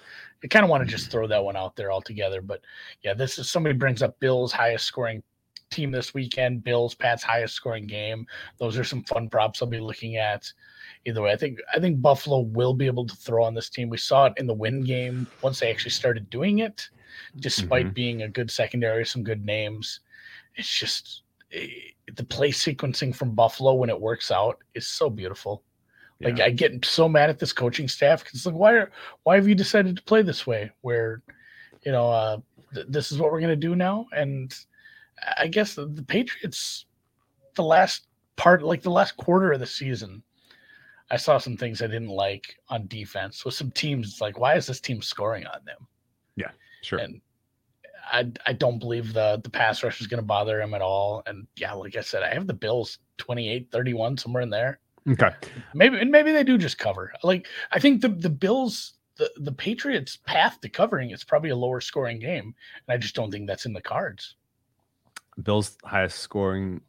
[0.43, 1.11] I kind of want to just mm.
[1.11, 2.41] throw that one out there altogether.
[2.41, 2.61] But
[3.03, 5.22] yeah, this is somebody brings up Bills highest scoring
[5.70, 6.63] team this weekend.
[6.63, 8.26] Bills Pat's highest scoring game.
[8.57, 10.51] Those are some fun props I'll be looking at.
[11.05, 13.89] Either way, I think I think Buffalo will be able to throw on this team.
[13.89, 16.89] We saw it in the win game once they actually started doing it,
[17.38, 17.93] despite mm-hmm.
[17.93, 20.01] being a good secondary, some good names.
[20.55, 25.09] It's just it, eh, the play sequencing from Buffalo when it works out is so
[25.09, 25.63] beautiful.
[26.22, 26.45] Like yeah.
[26.45, 28.91] I get so mad at this coaching staff because like why are
[29.24, 30.72] why have you decided to play this way?
[30.82, 31.22] Where
[31.86, 32.38] you know uh,
[32.74, 34.53] th- this is what we're gonna do now, and
[35.38, 36.86] I guess the, the Patriots,
[37.55, 40.24] the last part, like the last quarter of the season,
[41.09, 44.07] I saw some things I didn't like on defense with some teams.
[44.07, 45.88] It's like why is this team scoring on them?
[46.36, 46.51] Yeah,
[46.82, 46.99] sure.
[46.99, 47.22] And
[48.11, 51.24] I I don't believe the the pass rush is going to bother him at all.
[51.26, 54.80] And yeah, like I said, I have the Bills 28, 31, somewhere in there.
[55.09, 55.30] Okay.
[55.74, 57.13] Maybe and maybe they do just cover.
[57.24, 61.55] Like I think the the Bills the, the Patriots path to covering is probably a
[61.55, 62.53] lower scoring game.
[62.88, 64.36] And I just don't think that's in the cards.
[65.43, 66.81] Bills highest scoring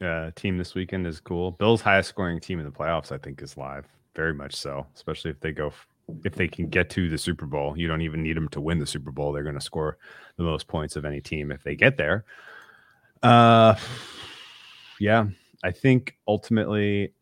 [0.00, 1.52] uh, team this weekend is cool.
[1.52, 3.86] Bills highest scoring team in the playoffs, I think, is live.
[4.14, 5.72] Very much so, especially if they go
[6.24, 7.76] if they can get to the Super Bowl.
[7.76, 9.32] You don't even need them to win the Super Bowl.
[9.32, 9.98] They're going to score
[10.36, 12.24] the most points of any team if they get there.
[13.22, 13.74] Uh
[15.00, 15.26] yeah,
[15.62, 17.12] I think ultimately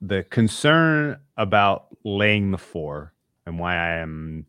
[0.00, 3.12] the concern about laying the four
[3.46, 4.46] and why I am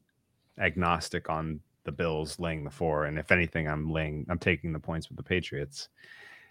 [0.57, 4.79] agnostic on the Bills laying the four, and if anything, I'm laying, I'm taking the
[4.79, 5.89] points with the Patriots.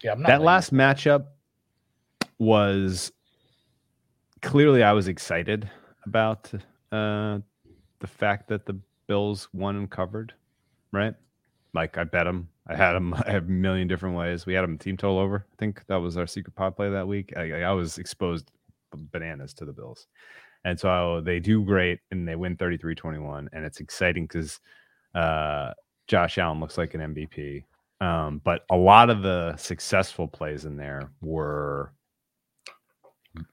[0.03, 1.25] Yeah, that last matchup
[2.39, 3.11] was
[4.41, 5.69] clearly I was excited
[6.05, 6.51] about
[6.91, 7.39] uh,
[7.99, 10.33] the fact that the Bills won and covered,
[10.91, 11.13] right?
[11.73, 12.49] Like I bet them.
[12.67, 13.13] I had them.
[13.25, 14.45] I have a million different ways.
[14.45, 15.45] We had them team total over.
[15.51, 17.33] I think that was our secret pod play that week.
[17.37, 18.51] I, I was exposed
[19.11, 20.07] bananas to the Bills.
[20.63, 23.49] And so they do great and they win 33 21.
[23.53, 24.59] And it's exciting because
[25.15, 25.73] uh,
[26.07, 27.63] Josh Allen looks like an MVP.
[27.99, 31.93] Um, but a lot of the successful plays in there were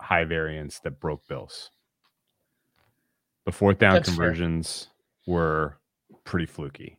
[0.01, 1.71] high variance that broke Bills.
[3.45, 4.89] The fourth down That's conversions
[5.27, 5.35] fair.
[5.35, 5.79] were
[6.25, 6.99] pretty fluky.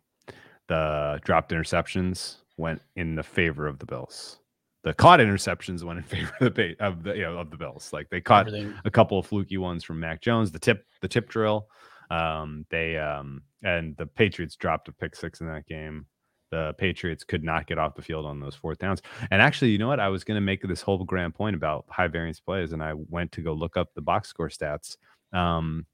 [0.68, 4.40] The dropped interceptions went in the favor of the Bills
[4.84, 7.92] the caught interceptions went in favor of the of the you know of the Bills.
[7.94, 8.74] Like they caught Everything.
[8.86, 11.68] a couple of fluky ones from Mac Jones, the tip the tip drill,
[12.10, 16.06] Um, they um, and the Patriots dropped a pick six in that game.
[16.52, 19.04] The Patriots could not get off the field on those fourth downs.
[19.30, 20.00] And actually, you know what?
[20.00, 22.94] I was going to make this whole grand point about high variance plays, and I
[22.96, 24.98] went to go look up the box score stats.
[25.32, 25.86] Um,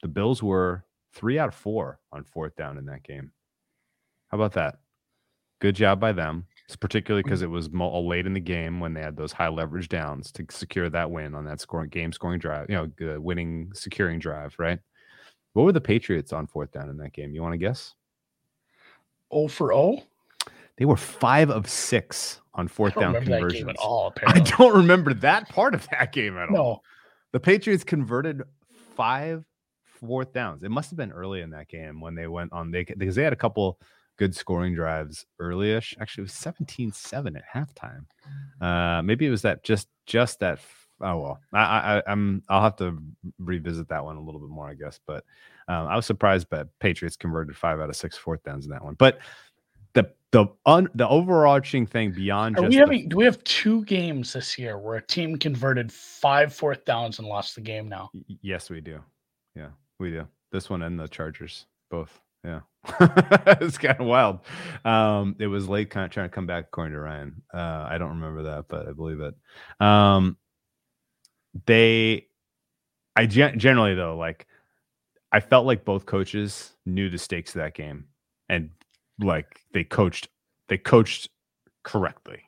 [0.00, 3.32] the Bills were three out of four on fourth down in that game.
[4.28, 4.76] How about that?
[5.60, 6.46] Good job by them.
[6.66, 9.88] It's particularly because it was late in the game when they had those high leverage
[9.88, 13.70] downs to secure that win on that scoring game scoring drive, you know, the winning
[13.72, 14.80] securing drive, right?
[15.56, 17.34] What were the Patriots on fourth down in that game?
[17.34, 17.94] You want to guess?
[19.30, 20.02] O for O.
[20.76, 23.66] They were five of six on fourth down conversions.
[23.66, 24.12] at all.
[24.26, 26.84] I don't remember that part of that game at all.
[27.32, 28.42] The Patriots converted
[28.96, 29.46] five
[29.82, 30.62] fourth downs.
[30.62, 33.24] It must have been early in that game when they went on they because they
[33.24, 33.80] had a couple
[34.18, 35.96] good scoring drives early-ish.
[35.98, 38.04] Actually, it was 17-7 at halftime.
[38.60, 40.58] Uh maybe it was that just just that
[41.00, 41.40] oh well.
[41.52, 42.98] I, I I'm I'll have to
[43.38, 45.00] revisit that one a little bit more, I guess.
[45.06, 45.24] But
[45.68, 48.84] um, I was surprised but Patriots converted five out of six fourth downs in that
[48.84, 48.94] one.
[48.94, 49.18] But
[49.94, 53.08] the the un, the overarching thing beyond we the having?
[53.08, 57.26] Do we have two games this year where a team converted five fourth downs and
[57.26, 57.88] lost the game?
[57.88, 58.10] Now,
[58.42, 59.00] Yes, we do.
[59.54, 60.26] Yeah, we do.
[60.52, 62.20] This one and the Chargers, both.
[62.44, 62.60] Yeah,
[63.60, 64.40] it's kind of wild.
[64.84, 67.42] Um, it was late, kind of trying to come back, according to Ryan.
[67.52, 69.34] Uh, I don't remember that, but I believe it.
[69.80, 70.36] Um,
[71.64, 72.26] they,
[73.16, 74.46] I gen- generally though, like,
[75.32, 78.06] I felt like both coaches knew the stakes of that game,
[78.48, 78.70] and
[79.20, 80.28] like they coached,
[80.68, 81.28] they coached
[81.82, 82.42] correctly,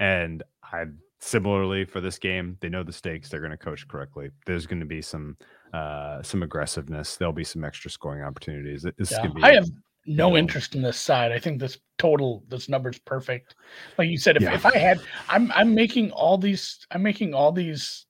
[0.00, 0.84] and I
[1.20, 3.28] similarly for this game, they know the stakes.
[3.28, 4.30] They're going to coach correctly.
[4.46, 5.36] There's going to be some
[5.72, 7.16] uh some aggressiveness.
[7.16, 8.86] There'll be some extra scoring opportunities.
[8.96, 9.42] This Yeah, be.
[9.42, 9.68] I have
[10.06, 11.32] no interest in this side.
[11.32, 13.54] I think this total, this number's perfect.
[13.98, 14.54] Like you said, if, Yeah.
[14.54, 18.06] if I had, I'm I'm making all these, I'm making all these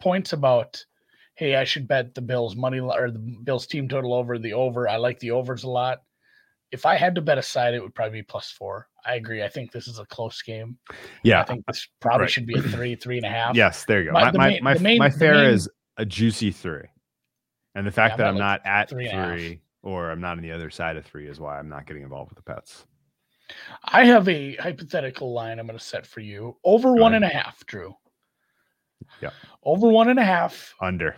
[0.00, 0.84] points about,
[1.34, 4.88] hey, I should bet the Bills money or the Bills team total over the over.
[4.88, 6.02] I like the overs a lot.
[6.70, 8.88] If I had to bet a side, it would probably be plus four.
[9.06, 9.42] I agree.
[9.42, 10.76] I think this is a close game.
[11.22, 11.40] yeah.
[11.40, 12.30] I think this probably right.
[12.30, 13.56] should be a three, three and a half.
[13.56, 14.12] Yes, there you go.
[14.12, 16.84] My- My main- my, main- my fair main- is a juicy three,
[17.74, 19.56] and the fact I'm that I'm like not at three three, and a half.
[19.82, 22.30] or I'm not on the other side of three is why I'm not getting involved
[22.30, 22.84] with the pets.
[23.82, 26.58] I have a hypothetical line I'm going to set for you.
[26.64, 27.22] Over Go one ahead.
[27.22, 27.94] and a half, Drew.
[29.20, 29.30] Yeah.
[29.62, 30.74] Over one and a half.
[30.80, 31.16] Under.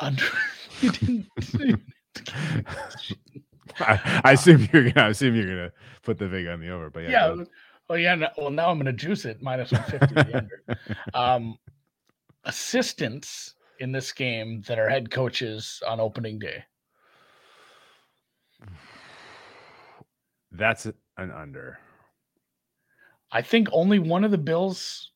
[0.00, 0.24] Under.
[0.80, 1.26] you didn't.
[3.80, 5.06] I, I assume you're gonna.
[5.06, 5.72] I assume you're gonna
[6.02, 7.34] put the vig on the over, but yeah.
[7.34, 7.44] yeah.
[7.90, 8.14] Oh yeah.
[8.14, 10.62] No, well, now I'm going to juice it minus 150 under.
[11.12, 11.58] Um,
[12.44, 16.64] assistants in this game that are head coaches on opening day.
[20.52, 21.78] That's an under.
[23.32, 25.10] I think only one of the Bills.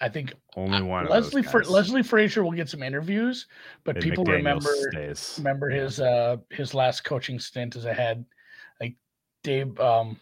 [0.00, 1.06] I think Only uh, one.
[1.06, 3.46] Leslie of those Fra- Leslie Frazier will get some interviews,
[3.84, 5.34] but And people McDaniels remember stays.
[5.38, 5.82] remember Yeah.
[5.82, 8.24] his uh his last coaching stint as a head
[8.80, 8.96] like
[9.42, 10.18] Dave um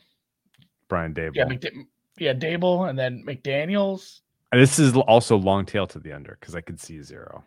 [0.89, 1.35] Brian Daboll.
[1.37, 1.87] yeah McD-
[2.19, 4.21] yeah Daboll and then McDaniels
[4.51, 7.45] And this is also long tail to the under because I could see zero.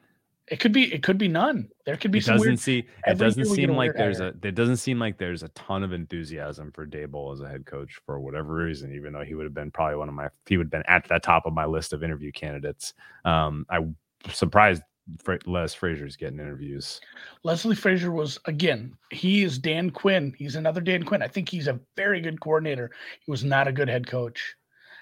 [0.52, 2.86] It could be it could be none there could be It some doesn't see.
[3.08, 4.34] It doesn't year we get seem like there's a.
[4.44, 8.00] It doesn't seem like there's a ton of enthusiasm for Daboll as a head coach
[8.06, 8.94] for whatever reason.
[8.94, 10.30] Even though he would have been probably one of my.
[10.46, 12.94] He would have been at the top of my list of interview candidates.
[13.24, 13.96] Um, I'm
[14.30, 14.84] surprised
[15.18, 17.02] Fra- Les Frazier's getting interviews.
[17.44, 21.68] Leslie Frazier was again he is Dan Quinn he's another Dan Quinn I think he's
[21.68, 22.92] a very good coordinator
[23.26, 24.56] he was not a good head coach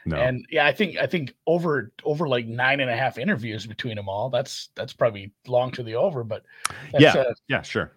[0.10, 3.66] No, and yeah I think I think over over like nine and a half interviews
[3.66, 6.44] between them all that's that's probably long to the over but
[6.98, 7.14] Yeah.
[7.14, 7.94] uh, yeah, sure.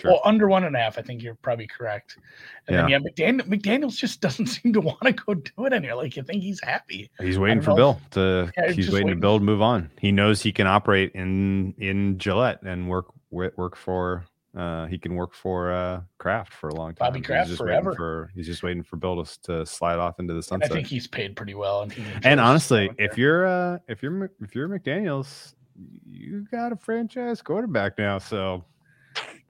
[0.00, 0.12] Sure.
[0.12, 2.18] Well, under one and a half, I think you're probably correct.
[2.66, 6.02] And then yeah, McDaniel, McDaniels just doesn't seem to want to go do it anymore.
[6.02, 7.10] Like you think he's happy.
[7.20, 8.50] He's waiting for Bill to.
[8.56, 9.90] Yeah, he's just waiting to build, move on.
[10.00, 14.24] He knows he can operate in in Gillette and work work for.
[14.56, 17.08] Uh, he can work for uh, Kraft for a long time.
[17.08, 17.90] Bobby He's Kraft just forever.
[17.90, 20.68] Waiting for, he's just waiting for Bill to, to slide off into the And I
[20.68, 21.82] think he's paid pretty well.
[21.82, 25.54] And, And honestly, if you're uh if you're if you're McDaniels,
[26.08, 28.18] you got a franchise quarterback now.
[28.18, 28.64] So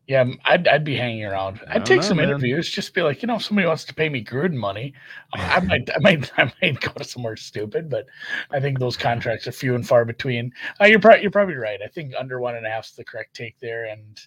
[0.07, 1.61] yeah, I'd, I'd be hanging around.
[1.67, 2.29] I'd take know, some man.
[2.29, 2.69] interviews.
[2.69, 4.93] Just be like, you know, if somebody wants to pay me Gruden money,
[5.33, 7.89] I might, I might, I might go to somewhere stupid.
[7.89, 8.07] But
[8.51, 10.53] I think those contracts are few and far between.
[10.79, 11.81] Uh, you're probably, you're probably right.
[11.83, 13.87] I think under one and a half is the correct take there.
[13.87, 14.21] And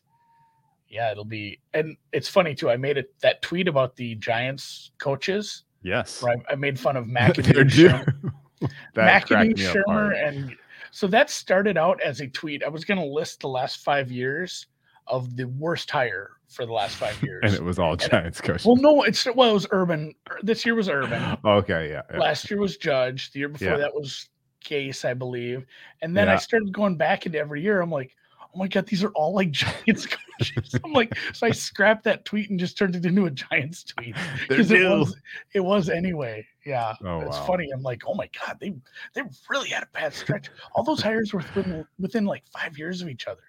[0.89, 1.59] yeah, it'll be.
[1.73, 2.69] And it's funny too.
[2.69, 5.63] I made it that tweet about the Giants coaches.
[5.83, 7.69] yes, Where I, I made fun of McAdoo.
[7.69, 8.31] Shurmur,
[8.95, 10.55] McAdoo, Shurmur, and
[10.91, 12.63] so that started out as a tweet.
[12.63, 14.67] I was going to list the last five years
[15.07, 17.41] of the worst hire for the last five years.
[17.43, 18.65] and it was all Giants coaches.
[18.65, 20.13] well, no, it's well, it was Urban.
[20.29, 21.37] Er, this year was Urban.
[21.45, 22.17] okay, yeah, yeah.
[22.19, 23.31] Last year was Judge.
[23.31, 23.77] The year before Yeah.
[23.77, 24.29] that was
[24.59, 25.65] Case, I believe.
[26.01, 27.79] And then I started going back into every year.
[27.79, 28.15] I'm like,
[28.57, 30.75] oh my god, these are all like Giants coaches.
[30.83, 34.15] I'm like, so I scrapped that tweet and just turned it into a Giants tweet
[34.49, 35.15] because it was
[35.53, 36.45] it was anyway.
[36.65, 37.45] Yeah, Oh, it's wow.
[37.45, 37.69] funny.
[37.73, 38.73] I'm like, oh my god, they
[39.13, 40.49] they really had a bad stretch.
[40.73, 43.43] All those hires were within, within like five years of each other.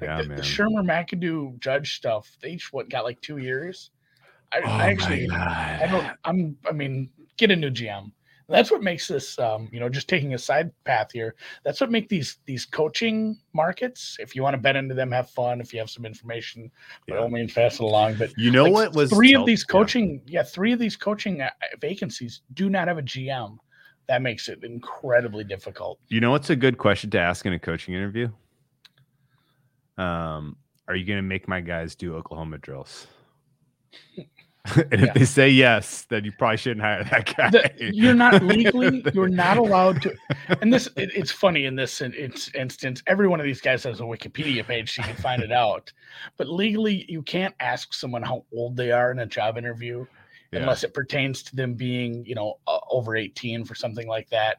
[0.00, 0.36] Like Yeah, the, man.
[0.36, 3.90] the Shurmur McAdoo Judge stuff, they each what got like two years.
[4.52, 6.16] I, Oh I actually, I don't.
[6.24, 6.56] I'm.
[6.68, 8.12] I mean, get a new GM.
[8.48, 9.38] That's what makes this.
[9.38, 11.34] Um, you know, just taking a side path here.
[11.64, 14.16] That's what make these these coaching markets.
[14.20, 15.60] If you want to bet into them, have fun.
[15.60, 16.70] If you have some information,
[17.08, 17.22] by Yeah.
[17.22, 18.16] all means, pass it along.
[18.16, 20.20] But You know like, what was three of these coaching?
[20.26, 20.42] Yeah.
[20.42, 23.56] three of these coaching uh, vacancies do not have a GM.
[24.08, 25.98] That makes it incredibly difficult.
[26.08, 28.28] You know what's a good question to ask in a coaching interview?
[29.96, 30.56] Um,
[30.88, 33.06] are you going to make my guys do Oklahoma drills?
[34.76, 35.12] and if Yeah.
[35.12, 37.50] they say yes, then you probably shouldn't hire that guy.
[37.50, 39.02] The- you're not legally.
[39.14, 40.14] You're not allowed to.
[40.62, 43.02] And this, it, it's funny in this in, it's instance.
[43.06, 45.92] Every one of these guys has a Wikipedia page, so you can find it out.
[46.38, 50.06] But legally, you can't ask someone how old they are in a job interview
[50.50, 50.60] Yeah.
[50.60, 54.58] unless it pertains to them being, you know, uh, over 18 for something like that.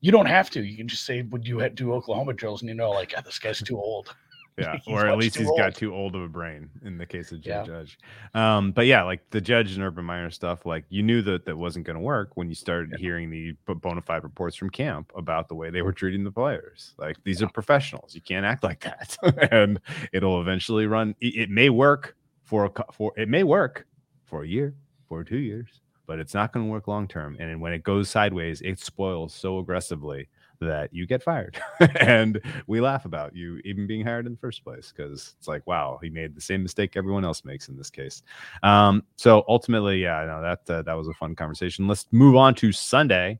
[0.00, 0.62] You don't have to.
[0.64, 3.38] You can just say, "Would you do Oklahoma drills?" And you know, like, "Ah, this
[3.38, 4.14] guy's too old.
[4.58, 7.32] Yeah, He's or at least he's got too old of a brain in the case
[7.32, 7.62] of Yeah.
[7.64, 7.98] Judge.
[8.34, 11.56] Um, but yeah, like the Judge and Urban Meyer stuff, like you knew that that
[11.56, 15.48] wasn't going to work when you started hearing the bona fide reports from camp about
[15.48, 16.94] the way they were treating the players.
[16.98, 19.16] Like these are professionals, you can't act like that,
[19.52, 19.80] and
[20.12, 21.14] it'll eventually run.
[21.20, 23.86] It, it may work for a for it may work
[24.24, 24.74] for a year,
[25.08, 27.36] for two years, but it's not going to work long term.
[27.38, 30.28] And when it goes sideways, it spoils so aggressively
[30.60, 31.60] that you get fired
[32.00, 35.66] and we laugh about you even being hired in the first place because it's like
[35.66, 38.22] wow he made the same mistake everyone else makes in this case
[38.62, 42.54] um so ultimately yeah no that uh, that was a fun conversation let's move on
[42.54, 43.38] to sunday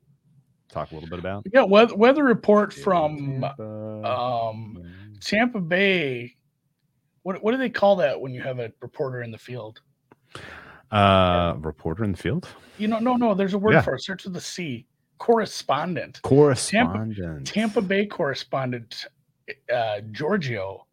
[0.70, 4.04] talk a little bit about Yeah, weather, weather report from Tampa.
[4.04, 4.78] um,
[5.20, 6.34] Tampa Bay.
[7.22, 9.80] What what do they call that when you have a reporter in the field?
[10.90, 12.48] uh reporter in the field
[12.78, 13.34] You know, no, no.
[13.34, 13.82] There's a word Yeah.
[13.82, 14.00] for it.
[14.02, 14.86] Starts with a C.
[15.18, 16.20] Correspondent.
[16.22, 19.06] correspondent Tampa Bay correspondent
[19.72, 20.86] uh, Giorgio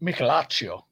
[0.00, 0.84] Michelaccio,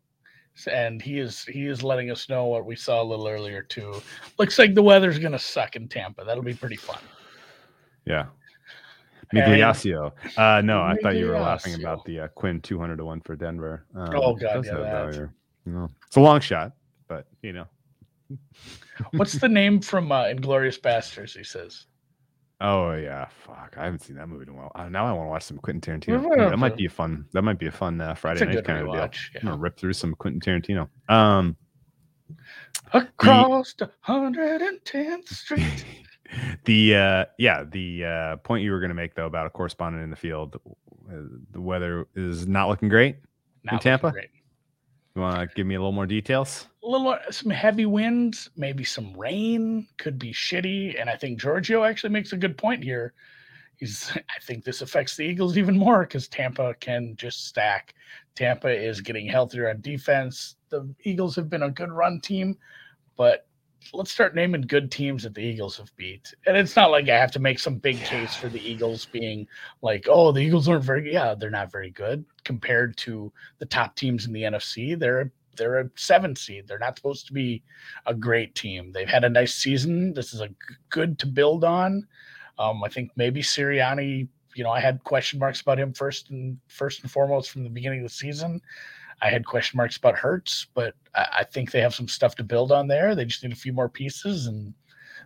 [0.70, 4.01] and he is he is letting us know what we saw a little earlier too.
[4.39, 6.25] Looks like the weather's gonna suck in Tampa.
[6.25, 7.01] That'll be pretty fun.
[8.05, 8.27] yeah
[9.33, 10.12] Migliaccio.
[10.37, 13.35] Uh, no, I thought you were laughing about the uh, Quinn 200 to 1 for
[13.35, 13.85] Denver.
[13.95, 15.31] Um, Oh, God, yeah, that.
[15.66, 16.72] You know, it's a long shot,
[17.09, 17.66] but you know,
[19.12, 21.37] What's the name from uh, Inglourious Basterds?
[21.37, 21.87] He says.
[22.61, 23.75] Oh yeah, fuck!
[23.77, 24.71] I haven't seen that movie in a while.
[24.75, 26.23] Uh, now I want to watch some Quentin Tarantino.
[26.23, 27.27] Well, Ooh, that might be a fun.
[27.33, 28.95] That might be a fun uh, Friday a night kind of deal.
[28.95, 29.31] rewatch.
[29.35, 30.89] I'm gonna rip through some Quentin Tarantino.
[31.13, 31.57] Um,
[32.93, 35.85] Across the 110th Street.
[36.65, 40.11] the uh, yeah, the uh, point you were gonna make though about a correspondent in
[40.11, 40.57] the field,
[41.11, 41.17] uh,
[41.51, 43.17] the weather is not looking great.
[43.65, 44.11] Not looking Tampa?
[44.13, 44.31] great.
[45.15, 46.67] You want to give me a little more details?
[46.83, 51.01] A little uh, some heavy winds, maybe some rain, could be shitty.
[51.01, 53.15] And I think Giorgio actually makes a good point here.
[53.77, 57.95] He's I think this affects the Eagles even more because Tampa can just stack.
[58.35, 60.57] Tampa is getting healthier on defense.
[60.71, 62.59] The Eagles have been a good run team,
[63.17, 63.47] but
[63.93, 66.35] let's start naming good teams that the Eagles have beat.
[66.47, 69.47] And it's not like I have to make some big case for the Eagles being
[69.82, 73.97] like, oh, the Eagles aren't very yeah, they're not very good compared to the top
[73.97, 74.99] teams in the NFC.
[74.99, 76.66] They're they're a seven seed.
[76.66, 77.62] They're not supposed to be
[78.07, 78.93] a great team.
[78.93, 80.12] They've had a nice season.
[80.12, 80.51] This is a
[80.91, 82.07] good to build on.
[82.59, 84.28] Um, I think maybe Sirianni.
[84.57, 87.70] You know, I had question marks about him first and first and foremost from the
[87.70, 88.61] beginning of the season.
[89.23, 92.45] I had question marks about Hurts, but I, I think they have some stuff to
[92.45, 93.15] build on there.
[93.15, 94.75] They just need a few more pieces, and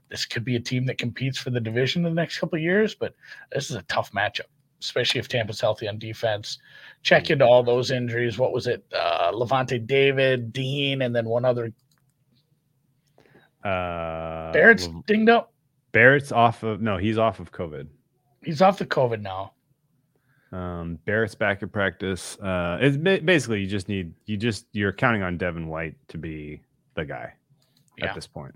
[0.09, 2.63] this could be a team that competes for the division in the next couple of
[2.63, 2.95] years.
[2.95, 3.15] But
[3.53, 4.47] this is a tough matchup,
[4.81, 6.59] especially if Tampa's healthy on defense.
[7.03, 8.39] Check into all those injuries.
[8.39, 8.85] What was it?
[8.93, 11.73] Uh, Lavonte David, Dean, and then one other.
[13.65, 15.53] Uh, Barrett's Lev- dinged up.
[15.93, 17.89] Barrett's off of no, he's off of COVID.
[18.43, 19.53] He's off the COVID now.
[20.51, 22.39] Um, Barrett's back at practice.
[22.39, 26.19] Uh, it's ba- basically you just need you just you're counting on Devin White to
[26.19, 26.61] be
[26.95, 27.35] the guy
[27.99, 28.07] Yeah.
[28.07, 28.55] at this point.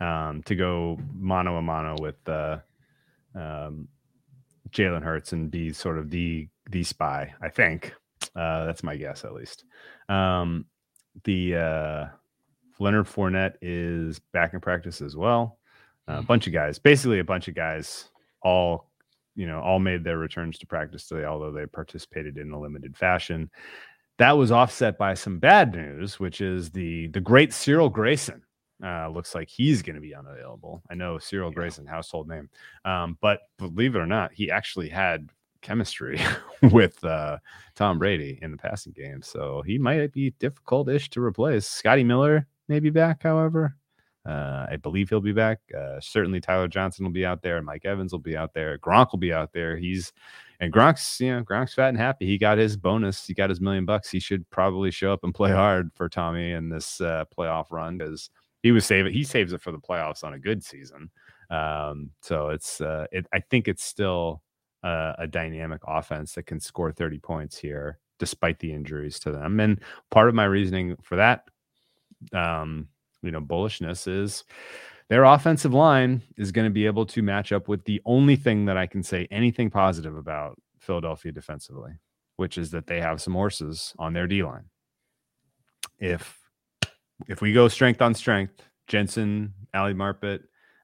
[0.00, 2.58] Um, to go mano a mano with uh,
[3.34, 3.88] um,
[4.70, 7.34] Jalen Hurts and be sort of the the spy.
[7.42, 7.94] I think
[8.36, 9.64] uh, that's my guess at least.
[10.08, 10.66] Um,
[11.24, 12.06] the uh,
[12.78, 15.58] Leonard Fournette is back in practice as well.
[16.06, 16.26] a Mhm.
[16.26, 18.10] bunch of guys, basically a bunch of guys,
[18.42, 18.90] all
[19.34, 22.96] you know, all made their returns to practice today, although they participated in a limited
[22.96, 23.50] fashion.
[24.18, 28.42] That was offset by some bad news, which is the the great Cyril Grayson.
[28.84, 30.82] Uh, looks like he's going to be unavailable.
[30.90, 31.54] I know Cyril Yeah.
[31.54, 32.48] Grayson, household name,
[32.84, 35.30] um, but believe it or not, he actually had
[35.62, 36.20] chemistry
[36.72, 37.38] with uh,
[37.74, 39.22] Tom Brady in the passing game.
[39.22, 41.66] So he might be difficult ish to replace.
[41.66, 43.76] Scotty Miller may be back, however.
[44.26, 45.60] Uh, I believe he'll be back.
[45.76, 47.60] Uh, certainly, Tyler Johnson will be out there.
[47.60, 48.78] Mike Evans will be out there.
[48.78, 49.76] Gronk will be out there.
[49.76, 50.12] He's
[50.60, 52.26] and Gronk's, you know, Gronk's fat and happy.
[52.26, 53.26] He got his bonus.
[53.26, 54.10] He got his million bucks.
[54.10, 57.98] He should probably show up and play hard for Tommy in this uh, playoff run
[57.98, 58.30] because
[58.62, 59.12] he was saving.
[59.12, 61.10] He saves it for the playoffs on a good season.
[61.50, 64.42] Um, so it's, uh, it, I think it's still
[64.82, 69.60] uh, a dynamic offense that can score 30 points here despite the injuries to them.
[69.60, 71.44] And part of my reasoning for that,
[72.32, 72.88] um,
[73.24, 74.44] you know, bullishness is
[75.08, 78.64] their offensive line is going to be able to match up with the only thing
[78.66, 81.92] that I can say anything positive about Philadelphia defensively,
[82.36, 84.64] which is that they have some horses on their D line.
[85.98, 86.38] If
[87.28, 90.40] if we go strength on strength, Jensen, Ali Marpet,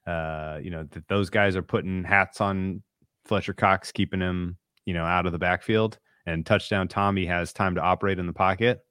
[0.07, 2.81] uh, you know, that those guys are putting hats on
[3.25, 7.75] Fletcher Cox, keeping him, you know, out of the backfield, and touchdown Tommy has time
[7.75, 8.81] to operate in the pocket.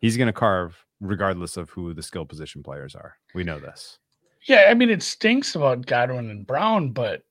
[0.00, 3.16] He's going to carve regardless of who the skill position players are.
[3.34, 3.98] We know this.
[4.46, 7.22] Yeah, I mean it stinks about Godwin and Brown, but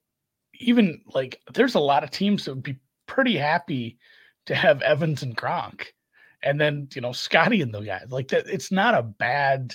[0.59, 3.97] even like there's a lot of teams that would be pretty happy
[4.45, 5.87] to have Evans and Gronk,
[6.43, 8.47] and then you know Scotty and the guys like that.
[8.47, 9.73] It's not a bad,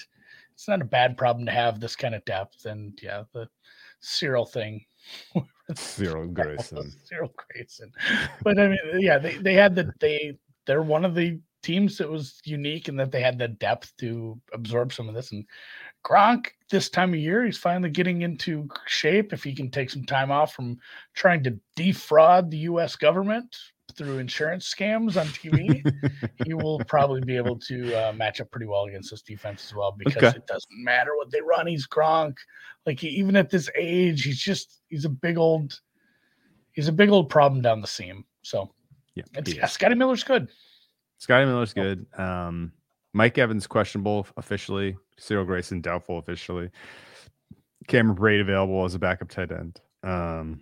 [0.53, 2.67] it's not a bad problem to have this kind of depth.
[2.67, 3.49] And yeah, the
[4.01, 4.85] Cyril thing.
[5.75, 6.93] Cyril Grayson.
[7.05, 7.91] Cyril Grayson.
[8.43, 12.09] But I mean, yeah, they, they had the they they're one of the teams that
[12.09, 15.33] was unique and that they had the depth to absorb some of this.
[15.33, 15.45] And
[16.05, 19.33] Gronk, this time of year, he's finally getting into shape.
[19.33, 20.79] If he can take some time off from
[21.15, 22.95] trying to defraud the U.S.
[22.95, 23.57] government
[23.97, 25.83] through insurance scams on TV,
[26.45, 29.75] he will probably be able to uh, match up pretty well against this defense as
[29.75, 30.37] well because okay.
[30.37, 31.67] it doesn't matter what they run.
[31.67, 32.37] He's Gronk.
[32.87, 35.81] Like he, even at this age, he's just he's a big old
[36.73, 38.25] he's a big old problem down the seam.
[38.43, 38.75] So
[39.15, 40.49] yeah, yeah Scotty Miller's good.
[41.25, 42.05] Scotty Miller's good.
[42.19, 42.71] Um,
[43.15, 44.95] Mike Evans questionable officially.
[45.19, 46.69] Cyril Grayson doubtful officially.
[47.89, 49.81] Cameron Brate available as a backup tight end.
[50.03, 50.61] Um,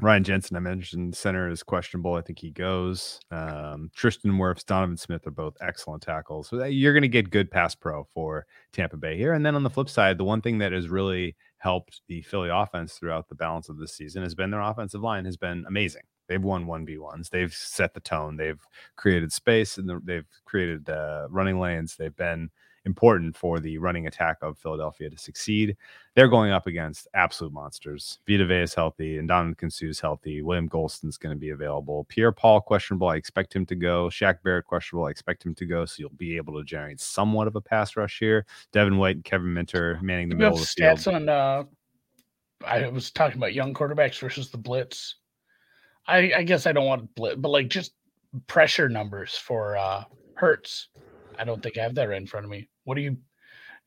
[0.00, 2.14] Ryan Jensen, I mentioned center is questionable.
[2.14, 3.20] I think he goes.
[3.30, 6.48] Um, Tristan Wirfs, Donovan Smith are both excellent tackles.
[6.48, 9.34] So you're going to get good pass pro for Tampa Bay here.
[9.34, 12.48] And then on the flip side, the one thing that has really helped the Philly
[12.50, 16.04] offense throughout the balance of this season has been their offensive line has been amazing.
[16.30, 17.28] They've won one v ones.
[17.28, 18.36] They've set the tone.
[18.36, 18.64] They've
[18.94, 21.96] created space and they've created uh, running lanes.
[21.96, 22.50] They've been
[22.84, 25.76] important for the running attack of Philadelphia to succeed.
[26.14, 28.20] They're going up against absolute monsters.
[28.28, 30.40] Vita Vea is healthy, and Ndamukong Suh is healthy.
[30.40, 32.04] William Gholston's going to be available.
[32.04, 33.08] Pierre Paul questionable.
[33.08, 34.06] I expect him to go.
[34.06, 35.06] Shaq Barrett questionable.
[35.06, 35.84] I expect him to go.
[35.84, 38.46] So you'll be able to generate somewhat of a pass rush here.
[38.70, 41.16] Devin White and Kevin Minter manning the middle of the stats field.
[41.16, 41.28] on.
[41.28, 41.64] Uh,
[42.64, 45.16] I was talking about young quarterbacks versus the blitz.
[46.06, 47.92] I, I guess I don't want but like just
[48.46, 50.88] pressure numbers for uh Hurts.
[51.38, 52.68] I don't think I have that right in front of me.
[52.84, 53.16] What do you?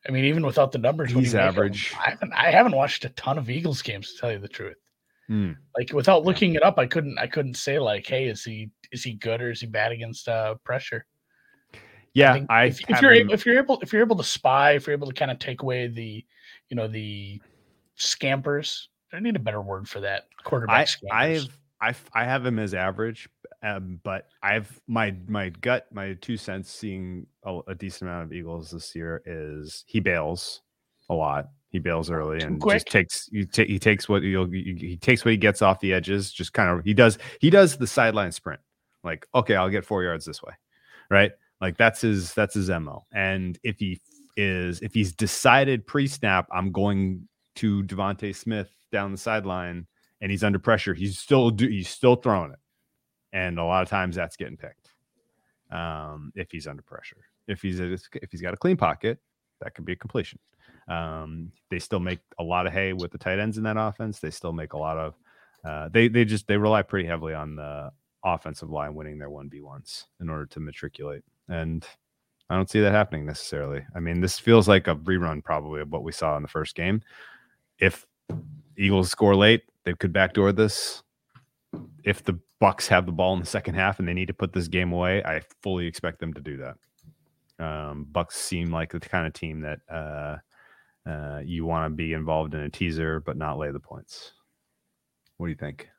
[0.08, 1.94] I mean, even without the numbers, he's average.
[2.00, 4.78] I haven't I haven't watched a ton of Eagles games to tell you the truth.
[5.28, 5.54] Hmm.
[5.78, 9.04] Like without looking it up, I couldn't I couldn't say like, hey, is he is
[9.04, 11.06] he good or is he bad against uh pressure?
[12.14, 14.86] Yeah, I, I if, if you're if you're able if you're able to spy, if
[14.86, 16.24] you're able to kind of take away the
[16.70, 17.42] you know the
[17.96, 20.28] scampers, I need a better word for that.
[20.44, 20.90] Quarterback.
[21.12, 23.28] I, I've I, I have him as average,
[23.62, 28.34] um, but I've my my gut, my two cents, seeing a, a, decent amount of
[28.34, 30.62] Eagles this year is he bails
[31.10, 31.50] a lot.
[31.72, 34.32] He bails early and just takes he, t- he takes what he,
[34.80, 36.32] he takes what he gets off the edges.
[36.32, 38.62] Just kind of he does he does the sideline sprint.
[39.04, 40.54] Like okay, I'll get four yards this way,
[41.10, 41.32] right?
[41.60, 43.06] Like that's his that's his mo.
[43.14, 44.00] And if he
[44.38, 49.88] is if he's decided pre snap, I'm going to DeVonta Smith down the sideline
[50.24, 52.60] and he's under pressure, he's still do, he's still throwing it,
[53.34, 54.90] and a lot of times that's getting picked.
[55.70, 59.20] Um, if he's under pressure, if he's a, if he's got a clean pocket,
[59.60, 60.40] that could be a completion.
[60.88, 64.20] Um, they still make a lot of hay with the tight ends in that offense.
[64.20, 65.16] They still make a lot of
[65.66, 67.92] uh, they they just they rely pretty heavily on the
[68.24, 71.86] offensive line winning their one v ones in order to matriculate, and
[72.50, 73.84] I don't see that happening necessarily.
[73.94, 76.76] I mean, this feels like a rerun probably of what we saw in the first
[76.76, 77.02] game.
[77.78, 78.06] If
[78.78, 81.04] Eagles score late, they could backdoor this.
[82.04, 84.54] If the Bucks have the ball in the second half and they need to put
[84.54, 86.76] this game away, I fully expect them to do that.
[87.64, 90.38] Um, Bucks seem like the kind of team that uh,
[91.10, 94.34] uh, you want to be involved in a teaser but not lay the points.
[95.38, 95.90] What do you think?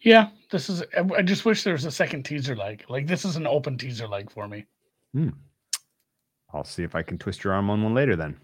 [0.00, 0.82] Yeah, this is.
[0.96, 2.84] I just wish there was a second teaser leg.
[2.88, 4.66] Like this is an open teaser leg for me.
[5.12, 5.30] Hmm.
[6.52, 8.16] I'll see if I can twist your arm on one later.
[8.16, 8.38] Then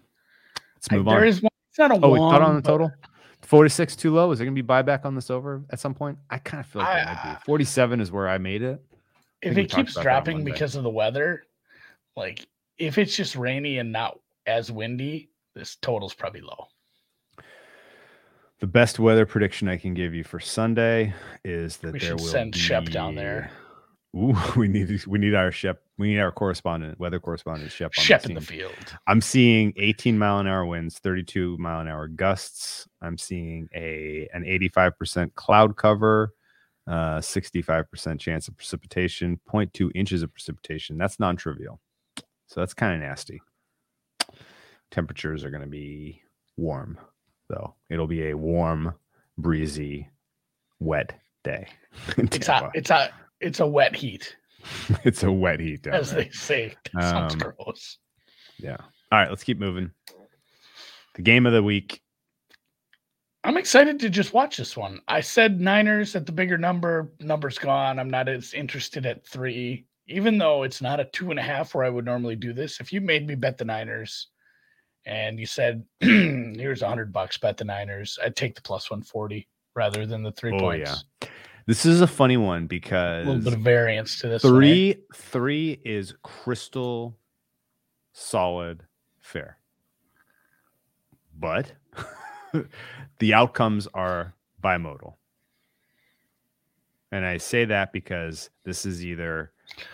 [0.77, 1.17] let's move I, on.
[1.17, 1.51] There is one.
[1.71, 2.43] It's not a oh, one.
[2.43, 2.91] on the total.
[3.45, 4.31] 46 too low.
[4.33, 6.19] Is there going to be buyback on this over at some point?
[6.31, 7.45] I kind of feel like there might be.
[7.45, 8.83] 47 is where I made it.
[9.43, 11.45] if it keeps about that on dropping because of the weather,
[12.17, 12.47] like
[12.79, 16.67] if it's just rainy and not as windy, this total's probably low.
[18.61, 21.13] The best weather prediction I can give you for Sunday
[21.45, 22.59] is that We there should will send be...
[22.59, 23.51] Shep down there.
[24.15, 25.83] Ooh, we need we need our Shep.
[25.99, 27.93] We need our correspondent, weather correspondent Shep.
[27.99, 28.75] on Shep in the field.
[29.07, 32.89] I'm seeing 18 mile an hour winds, 32 mile an hour gusts.
[33.03, 36.33] I'm seeing a an 85% cloud cover,
[36.87, 40.97] uh, 65% chance of precipitation, 0.2 inches of precipitation.
[40.99, 41.81] That's non-trivial.
[42.47, 43.41] So that's kind of nasty.
[44.91, 46.23] Temperatures are going to be
[46.57, 46.99] warm,
[47.49, 47.75] though.
[47.91, 48.95] It'll be a warm,
[49.39, 50.09] breezy,
[50.79, 51.67] wet day.
[52.19, 52.71] It's hot.
[52.75, 53.12] It's hot.
[53.41, 54.37] It's a wet heat,
[55.05, 56.24] It's a wet heat as there.
[56.24, 56.74] they say.
[56.95, 57.99] That sounds Um, gross.
[58.59, 58.76] Yeah.
[59.12, 59.91] All right, let's keep moving.
[61.14, 62.01] The game of the week.
[63.45, 65.01] I'm excited to just watch this one.
[65.07, 67.12] I said Niners at the bigger number.
[67.20, 67.99] Number's gone.
[67.99, 71.74] I'm not as interested at three, even though it's not a two and a half
[71.74, 72.80] where I would normally do this.
[72.80, 74.28] If you made me bet the Niners
[75.05, 79.47] and you said, here's a hundred bucks, bet the Niners, I'd take the plus 140
[79.76, 81.05] rather than the three Oh, points.
[81.67, 84.45] This is a funny one because A little bit of variance to this.
[84.45, 84.57] one, eh?
[84.57, 87.17] three three is crystal
[88.12, 88.83] solid
[89.21, 89.59] fair.
[91.39, 91.73] But
[93.19, 95.15] the outcomes are bimodal.
[97.12, 99.53] And I say that because this is either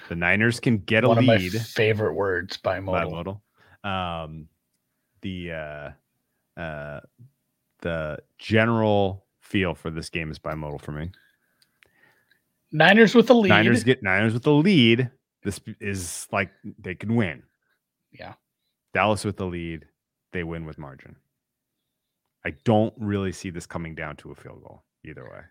[0.09, 3.41] the Niners can get a One of my lead favorite words by modal.
[3.85, 3.89] bimodal.
[3.89, 4.49] Um,
[5.21, 7.01] the uh, uh,
[7.81, 11.11] the general feel for this game is bimodal for me.
[12.73, 13.49] Niners with the lead.
[13.49, 15.11] Niners get Niners with the lead.
[15.43, 17.43] This is like they can win.
[18.13, 18.35] Yeah.
[18.93, 19.87] Dallas with the lead,
[20.33, 21.17] they win with margin.
[22.45, 25.43] I don't really see this coming down to a field goal either way.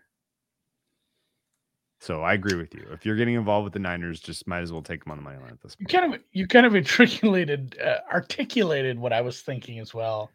[2.00, 2.86] So I agree with you.
[2.90, 5.22] If you're getting involved with the Niners, just might as well take them on the
[5.22, 5.92] money line at this point.
[5.92, 10.30] you kind of you kind of articulated uh, articulated what I was thinking as well.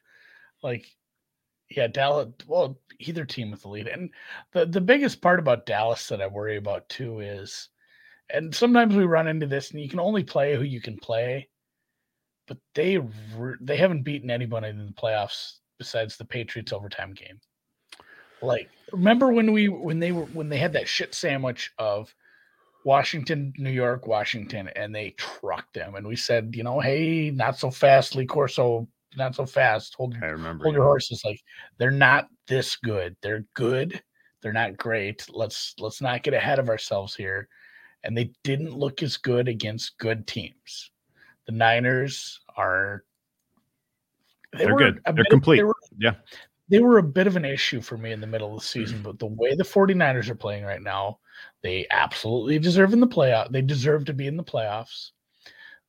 [0.61, 0.85] Like,
[1.69, 2.29] yeah, Dallas.
[2.47, 4.09] Well, either team with the lead, and
[4.53, 7.69] the the biggest part about Dallas that I worry about too is,
[8.29, 11.49] and sometimes we run into this, and you can only play who you can play,
[12.47, 12.99] but they
[13.61, 17.39] they haven't beaten anybody in the playoffs besides the Patriots overtime game.
[18.41, 22.13] Like, remember when we when they were when they had that shit sandwich of
[22.85, 25.95] Washington, New York, Washington, and they trucked them.
[25.95, 28.87] And we said, you know, hey, not so fast, Lee Corso,
[29.17, 29.95] not so fast.
[29.95, 30.63] Hold, I remember.
[30.63, 30.79] hold you.
[30.79, 31.21] your horses.
[31.25, 31.41] Like
[31.77, 33.15] they're not this good.
[33.21, 34.01] They're good.
[34.41, 35.25] They're not great.
[35.31, 37.47] Let's let's not get ahead of ourselves here.
[38.03, 40.91] And they didn't look as good against good teams.
[41.47, 43.03] The Niners are.
[44.53, 45.01] They They're good.
[45.05, 45.57] They're of- complete.
[45.57, 46.15] they were- Yeah.
[46.69, 48.97] they were a bit of an issue for me in the middle of the season,
[48.97, 49.03] mm-hmm.
[49.11, 51.19] but the way the 49ers are playing right now,
[51.61, 53.51] they absolutely deserve in the playoff.
[53.51, 55.11] They deserve to be in the playoffs.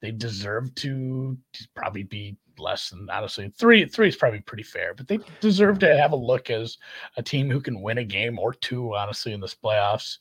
[0.00, 1.38] They deserve to
[1.74, 3.84] probably be less than honestly three.
[3.86, 6.78] Three is probably pretty fair, but they deserve to have a look as
[7.16, 10.18] a team who can win a game or two, honestly, in this playoffs.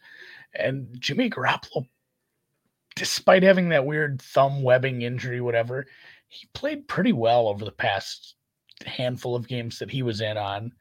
[0.54, 1.88] And Jimmy Garoppolo,
[2.96, 5.86] despite having that weird thumb webbing injury, whatever,
[6.28, 8.36] he played pretty well over the past
[8.86, 10.72] handful of games that he was in on.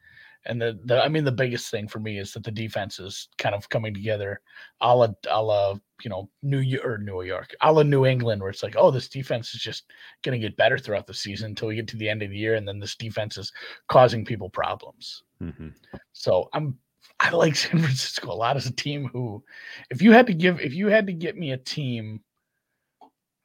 [0.46, 3.28] And the, the I mean the biggest thing for me is that the defense is
[3.38, 4.40] kind of coming together
[4.80, 8.40] a la, a la you know New York or New York, a la New England,
[8.40, 9.84] where it's like, oh, this defense is just
[10.22, 12.54] gonna get better throughout the season until we get to the end of the year,
[12.54, 13.52] and then this defense is
[13.88, 15.22] causing people problems.
[15.40, 15.74] Mhm.
[16.12, 16.78] So I'm
[17.20, 19.42] I like San Francisco a lot as a team who,
[19.90, 22.20] if you had to give, if you had to get me a team,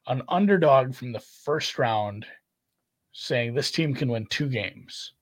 [0.06, 2.26] an underdog from the first round,
[3.12, 5.12] saying this team can win two games,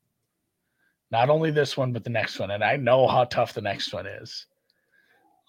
[1.10, 3.92] not only this one but the next one, and I know how tough the next
[3.92, 4.46] one is.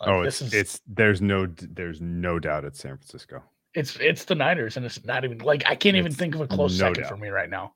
[0.01, 3.43] Oh, this it's is it's there's no there's no doubt it's San Francisco.
[3.73, 6.47] it's it's the Niners, and it's not even like I can't even think of a
[6.47, 7.11] close no second doubt.
[7.11, 7.73] for me right now.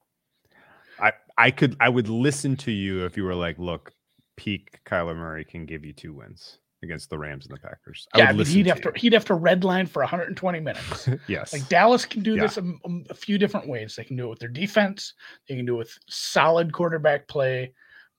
[0.99, 3.91] I I could I would listen to you if you were like, look,
[4.37, 8.07] peak Kyler Murray can give you two wins against the Rams and the Packers.
[8.13, 10.01] I yeah, would I mean, listen he'd to have to he'd have to redline for
[10.01, 11.09] 120 minutes.
[11.27, 11.51] yes.
[11.53, 12.41] Like Dallas can do Yeah.
[12.43, 13.95] this a, a- a few different ways.
[13.95, 15.13] They can do it with their defense.
[15.49, 17.73] They can do it with solid quarterback play,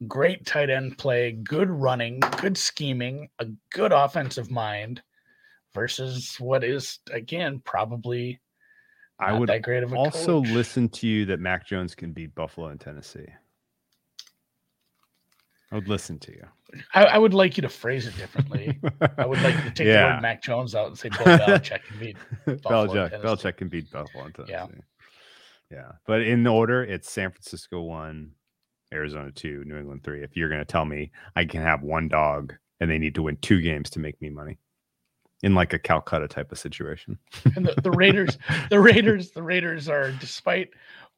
[0.09, 5.03] great tight end play, good running, good scheming, a good offensive mind,
[5.73, 8.41] versus what is again probably
[9.19, 10.51] I would that great of a also coach.
[10.51, 13.27] listen to you that Mac Jones can beat Buffalo and Tennessee.
[15.71, 16.47] I would listen to you.
[16.95, 18.79] I, I would like you to phrase it differently.
[19.19, 21.85] I would like you to take the word Mac Jones out and say Bill Belichick
[21.85, 22.17] can beat.
[22.45, 23.27] Buffalo and Belichick, Tennessee.
[23.27, 24.53] Belichick can beat Buffalo and Tennessee.
[24.53, 24.67] Yeah.
[25.71, 25.93] Yeah.
[26.07, 28.33] But in order, it's San Francisco one,
[28.95, 30.23] Arizona two, New England three.
[30.23, 33.23] If you're going to tell me I can have one dog and they need to
[33.23, 34.59] win two games to make me money
[35.43, 37.19] in like a Calcutta type of situation.
[37.57, 38.39] And the, the Raiders,
[38.71, 40.71] the Raiders, the Raiders are despite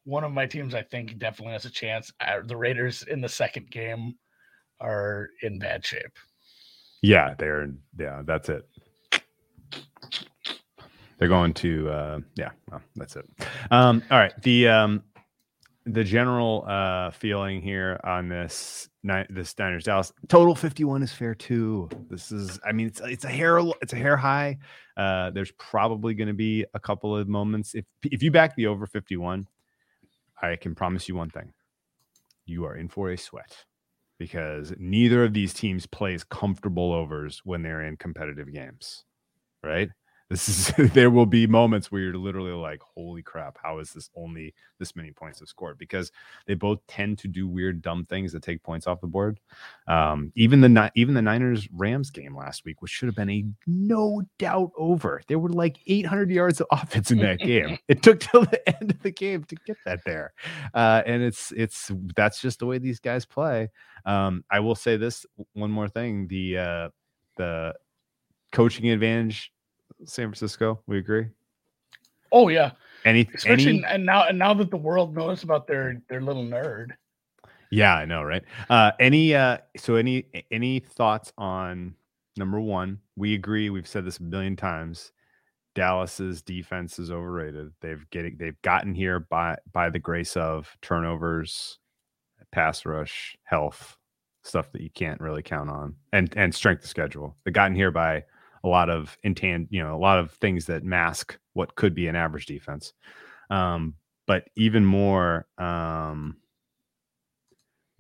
[0.05, 2.13] one of my teams, I think definitely has a chance.
[2.21, 4.15] Uh, the Raiders in the second game
[4.81, 6.19] are in bad shape.
[7.03, 8.69] Yeah, they're yeah, that's it.
[11.19, 13.27] They're going to uh yeah, well, that's it.
[13.71, 15.03] Um all right, the um
[15.87, 21.35] the general uh feeling here on this night this Niners Dallas total 51 is fair
[21.35, 21.89] too.
[22.11, 24.59] This is I mean it's it's a hair it's a hair high.
[24.97, 28.67] Uh there's probably going to be a couple of moments if if you back the
[28.67, 29.47] over 51,
[30.43, 31.53] I can promise you one thing.
[32.47, 33.65] You are in for a sweat
[34.19, 39.05] because neither of these teams plays comfortable overs when they're in competitive games.
[39.63, 39.91] Right?
[40.29, 44.11] This is there will be moments where you're literally like, holy crap, how is this
[44.17, 45.79] only this many points have scored?
[45.79, 46.11] Because
[46.47, 49.39] they both tend to do weird, dumb things that take points off the board.
[49.87, 53.45] Um, even the even the Niners Rams game last week, which should have been a
[53.67, 55.23] no doubt over.
[55.29, 57.79] There were like 800 yards of offense in that game.
[57.89, 60.33] it took till the end of the game to get that there,
[60.75, 63.71] uh, and it's it's that's just the way these guys play.
[64.05, 66.89] Um, I will say this one more thing: the uh,
[67.37, 67.75] the
[68.53, 69.53] coaching advantage
[70.05, 70.81] San Francisco.
[70.87, 71.27] We agree.
[72.33, 72.73] Oh yeah.
[73.05, 73.85] Any, especially any...
[73.85, 76.91] and now and now that the world knows about their their little nerd.
[77.71, 78.45] Yeah, I know, right?
[78.71, 81.95] Uh, any uh, so any any thoughts on
[82.37, 83.01] number one?
[83.17, 83.71] We agree.
[83.71, 85.13] We've said this a million times.
[85.75, 87.73] Dallas's defense is overrated.
[87.81, 91.79] They've getting they've gotten here by by the grace of turnovers,
[92.51, 93.97] pass rush, health,
[94.43, 97.37] stuff that you can't really count on, and and strength of schedule.
[97.45, 98.25] They've gotten here by
[98.67, 102.09] a lot of intan, you know, a lot of things that mask what could be
[102.09, 102.93] an average defense.
[103.49, 103.95] Um,
[104.27, 106.37] but even more, um,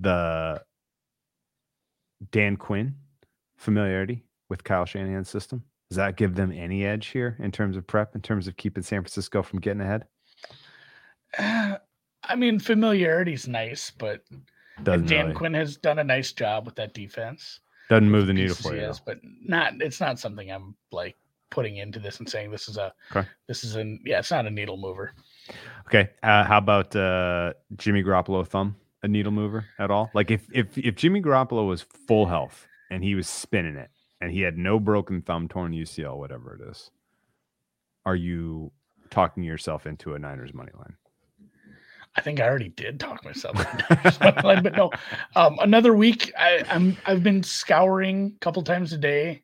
[0.01, 0.61] the
[2.33, 2.97] Dan Quinn
[3.57, 5.63] familiarity with Kyle Shanahan's system.
[5.89, 8.83] Does that give them any edge here in terms of prep, in terms of keeping
[8.83, 10.05] San Francisco from getting ahead?
[11.39, 11.77] Uh,
[12.29, 14.25] I mean, familiarity is nice, but
[14.83, 15.35] Dan really.
[15.35, 17.61] Quinn has done a nice job with that defense.
[17.89, 19.75] Doesn't move the needle for you, is, but not.
[19.81, 21.17] It's not something I'm like
[21.51, 22.93] putting into this and saying this is a.
[23.15, 23.29] Okay.
[23.47, 24.19] This is an yeah.
[24.19, 25.13] It's not a needle mover.
[25.87, 26.11] Okay.
[26.23, 28.77] Uh, how about uh, Jimmy Garoppolo thumb?
[29.03, 30.11] A needle mover at all?
[30.15, 33.91] Like if if if Jimmy Garoppolo was full health and he was spinning it
[34.21, 36.91] and he had no broken thumb, torn UCL, whatever it is,
[38.05, 38.73] are you
[39.11, 40.97] talking yourself into a Niners money line?
[42.17, 43.57] I think I already did talk myself,
[44.21, 44.91] but no.
[45.35, 49.43] Um, another week, I, I'm I've been scouring a couple times a day,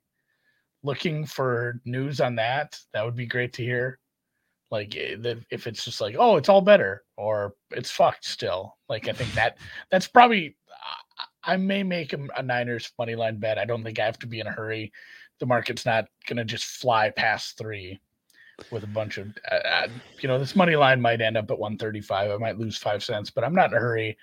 [0.82, 2.78] looking for news on that.
[2.94, 3.98] That would be great to hear.
[4.70, 5.16] Like eh,
[5.50, 8.76] if it's just like, oh, it's all better, or it's fucked still.
[8.88, 9.58] Like I think that
[9.90, 10.56] that's probably.
[11.44, 13.58] I may make a, a Niners money line bet.
[13.58, 14.92] I don't think I have to be in a hurry.
[15.40, 18.00] The market's not gonna just fly past three
[18.70, 19.88] with a bunch of, uh, uh,
[20.20, 22.30] you know, this money line might end up at 135.
[22.30, 24.16] I might lose five cents, but I'm not in a hurry.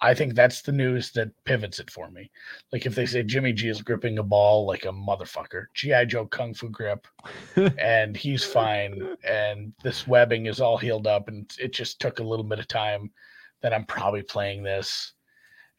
[0.00, 2.30] I think that's the news that pivots it for me.
[2.72, 6.26] Like if they say Jimmy G is gripping a ball like a motherfucker, GI Joe
[6.26, 7.06] Kung Fu grip,
[7.78, 12.24] and he's fine, and this webbing is all healed up, and it just took a
[12.24, 13.10] little bit of time,
[13.62, 15.14] then I'm probably playing this,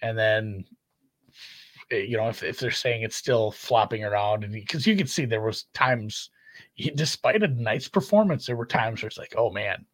[0.02, 0.66] and then
[1.92, 5.08] eh, you know if, if they're saying it's still flopping around, and because you can
[5.08, 6.32] see there was times
[6.76, 9.86] he, despite a nice performance, there were times where it's like, oh man,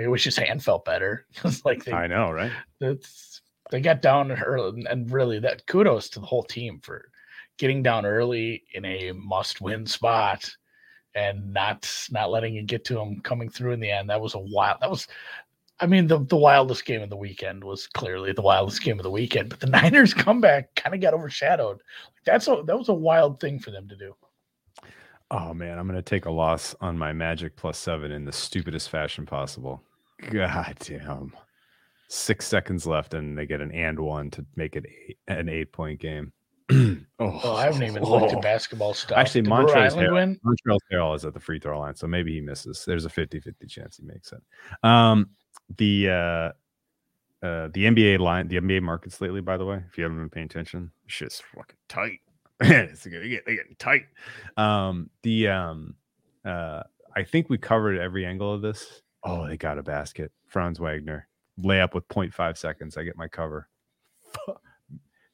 [0.00, 1.26] I wish his hand felt better.
[1.44, 2.52] it's like they, I know, right?
[2.80, 7.10] It's they got down early, and really that kudos to the whole team for
[7.58, 10.50] getting down early in a must-win spot
[11.14, 14.08] and not not letting it get to them coming through in the end.
[14.08, 14.78] That was a wild.
[14.80, 15.08] That was,
[15.80, 19.04] I mean, the the wildest game of the weekend was clearly the wildest game of
[19.04, 19.50] the weekend.
[19.50, 21.82] But the Niners comeback kind of got overshadowed.
[22.24, 24.14] That's a that was a wild thing for them to do.
[25.32, 28.90] Oh man, I'm gonna take a loss on my Magic plus seven in the stupidest
[28.90, 29.82] fashion possible.
[30.30, 31.32] God damn.
[32.08, 35.72] Six seconds left, and they get an and one to make it eight, an eight
[35.72, 36.34] point game.
[36.70, 39.16] oh, oh, I haven't even looked at basketball stuff.
[39.16, 42.84] Actually, Montrezl Harrell, Montrezl Harrell is at the free throw line, so maybe he misses.
[42.86, 44.42] There's a 50-50 chance he makes it.
[44.82, 45.30] Um,
[45.78, 50.04] the uh, uh, the NBA line, the NBA markets lately, by the way, if you
[50.04, 52.20] haven't been paying attention, shit's fucking tight.
[52.62, 53.22] It's good.
[53.22, 54.04] They get, they getting tight.
[54.56, 55.94] Um, the um,
[56.44, 56.82] uh,
[57.14, 59.02] I think we covered every angle of this.
[59.24, 60.32] Oh, they got a basket.
[60.46, 61.28] Franz Wagner
[61.60, 62.96] layup with 0.5 seconds.
[62.96, 63.68] I get my cover.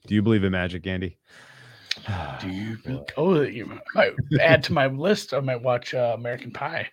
[0.06, 1.18] Do you believe in magic, Andy?
[2.40, 2.78] Do you?
[3.16, 5.34] Oh, you might add to my list.
[5.34, 6.88] I might watch uh, American Pie.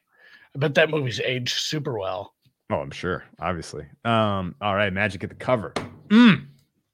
[0.56, 2.34] I bet that movie's aged super well.
[2.70, 3.24] Oh, I'm sure.
[3.40, 3.86] Obviously.
[4.04, 4.56] Um.
[4.62, 5.74] All right, Magic at the cover.
[6.10, 6.48] Mm.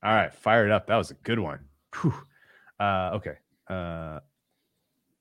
[0.03, 0.88] All right, fire it up.
[0.88, 1.59] That was a good one.
[2.01, 2.13] Whew.
[2.81, 3.35] Uh, okay.
[3.69, 4.19] Uh,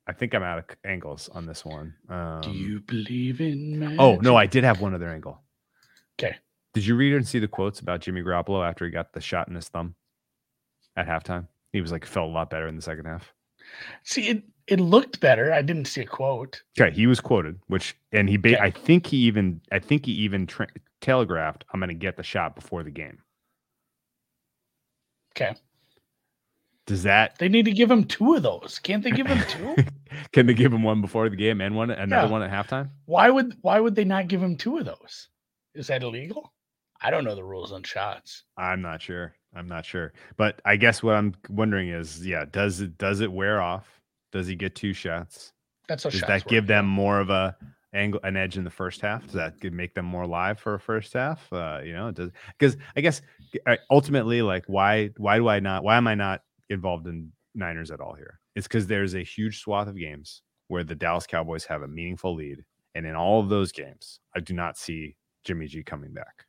[0.07, 1.95] I think I'm out of angles on this one.
[2.09, 4.01] Um, Do you believe in magic?
[4.01, 5.41] Oh no, I did have one other angle.
[6.19, 6.37] Okay.
[6.75, 9.49] Did you read and see the quotes about Jimmy Garoppolo after he got the shot
[9.49, 9.95] in his thumb
[10.97, 11.47] at halftime?
[11.73, 13.33] He was like felt a lot better in the second half.
[14.03, 14.43] see it.
[14.67, 15.53] It looked better.
[15.53, 16.63] I didn't see a quote.
[16.81, 18.63] Okay, he was quoted, which and he ba- Okay.
[18.63, 20.69] I think he even I think he even tra-
[21.01, 23.19] telegraphed I'm going to get the shot before the game.
[25.37, 25.55] Okay.
[26.91, 28.81] Does that They need to give him two of those.
[28.83, 29.77] Can't they give him two?
[30.33, 32.33] can they give him one before the game and one another Yeah.
[32.33, 32.91] one at halftime?
[33.07, 35.29] why would Why would they not give him two of those?
[35.73, 36.53] Is that illegal?
[37.01, 38.43] I don't know the rules on shots.
[38.57, 39.37] I'm not sure.
[39.55, 40.13] I'm not sure.
[40.37, 44.01] But I guess what I'm wondering is, yeah, does it does it wear off?
[44.33, 45.53] Does he get two shots?
[45.87, 47.57] That's how Does that give them more of a
[47.95, 49.23] angle an edge in the first half?
[49.27, 51.53] Does that make them more live for a first half?
[51.53, 53.23] Uh, you know, does because I guess
[53.65, 57.91] uh, ultimately, like, why why do I not why am I not involved in Niners
[57.91, 58.41] at all here?
[58.57, 62.35] It's because there's a huge swath of games where the Dallas Cowboys have a meaningful
[62.35, 62.65] lead,
[62.95, 66.47] and in all of those games, I do not see Jimmy G coming back.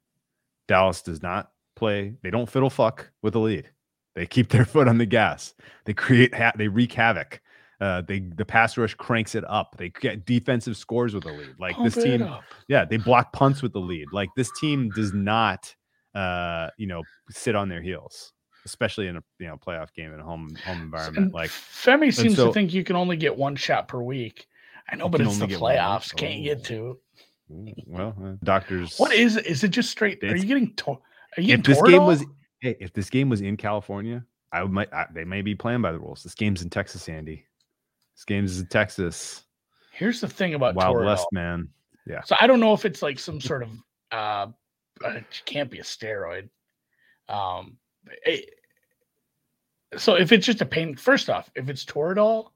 [0.68, 3.70] Dallas does not play; they don't fiddle fuck with the lead.
[4.16, 5.54] They keep their foot on the gas.
[5.86, 7.42] They create ha- they wreak havoc.
[7.80, 9.76] Uh, they the pass rush cranks it up.
[9.78, 11.56] They get defensive scores with the lead.
[11.60, 12.30] Like Pump this team,
[12.68, 14.08] yeah, they block punts with the lead.
[14.14, 15.74] Like this team does not,
[16.14, 18.34] uh, you know, sit on their heels,
[18.66, 21.26] especially in a you know playoff game in a home home environment.
[21.26, 24.48] And Like Femi seems so- to think you can only get one shot per week.
[24.90, 26.14] I know, but it's the playoffs.
[26.16, 26.44] Can't Oh.
[26.44, 27.00] get two?
[27.88, 28.98] well, uh, doctors.
[28.98, 29.46] What is it?
[29.46, 30.24] Is it just straight?
[30.24, 31.00] Are you getting to- Are
[31.38, 32.24] you getting if this game was
[32.62, 35.82] hey, if this game was in California, I would might I, they may be playing
[35.82, 36.24] by the rules.
[36.24, 37.46] This game's in Texas, Andy.
[38.16, 39.44] This game's in Texas.
[39.94, 41.06] Here's the thing about Wild Toradol.
[41.06, 41.70] West, man.
[42.08, 42.22] Yeah.
[42.24, 43.70] So I don't know if it's like some sort of
[44.12, 44.48] uh,
[45.06, 46.50] uh, it can't be a steroid.
[47.30, 47.78] Um,
[49.98, 52.50] so if it's just a pain, first off, if it's Toradol,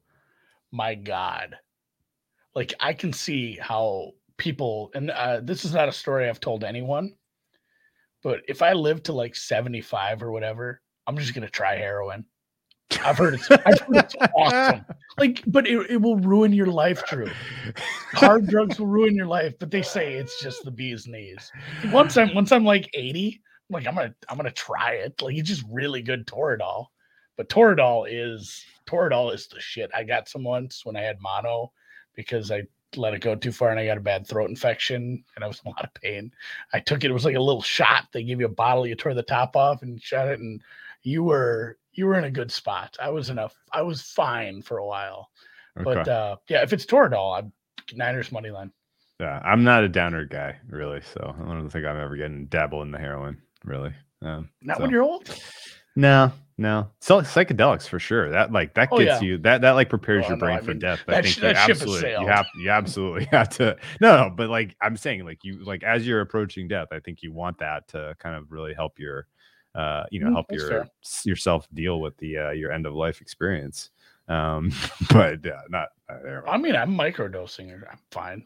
[0.71, 1.55] my God,
[2.53, 6.63] like I can see how people, and uh, this is not a story I've told
[6.63, 7.13] anyone,
[8.23, 12.25] but if I live to like 75 or whatever, I'm just gonna try heroin.
[13.03, 14.85] I've heard it's, I've heard it's awesome.
[15.17, 17.29] Like, but it, it will ruin your life, Drew
[18.15, 21.51] hard drugs will ruin your life, but they say it's just the bee's knees.
[21.91, 23.39] Once I'm once I'm like 80, I'm
[23.69, 25.21] like I'm gonna I'm gonna try it.
[25.21, 26.87] Like it's just really good Toradol.
[27.37, 29.91] But Toradol is Toradol is the shit.
[29.93, 31.71] I got some once when I had mono
[32.15, 32.63] because I
[32.95, 35.61] let it go too far and I got a bad throat infection and I was
[35.65, 36.31] in a lot of pain.
[36.73, 38.07] I took it, it was like a little shot.
[38.11, 40.61] They give you a bottle, you tore the top off and shot it, and
[41.03, 42.95] you were you were in a good spot.
[43.01, 45.29] I was in a I was fine for a while.
[45.75, 47.51] But uh yeah, if it's Toradol, I'm
[47.93, 48.71] Niners money line.
[49.19, 51.01] yeah, I'm not a downer guy, really.
[51.01, 53.93] So I don't think I'm ever getting dabble in the heroin, really.
[54.21, 55.29] Um, Not so- when you're old.
[55.97, 56.89] No, no.
[56.99, 58.29] So psychedelics for sure.
[58.29, 59.27] That like that Oh, gets yeah.
[59.27, 60.99] you that that like prepares Oh, your no, brain I for mean, death.
[61.07, 64.17] I think sh- that that ship has absolutely you have you absolutely have to no,
[64.27, 67.31] no, but like I'm saying, like you like as you're approaching death, I think you
[67.31, 69.27] want that to kind of really help your
[69.73, 70.87] uh you know Mm, help your fair.
[71.23, 73.91] yourself deal with the uh your end of life experience.
[74.27, 74.71] Um
[75.13, 76.41] but yeah, not uh.
[76.45, 77.71] I mean, I'm microdosing.
[77.89, 78.43] I'm fine.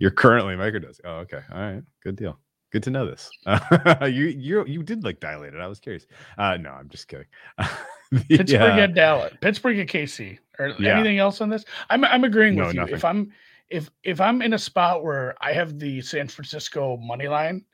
[0.00, 1.00] You're currently microdosing.
[1.04, 1.40] Oh, okay.
[1.50, 1.82] All right.
[2.02, 2.38] Good deal.
[2.72, 3.30] Good to know this.
[4.02, 5.60] you you you did look dilated.
[5.60, 6.06] I was curious.
[6.38, 7.26] Uh no, I'm just kidding.
[8.12, 9.32] The, Pittsburgh uh, at Dallas.
[9.40, 10.36] Pittsburgh at KC.
[10.58, 10.94] Or Yeah.
[10.94, 11.64] anything else on this?
[11.90, 12.80] I'm I'm agreeing No, with you.
[12.80, 12.94] nothing.
[12.96, 13.32] If I'm
[13.68, 17.64] if if I'm in a spot where I have the San Francisco money line,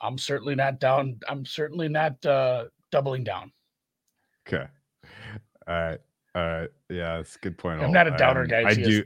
[0.00, 1.18] I'm certainly not down.
[1.28, 3.50] I'm certainly not uh doubling down.
[4.46, 4.66] Okay.
[5.66, 5.98] All right.
[6.36, 6.68] All right.
[6.88, 7.82] Yeah, that's a good point.
[7.82, 8.62] I'm not a downer um, guy.
[8.68, 9.02] I do.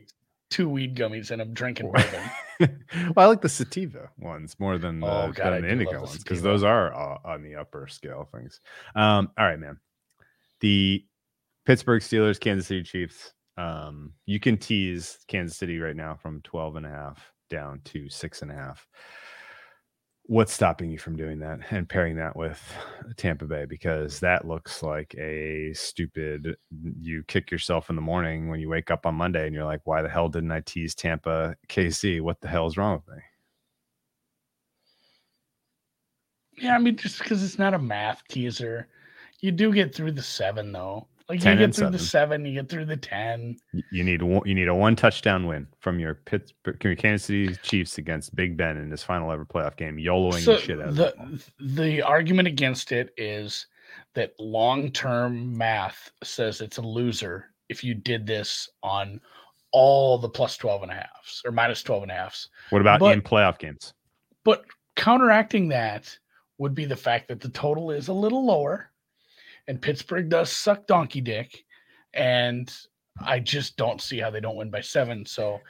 [0.51, 2.31] Two weed gummies and I'm drinking bourbon.
[2.61, 6.19] well, I like the sativa ones more than the, Oh, God, than the indica ones
[6.19, 8.61] because those are uh, on the upper scale things.
[8.95, 9.79] Um, all right, man.
[10.61, 11.05] The
[11.67, 13.33] Pittsburgh Steelers, Kansas City Chiefs.
[13.59, 18.09] Um, you can tease Kansas City right now from 12 and a half down to
[18.09, 18.87] six and a half.
[20.29, 22.61] What's stopping you from doing that and pairing that with
[23.17, 23.65] Tampa Bay?
[23.65, 26.57] Because that looks like a stupid.
[27.01, 29.83] You kick yourself in the morning when you wake up on Monday and you're like,
[29.85, 32.21] why the hell didn't I tease Tampa KC?
[32.21, 33.23] What the hell is wrong with me?
[36.59, 38.89] yeah, I mean, just because it's not a math teaser,
[39.41, 41.07] you do get through the seven though.
[41.29, 42.45] Like you get through the seven.
[42.45, 43.57] seven, you get through the ten.
[43.91, 47.57] You need one, you need a one touchdown win from your Pittsburgh, your Kansas City
[47.63, 50.89] Chiefs against Big Ben in his final ever playoff game, YOLOing So the shit out
[50.89, 51.41] of the them.
[51.61, 53.67] the argument against it is
[54.15, 59.21] that long term math says it's a loser if you did this on
[59.73, 62.49] all the plus 12 and a halves or minus 12 and a halves.
[62.71, 63.93] What about but- in playoff games?
[64.45, 66.17] But counteracting that
[66.59, 68.91] would be the fact that the total is a little lower
[69.69, 71.65] and Pittsburgh does suck donkey dick,
[72.15, 72.73] and
[73.25, 75.25] I just don't see how they don't win by seven.
[75.27, 75.61] So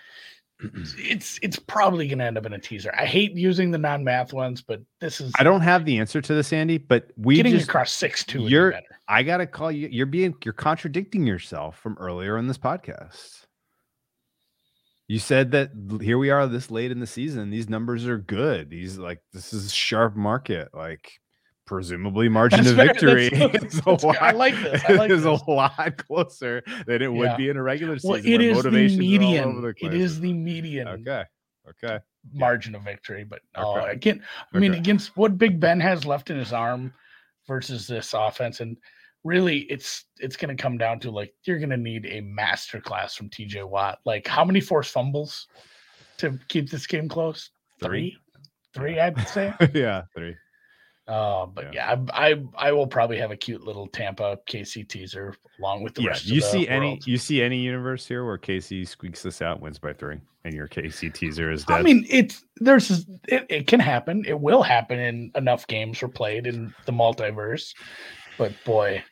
[0.98, 2.92] it's it's probably going to end up in a teaser.
[2.96, 6.34] I hate using the non-math ones, but this is I don't have the answer to
[6.34, 8.42] this, Andy, but we getting just across six two.
[8.42, 8.86] you're- better.
[9.08, 9.88] I gotta call you.
[9.88, 13.44] You're being you're contradicting yourself from earlier in this podcast.
[15.08, 15.70] You said that
[16.02, 17.50] here we are this late in the season.
[17.50, 18.68] These numbers are good.
[18.70, 20.70] These like this is sharp market.
[20.74, 21.12] Like
[21.66, 22.86] presumably margin That's of fair.
[22.86, 24.04] victory That's- is a that's.
[24.04, 24.82] I like this.
[24.88, 25.42] I like is this.
[25.46, 27.36] a lot closer than it would Yeah.
[27.36, 28.10] be in a regular season.
[28.10, 29.60] Well, it is the median.
[29.60, 31.24] the It is the median okay.
[31.68, 31.98] Okay.
[32.32, 33.24] margin of victory.
[33.24, 33.90] But oh, Okay.
[33.92, 34.22] again,
[34.54, 34.80] I mean, Okay.
[34.80, 36.92] against what Big Ben has left in his arm
[37.48, 38.76] versus this offense, and
[39.24, 42.80] really, it's it's going to come down to like you're going to need a master
[42.80, 43.64] class from T.J.
[43.64, 43.98] Watt.
[44.04, 45.48] Like, how many forced fumbles
[46.18, 47.50] to keep this game close?
[47.82, 48.16] Three,
[48.72, 49.52] three, I'd say.
[49.74, 50.02] yeah.
[50.14, 50.36] Three.
[51.08, 55.36] Uh, but yeah, I, I I will probably have a cute little Tampa KC teaser
[55.60, 56.08] along with the yeah.
[56.08, 56.26] rest.
[56.26, 57.06] You of the see any world.
[57.06, 60.66] you see any universe here where KC squeaks this out, wins by three, and your
[60.66, 61.78] KC teaser is dead.
[61.78, 64.24] I mean, it's there's it, it can happen.
[64.26, 67.72] It will happen in enough games are played in the multiverse.
[68.36, 69.04] But boy,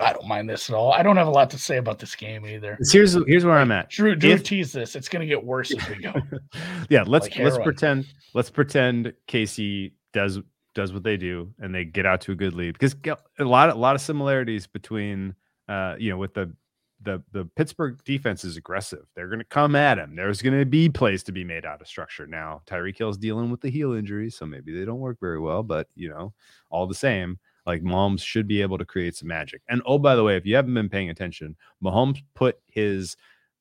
[0.00, 0.92] I don't mind this at all.
[0.92, 2.76] I don't have a lot to say about this game either.
[2.90, 3.90] here's here's where I'm at.
[3.90, 4.96] Drew, Drew If- teased this.
[4.96, 6.14] It's going to get worse as we go.
[6.88, 10.40] yeah, let's Like let's pretend let's pretend KC does
[10.76, 12.94] does what they do and they get out to a good lead because
[13.38, 15.34] a lot a lot of similarities between
[15.68, 16.52] uh you know with the
[17.02, 19.04] the the Pittsburgh defense is aggressive.
[19.14, 20.16] They're going to come at him.
[20.16, 22.26] There's going to be plays to be made out of structure.
[22.26, 25.62] Now Tyreek Hill's dealing with the heel injury, so maybe they don't work very well.
[25.62, 26.34] But you know,
[26.70, 29.62] all the same, like Mahomes should be able to create some magic.
[29.68, 33.16] And oh, by the way, if you haven't been paying attention, Mahomes put his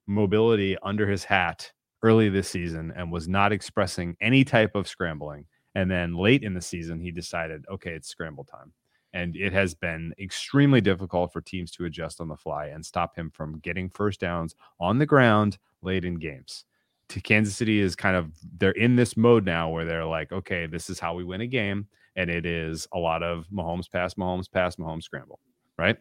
[0.08, 1.72] mobility under his hat
[2.04, 5.46] early this season and was not expressing any type of scrambling.
[5.76, 8.72] And then late in the season, he decided, okay, it's scramble time.
[9.14, 13.16] And it has been extremely difficult for teams to adjust on the fly and stop
[13.16, 16.66] him from getting first downs on the ground late in games.
[17.10, 20.66] To Kansas City is kind of they're in this mode now where they're like, okay,
[20.66, 21.88] this is how we win a game.
[22.16, 25.40] And it is a lot of Mahomes pass, Mahomes pass, Mahomes scramble,
[25.78, 25.98] right?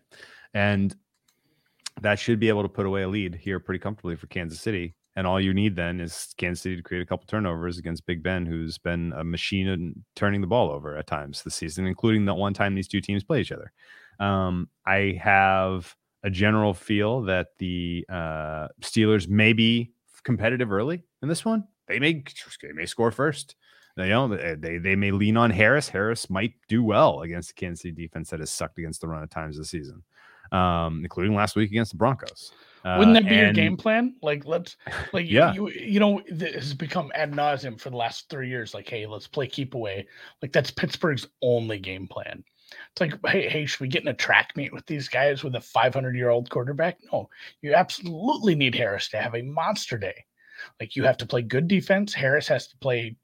[0.54, 0.94] And
[2.00, 4.94] that should be able to put away a lead here pretty comfortably for Kansas City.
[5.16, 8.22] And all you need then is Kansas City to create a couple turnovers against Big
[8.22, 12.24] Ben, who's been a machine in turning the ball over at times this season, including
[12.24, 13.72] the one time these two teams play each other.
[14.18, 19.92] Um, I have a general feel that the uh, Steelers may be
[20.24, 21.64] competitive early in this one.
[21.86, 22.24] They may
[22.62, 23.56] they may score first.
[23.96, 25.88] You know, they, they they may lean on Harris.
[25.88, 29.22] Harris might do well against the Kansas City defense that has sucked against the run
[29.22, 30.02] at times this season,
[30.54, 32.52] um, including last week against the Broncos.
[32.84, 34.14] Uh, Wouldn't that be your game plan?
[34.22, 34.76] Like, let's
[35.12, 35.52] like Yeah.
[35.54, 38.74] you you know this has become ad nauseum for the last three years.
[38.74, 40.06] Like, hey, let's play keep away.
[40.42, 42.44] Like that's Pittsburgh's only game plan.
[42.92, 45.54] It's like, hey, hey, should we get in a track meet with these guys with
[45.54, 46.98] a 500 year old quarterback?
[47.12, 47.28] No,
[47.62, 50.24] you absolutely need Harris to have a monster day.
[50.80, 52.12] Like you have to play good defense.
[52.12, 53.16] Harris has to play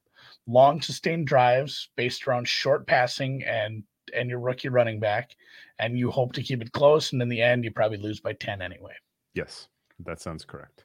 [0.46, 3.82] long sustained drives based around short passing and
[4.14, 5.36] and your rookie running back,
[5.78, 7.12] and you hope to keep it close.
[7.12, 8.94] And in the end, you probably lose by 10 anyway.
[9.34, 9.68] Yes,
[10.04, 10.84] that sounds correct.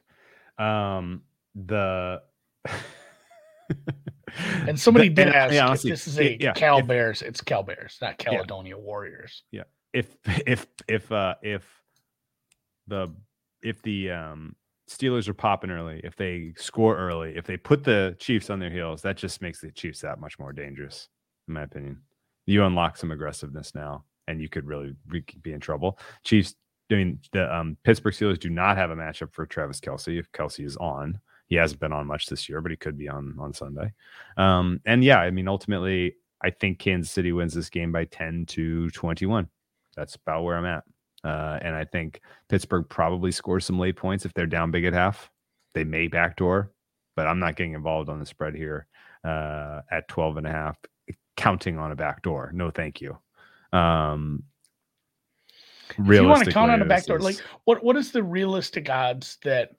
[0.58, 1.22] Um,
[1.54, 2.22] the
[4.66, 7.22] And somebody the- did ask yeah, if honestly, this is a yeah, Cal if- Bears.
[7.22, 9.42] It's Cal Bears, not Caledonia Warriors.
[9.50, 9.64] Yeah.
[9.92, 10.16] If
[10.46, 11.64] if if uh if
[12.86, 13.14] the
[13.62, 14.56] if the um
[14.90, 18.70] Steelers are popping early, if they score early, if they put the Chiefs on their
[18.70, 21.08] heels, that just makes the Chiefs that much more dangerous,
[21.48, 22.02] in my opinion.
[22.46, 25.98] You unlock some aggressiveness now, and you could really re- be in trouble.
[26.24, 26.54] Chiefs,
[26.90, 30.30] I mean, the um, Pittsburgh Steelers do not have a matchup for Travis Kelce if
[30.32, 31.20] Kelce is on.
[31.48, 33.92] He hasn't been on much this year, but he could be on on Sunday.
[34.36, 38.46] Um, and yeah, I mean, ultimately, I think Kansas City wins this game by 10
[38.46, 39.48] to 21.
[39.96, 40.84] That's about where I'm at.
[41.24, 44.92] Uh, and I think Pittsburgh probably scores some late points if they're down big at
[44.92, 45.30] half.
[45.74, 46.72] They may backdoor,
[47.16, 48.86] but I'm not getting involved on the spread here
[49.24, 50.76] uh, at 12 and a half,
[51.36, 52.50] counting on a backdoor.
[52.52, 53.18] No, thank you.
[53.72, 54.44] Um,
[55.90, 58.88] If you want to count on a this backdoor, like what what is the realistic
[58.90, 59.70] odds that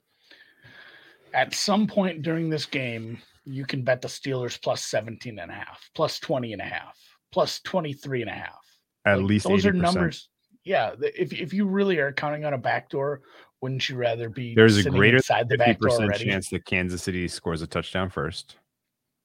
[1.34, 5.54] at some point during this game you can bet the Steelers plus 17 and a
[5.54, 6.98] half, plus 20 and a half,
[7.32, 8.58] plus 23 and a half?
[9.04, 9.68] at Like, least those 80%.
[9.68, 10.28] are numbers.
[10.64, 13.22] Yeah, if if you really are counting on a backdoor,
[13.62, 16.24] wouldn't you rather be There's a greater inside the Fifty backdoor percent already?
[16.26, 18.56] chance that Kansas City scores a touchdown first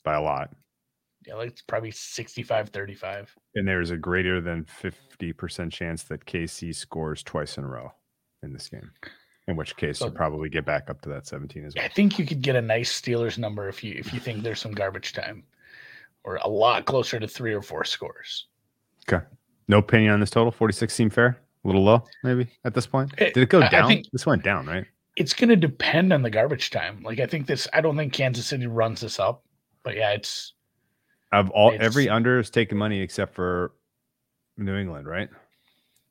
[0.06, 0.52] by a lot.
[1.26, 3.36] Yeah, like it's probably 65 35.
[3.56, 7.92] And there's a greater than 50% chance that KC scores twice in a row
[8.42, 8.92] in this game.
[9.48, 11.84] In which case, So- you probably get back up to that 17 as well.
[11.86, 14.60] I think you could get a nice Steelers number if you if you think there's
[14.62, 15.44] some garbage time,
[16.24, 18.48] or a lot closer to three or four scores.
[19.08, 19.24] Okay.
[19.68, 20.52] No opinion on this total.
[20.52, 21.40] 46 seem fair.
[21.64, 23.14] A little low, maybe at this point.
[23.18, 24.02] Eh, Did it go I- down?
[24.12, 24.86] this went down, right?
[25.16, 27.02] It's going to depend on the garbage time.
[27.04, 27.68] Like I think this.
[27.74, 29.44] I don't think Kansas City runs this up,
[29.84, 30.54] but yeah, it's
[31.34, 33.74] Of all It's- every under is taking money except for
[34.58, 35.30] New England, right?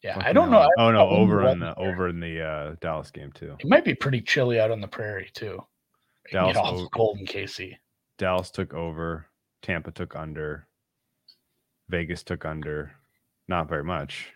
[0.02, 0.20] yeah.
[0.20, 0.68] I don't know.
[0.78, 3.56] Oh no, over in the over in the uh, Dallas game too.
[3.60, 5.64] It might be pretty chilly out on the prairie too.
[6.32, 7.76] Dallas get over- cold in KC.
[8.18, 9.26] Dallas took over.
[9.62, 10.66] Tampa took under.
[11.88, 12.92] Vegas took under.
[13.48, 14.32] Not very much.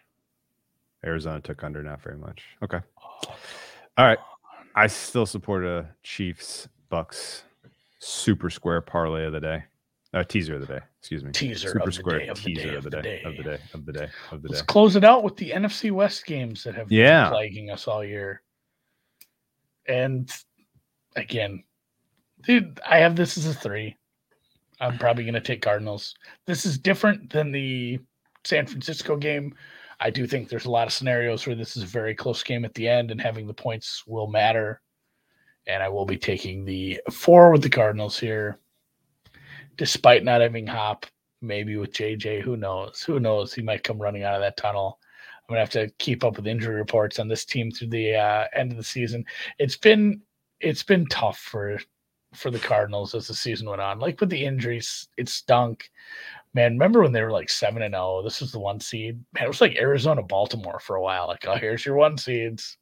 [1.05, 1.83] Arizona took under.
[1.83, 2.45] Not very much.
[2.63, 2.81] Okay.
[3.99, 4.19] All right.
[4.75, 7.43] I still support a Chiefs Bucks
[7.99, 9.65] super square parlay of the day.
[10.15, 10.81] Uh, teaser of the day.
[11.01, 11.33] Excuse me.
[11.33, 13.43] Teaser super of the square day, of the teaser day, of the day, of the
[13.43, 14.55] day of the day of the day.
[14.55, 17.25] Let's close it out with the NFC West games that have Yeah.
[17.25, 18.43] been plaguing us all year.
[19.89, 20.31] And
[21.17, 21.65] again,
[22.43, 23.97] dude, I have this as a three.
[24.81, 26.15] I'm probably going to take Cardinals.
[26.47, 27.99] This is different than the
[28.45, 29.55] San Francisco game.
[30.01, 32.65] I do think there's a lot of scenarios where this is a very close game
[32.65, 34.83] at the end and having the points will matter.
[35.67, 38.59] And I will be taking the four with the Cardinals here,
[39.77, 41.07] despite not having Hop.
[41.43, 43.03] Maybe with JJ, who knows?
[43.03, 43.53] Who knows?
[43.53, 44.99] He might come running out of that tunnel.
[45.49, 48.47] I'm gonna have to keep up with injury reports on this team through the uh,
[48.55, 49.25] end of the season.
[49.59, 50.23] It's been
[50.61, 51.79] it's been tough for
[52.35, 53.99] for the Cardinals as the season went on.
[53.99, 55.91] Like with the injuries, it stunk.
[56.55, 58.23] Man, remember when they were like seven and zero?
[58.23, 59.23] This was the one seed.
[59.35, 61.27] Man, it was like Arizona, Baltimore for a while.
[61.29, 62.79] Like, oh, here's your one seeds,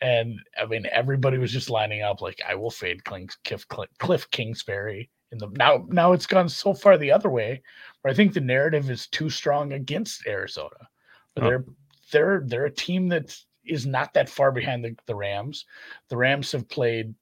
[0.00, 2.20] and I mean, everybody was just lining up.
[2.20, 5.10] Like, I will fade Kliff, Kliff Kingsbury.
[5.32, 7.62] In the now, now it's gone so far the other way,
[8.00, 10.88] where I think the narrative is too strong against Arizona.
[11.34, 11.48] But Oh.
[11.50, 11.64] they're
[12.10, 15.66] they're they're a team that is not that far behind the, the Rams.
[16.08, 17.14] The Rams have played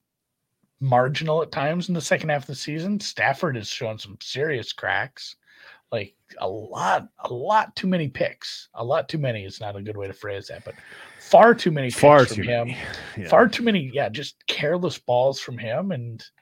[0.81, 3.01] marginal at times in the second half of the season.
[3.01, 5.37] Stafford has shown some serious cracks.
[5.93, 8.69] Like a lot, a lot too many picks.
[8.75, 10.75] A lot too many is not a good way to phrase that, but
[11.21, 12.69] far too many Far picks too him.
[12.69, 12.79] many.
[13.17, 15.93] Yeah, Far too many, yeah, just careless balls from him.
[15.93, 16.36] And far too many.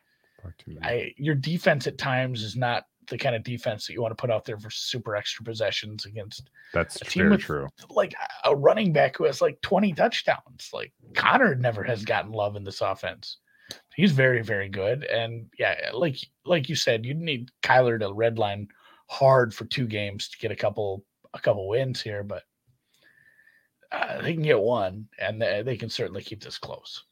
[0.82, 4.20] I your defense at times is not the kind of defense that you want to
[4.20, 7.68] put out there for super extra possessions against That's a team very with- true.
[7.90, 8.14] like
[8.44, 10.70] a running back who has like 20 touchdowns.
[10.72, 13.38] Like Conner never has gotten love in this offense.
[13.94, 15.04] He's very, very good.
[15.04, 16.16] And yeah, like
[16.46, 18.68] like you said, you need Kyler to redline
[19.08, 21.04] hard for two games to get a couple
[21.34, 22.42] a couple wins here, but
[23.92, 27.04] uh, they can get one, and they, they can certainly keep this close.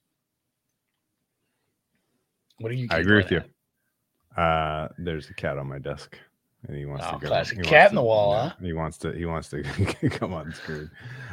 [2.63, 2.89] What do you?
[2.91, 3.43] I agree with you.
[4.41, 6.17] Uh, there's a cat on my desk,
[6.67, 7.29] and he wants Oh, to go.
[7.29, 8.55] classic he cat in the wall, yeah, huh?
[8.63, 9.13] He wants to.
[9.13, 9.63] He wants to
[10.11, 10.91] come on screen.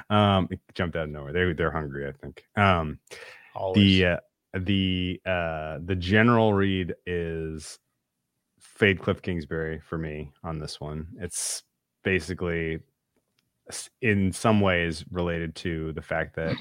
[0.09, 1.31] Um, it jumped out of nowhere.
[1.31, 2.43] They they're hungry, I think.
[2.57, 2.99] Um.
[3.55, 3.77] Always.
[3.99, 4.17] the uh,
[4.59, 7.79] the uh the general read is
[8.59, 11.07] fade Kliff Kingsbury for me on this one.
[11.19, 11.63] It's
[12.03, 12.79] basically
[14.01, 16.55] in some ways related to the fact that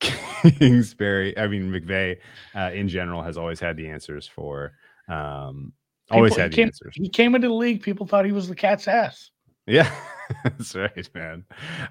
[0.42, 2.16] Kingsbury, I mean McVay,
[2.54, 4.72] uh, in general has always had the answers for
[5.08, 5.72] um
[6.10, 6.94] always People- had the came- answers.
[6.96, 7.82] he came into the league.
[7.82, 9.30] People thought he was the cat's ass.
[9.66, 9.90] Yeah,
[10.44, 11.44] that's right, man.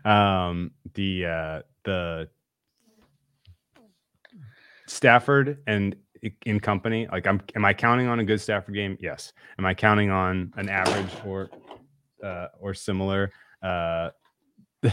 [0.04, 2.30] Um, the uh, the
[4.88, 5.96] Stafford and
[6.46, 8.98] in company, like I'm, am I counting on a good Stafford game?
[9.00, 9.32] Yes.
[9.58, 11.50] Am I counting on an average or
[12.24, 13.32] uh, or similar
[13.64, 14.10] uh,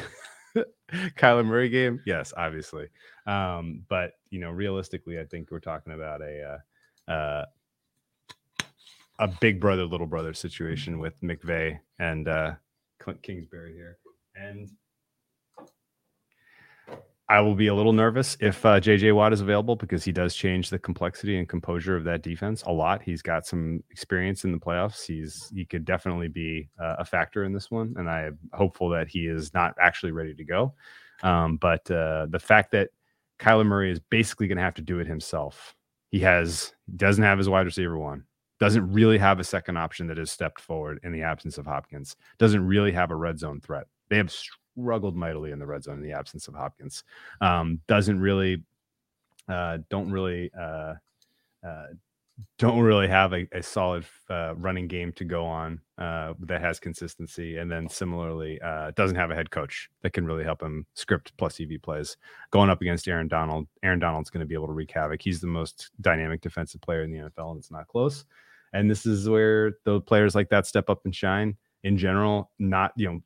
[1.16, 2.01] Kyler Murray game?
[2.07, 2.89] Yes, obviously.
[3.27, 6.59] Um, but you know, realistically, I think we're talking about a
[7.09, 7.45] uh, uh,
[9.19, 12.53] a big brother little brother situation with McVay and uh,
[12.99, 13.99] Clint Kingsbury here,
[14.35, 14.70] and
[17.28, 20.35] I will be a little nervous if uh, JJ Watt is available because he does
[20.35, 23.03] change the complexity and composure of that defense a lot.
[23.03, 25.05] He's got some experience in the playoffs.
[25.05, 28.89] He's he could definitely be uh, a factor in this one, and I am hopeful
[28.90, 30.74] that he is not actually ready to go.
[31.24, 32.90] Um, but uh, the fact that
[33.40, 35.74] Kyler Murray is basically going to have to do it himself.
[36.11, 38.24] He has doesn't have his wide receiver one.
[38.61, 42.16] Doesn't really have a second option that has stepped forward in the absence of Hopkins.
[42.39, 43.86] Doesn't really have a red zone threat.
[44.09, 44.32] They have
[44.78, 47.05] struggled mightily in the red zone in the absence of Hopkins.
[47.40, 48.62] Um, doesn't really,
[49.48, 50.94] uh, don't really, uh,
[51.66, 51.86] uh,
[52.59, 56.78] don't really have a, a solid uh, running game to go on uh, that has
[56.78, 57.57] consistency.
[57.57, 61.32] And then similarly, uh, doesn't have a head coach that can really help him script
[61.39, 62.19] plus EV plays.
[62.51, 65.23] Going up against Aaron Donald, Aaron Donald's going to be able to wreak havoc.
[65.23, 68.27] He's the most dynamic defensive player in the NFL, and it's not close.
[68.74, 71.57] And this is where the players like that step up and shine.
[71.85, 73.20] In general, not you know,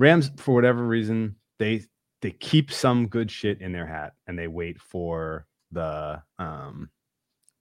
[0.00, 1.82] Rams for whatever reason they
[2.22, 6.90] they keep some good shit in their hat and they wait for the um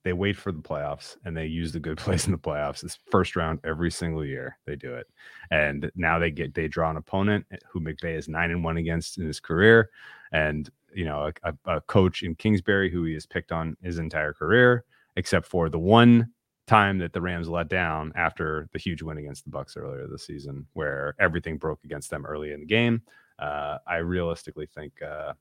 [0.06, 2.84] They wait for the playoffs and they use the good plays in the playoffs.
[2.84, 4.58] It's first round every single year.
[4.66, 5.08] They do it,
[5.52, 9.18] and now they get they draw an opponent who McVay is nine and one against
[9.18, 9.90] in his career,
[10.32, 14.34] and you know a, a coach in Kingsbury who he has picked on his entire
[14.34, 14.86] career,
[15.18, 16.32] except for the one
[16.70, 20.26] time that the Rams let down after the huge win against the Bucks earlier this
[20.26, 23.02] season, where everything broke against them early in the game.
[23.40, 25.34] Uh, I realistically think uh,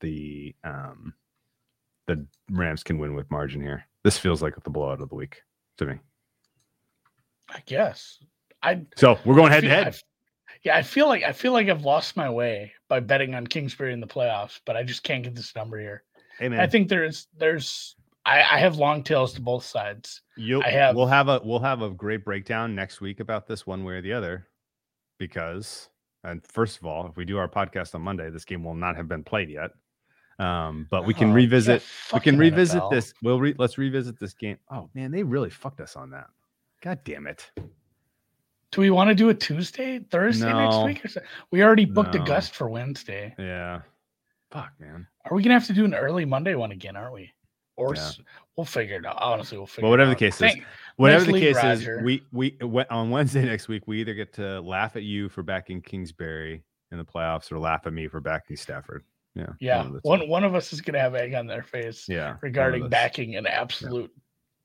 [0.00, 1.14] the um,
[2.06, 3.84] the Rams can win with margin here.
[4.04, 5.42] This feels like the blowout of the week
[5.78, 5.98] to me.
[7.48, 8.18] I guess.
[8.62, 9.88] I So we're going I head to head.
[9.88, 9.92] I
[10.62, 13.92] yeah, I feel like I feel like I've lost my way by betting on Kingsbury
[13.92, 16.02] in the playoffs, but I just can't get this number here.
[16.38, 17.96] Hey man, I think there's there's
[18.26, 20.20] I, I have long tails to both sides.
[20.36, 23.66] You'll, I have- we'll have a we'll have a great breakdown next week about this
[23.66, 24.48] one way or the other,
[25.18, 25.88] because
[26.24, 28.96] and first of all, if we do our podcast on Monday, this game will not
[28.96, 29.70] have been played yet.
[30.38, 31.82] Um, but we can Oh, revisit.
[31.82, 32.90] yeah, We can revisit NFL.
[32.90, 33.14] this.
[33.22, 34.58] We'll re, let's revisit this game.
[34.70, 36.26] Oh man, they really fucked us on that.
[36.82, 37.50] God damn it.
[38.72, 41.04] Do we want to do it Tuesday, Thursday next week?
[41.04, 41.20] Or so?
[41.52, 42.22] We already booked No.
[42.22, 43.34] a gust for Wednesday.
[43.38, 43.80] Yeah.
[44.50, 45.06] Fuck man.
[45.24, 46.96] Are we gonna have to do an early Monday one again?
[46.96, 47.32] Aren't we?
[47.76, 48.10] Or Yeah.
[48.56, 49.18] we'll figure it out.
[49.20, 49.82] Honestly, we'll figure.
[49.84, 50.54] Well, whatever it the case is,
[50.96, 51.98] Whatever the case Roger.
[51.98, 52.56] is, we we
[52.90, 56.98] on Wednesday next week we either get to laugh at you for backing Kingsbury in
[56.98, 59.04] the playoffs or laugh at me for backing Stafford.
[59.34, 59.46] Yeah.
[59.60, 62.36] Yeah, one of one one of us is gonna have egg on their face Yeah.
[62.40, 64.10] regarding backing an absolute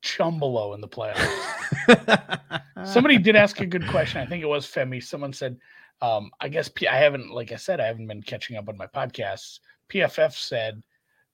[0.01, 2.39] chumbalo in the playoffs.
[2.85, 4.21] Somebody did ask a good question.
[4.21, 5.03] I think it was Femi.
[5.03, 5.57] Someone said,
[6.01, 8.77] um, I guess P- I haven't, like I said, I haven't been catching up on
[8.77, 9.59] my podcasts.
[9.89, 10.81] PFF said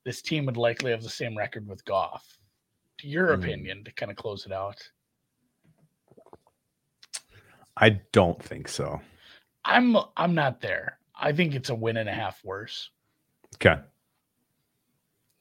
[0.07, 2.37] this team would likely have the same record with Goff.
[3.03, 3.43] Your Hmm.
[3.43, 4.81] opinion to kind of close it out.
[7.75, 9.01] I don't think so.
[9.65, 10.97] I'm I'm not there.
[11.13, 12.89] I think it's a win and a half worse.
[13.55, 13.81] Okay.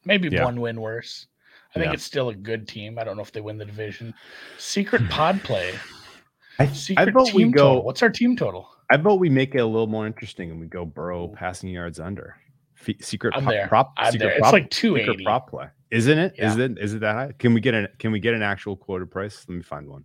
[0.05, 0.43] Maybe Yeah.
[0.45, 1.29] one win worse.
[1.71, 1.93] I think Yeah.
[1.93, 2.99] it's still a good team.
[2.99, 4.13] I don't know if they win the division.
[4.59, 5.75] Secret pod play.
[6.59, 7.63] I, I Secret vote we go.
[7.69, 7.83] total.
[7.85, 8.69] What's our team total?
[8.91, 12.01] I vote we make it a little more interesting and we go Burrow passing yards
[12.01, 12.37] under.
[12.87, 13.67] Fe- secret I'm prop, there.
[13.69, 14.39] prop I'm secret there.
[14.39, 15.25] prop, It's like secret 280.
[15.25, 16.35] prop play, isn't it?
[16.39, 16.65] Is Yeah.
[16.67, 16.79] it?
[16.79, 17.33] Is it that high?
[17.39, 19.45] Can we get an Can we get an actual quoted price?
[19.49, 20.05] Let me find one.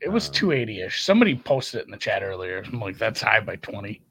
[0.00, 1.02] It was Um, 280 ish.
[1.04, 2.62] Somebody posted it in the chat earlier.
[2.66, 4.02] I'm like, that's high by 20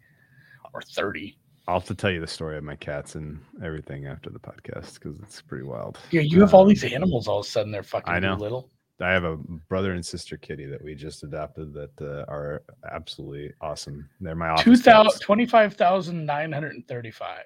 [0.73, 1.37] or 30.
[1.67, 4.95] I'll have to tell you the story of my cats and everything after the podcast
[4.95, 5.99] because it's pretty wild.
[6.11, 7.71] Yeah, you have all Um, these animals all of a sudden.
[7.71, 8.35] They're fucking I know.
[8.35, 8.69] little.
[9.01, 13.51] I have a brother and sister kitty that we just adopted that uh, are absolutely
[13.59, 14.07] awesome.
[14.21, 17.43] They're my office 2000 25,935.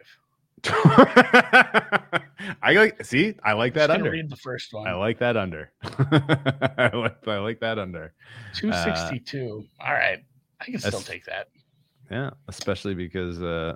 [2.62, 3.36] I like see.
[3.44, 4.12] I like that under.
[4.12, 4.88] read the first one.
[4.88, 5.72] I like that under.
[5.84, 8.14] I like I like that under.
[8.56, 9.66] 262.
[9.80, 10.24] all right.
[10.62, 11.50] I can still take that.
[12.10, 13.76] Yeah, especially because uh,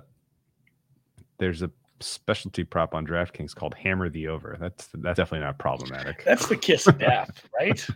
[1.38, 4.56] there's a specialty prop on DraftKings called Hammer the Over.
[4.60, 6.24] That's that's definitely not problematic.
[6.24, 7.86] That's the kiss of death, right?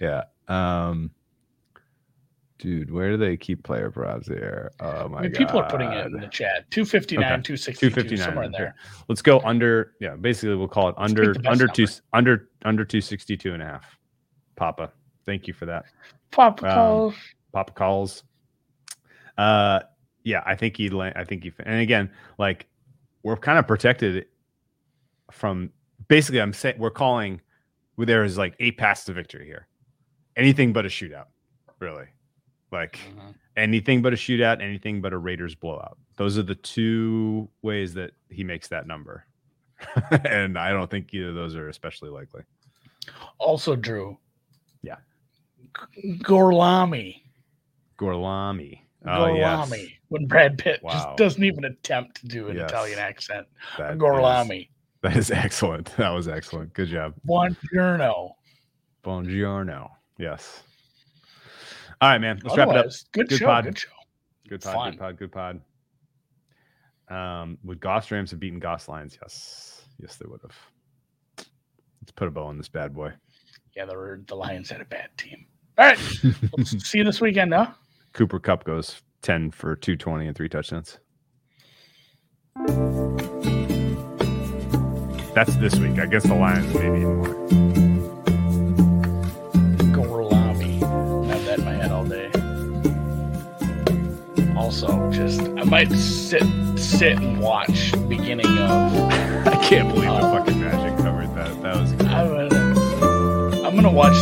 [0.00, 0.24] yeah.
[0.48, 1.10] Um
[2.60, 4.70] dude, where do they keep player props here?
[4.80, 5.38] Oh my I mean, god.
[5.38, 6.70] people are putting it in the chat.
[6.70, 7.42] 259, Okay.
[7.42, 8.74] 262, 259, somewhere in there.
[9.08, 13.52] Let's go under yeah, basically we'll call it Let's under under two under under 262
[13.54, 13.98] and a half.
[14.56, 14.92] Papa.
[15.26, 15.84] Thank you for that.
[16.30, 17.14] Pop Um, calls.
[17.52, 18.22] Papa calls.
[19.38, 19.80] Uh,
[20.24, 20.90] yeah, I think he.
[21.00, 21.52] I think he.
[21.64, 22.66] And again, like
[23.22, 24.26] we're kind of protected
[25.30, 25.70] from.
[26.08, 27.40] Basically, I'm saying we're calling.
[27.94, 29.66] where There is like eight paths to victory here.
[30.36, 31.26] Anything but a shootout,
[31.80, 32.06] really.
[32.72, 33.34] Like Mhm.
[33.56, 35.98] anything but a shootout, anything but a Raiders blowout.
[36.16, 39.26] Those are the two ways that he makes that number.
[40.28, 42.42] and I don't think either of those are especially likely.
[43.38, 44.18] Also, Drew.
[44.82, 44.96] Yeah.
[45.94, 47.22] G- Gorlami.
[47.98, 48.80] Gorlami.
[49.04, 49.38] Oh, Gorlami.
[49.82, 49.88] yes.
[50.08, 50.92] When Brad Pitt Wow.
[50.92, 52.70] just doesn't even attempt to do an Yes.
[52.70, 53.46] Italian accent.
[53.78, 54.68] That is- Gorlami.
[55.02, 55.86] That is excellent.
[55.96, 56.74] That was excellent.
[56.74, 57.14] Good job.
[57.26, 58.34] Buongiorno.
[59.02, 59.90] Buongiorno.
[60.18, 60.62] Yes.
[62.00, 62.40] All right, man.
[62.42, 62.76] Let's wrap it up.
[62.78, 63.46] Otherwise, Good, Good show.
[63.46, 63.64] pod.
[63.64, 63.88] Good show.
[64.48, 64.74] Good pod.
[64.74, 64.90] fun.
[64.92, 65.16] Good pod.
[65.18, 65.60] Good pod.
[67.08, 69.18] Um, would Goff Rams have beaten Goff Lions?
[69.20, 69.82] Yes.
[70.00, 70.56] Yes, they would have.
[72.00, 73.12] Let's put a bow on this bad boy.
[73.76, 75.46] Yeah, the were the Lions had a bad team.
[75.76, 75.98] All right.
[76.56, 77.72] Let's see you this weekend, huh?
[78.14, 80.98] Cooper Kupp goes 10 for 220 and three touchdowns.
[85.34, 85.98] That's this week.
[85.98, 87.69] I guess the Lions maybe even more.
[94.82, 96.42] Also, just I might sit
[96.76, 99.12] sit and watch beginning of
[99.46, 101.62] I can't believe the fucking Magic covered that.
[101.62, 102.06] That was good.
[102.06, 104.16] I'm gonna, I'm gonna watch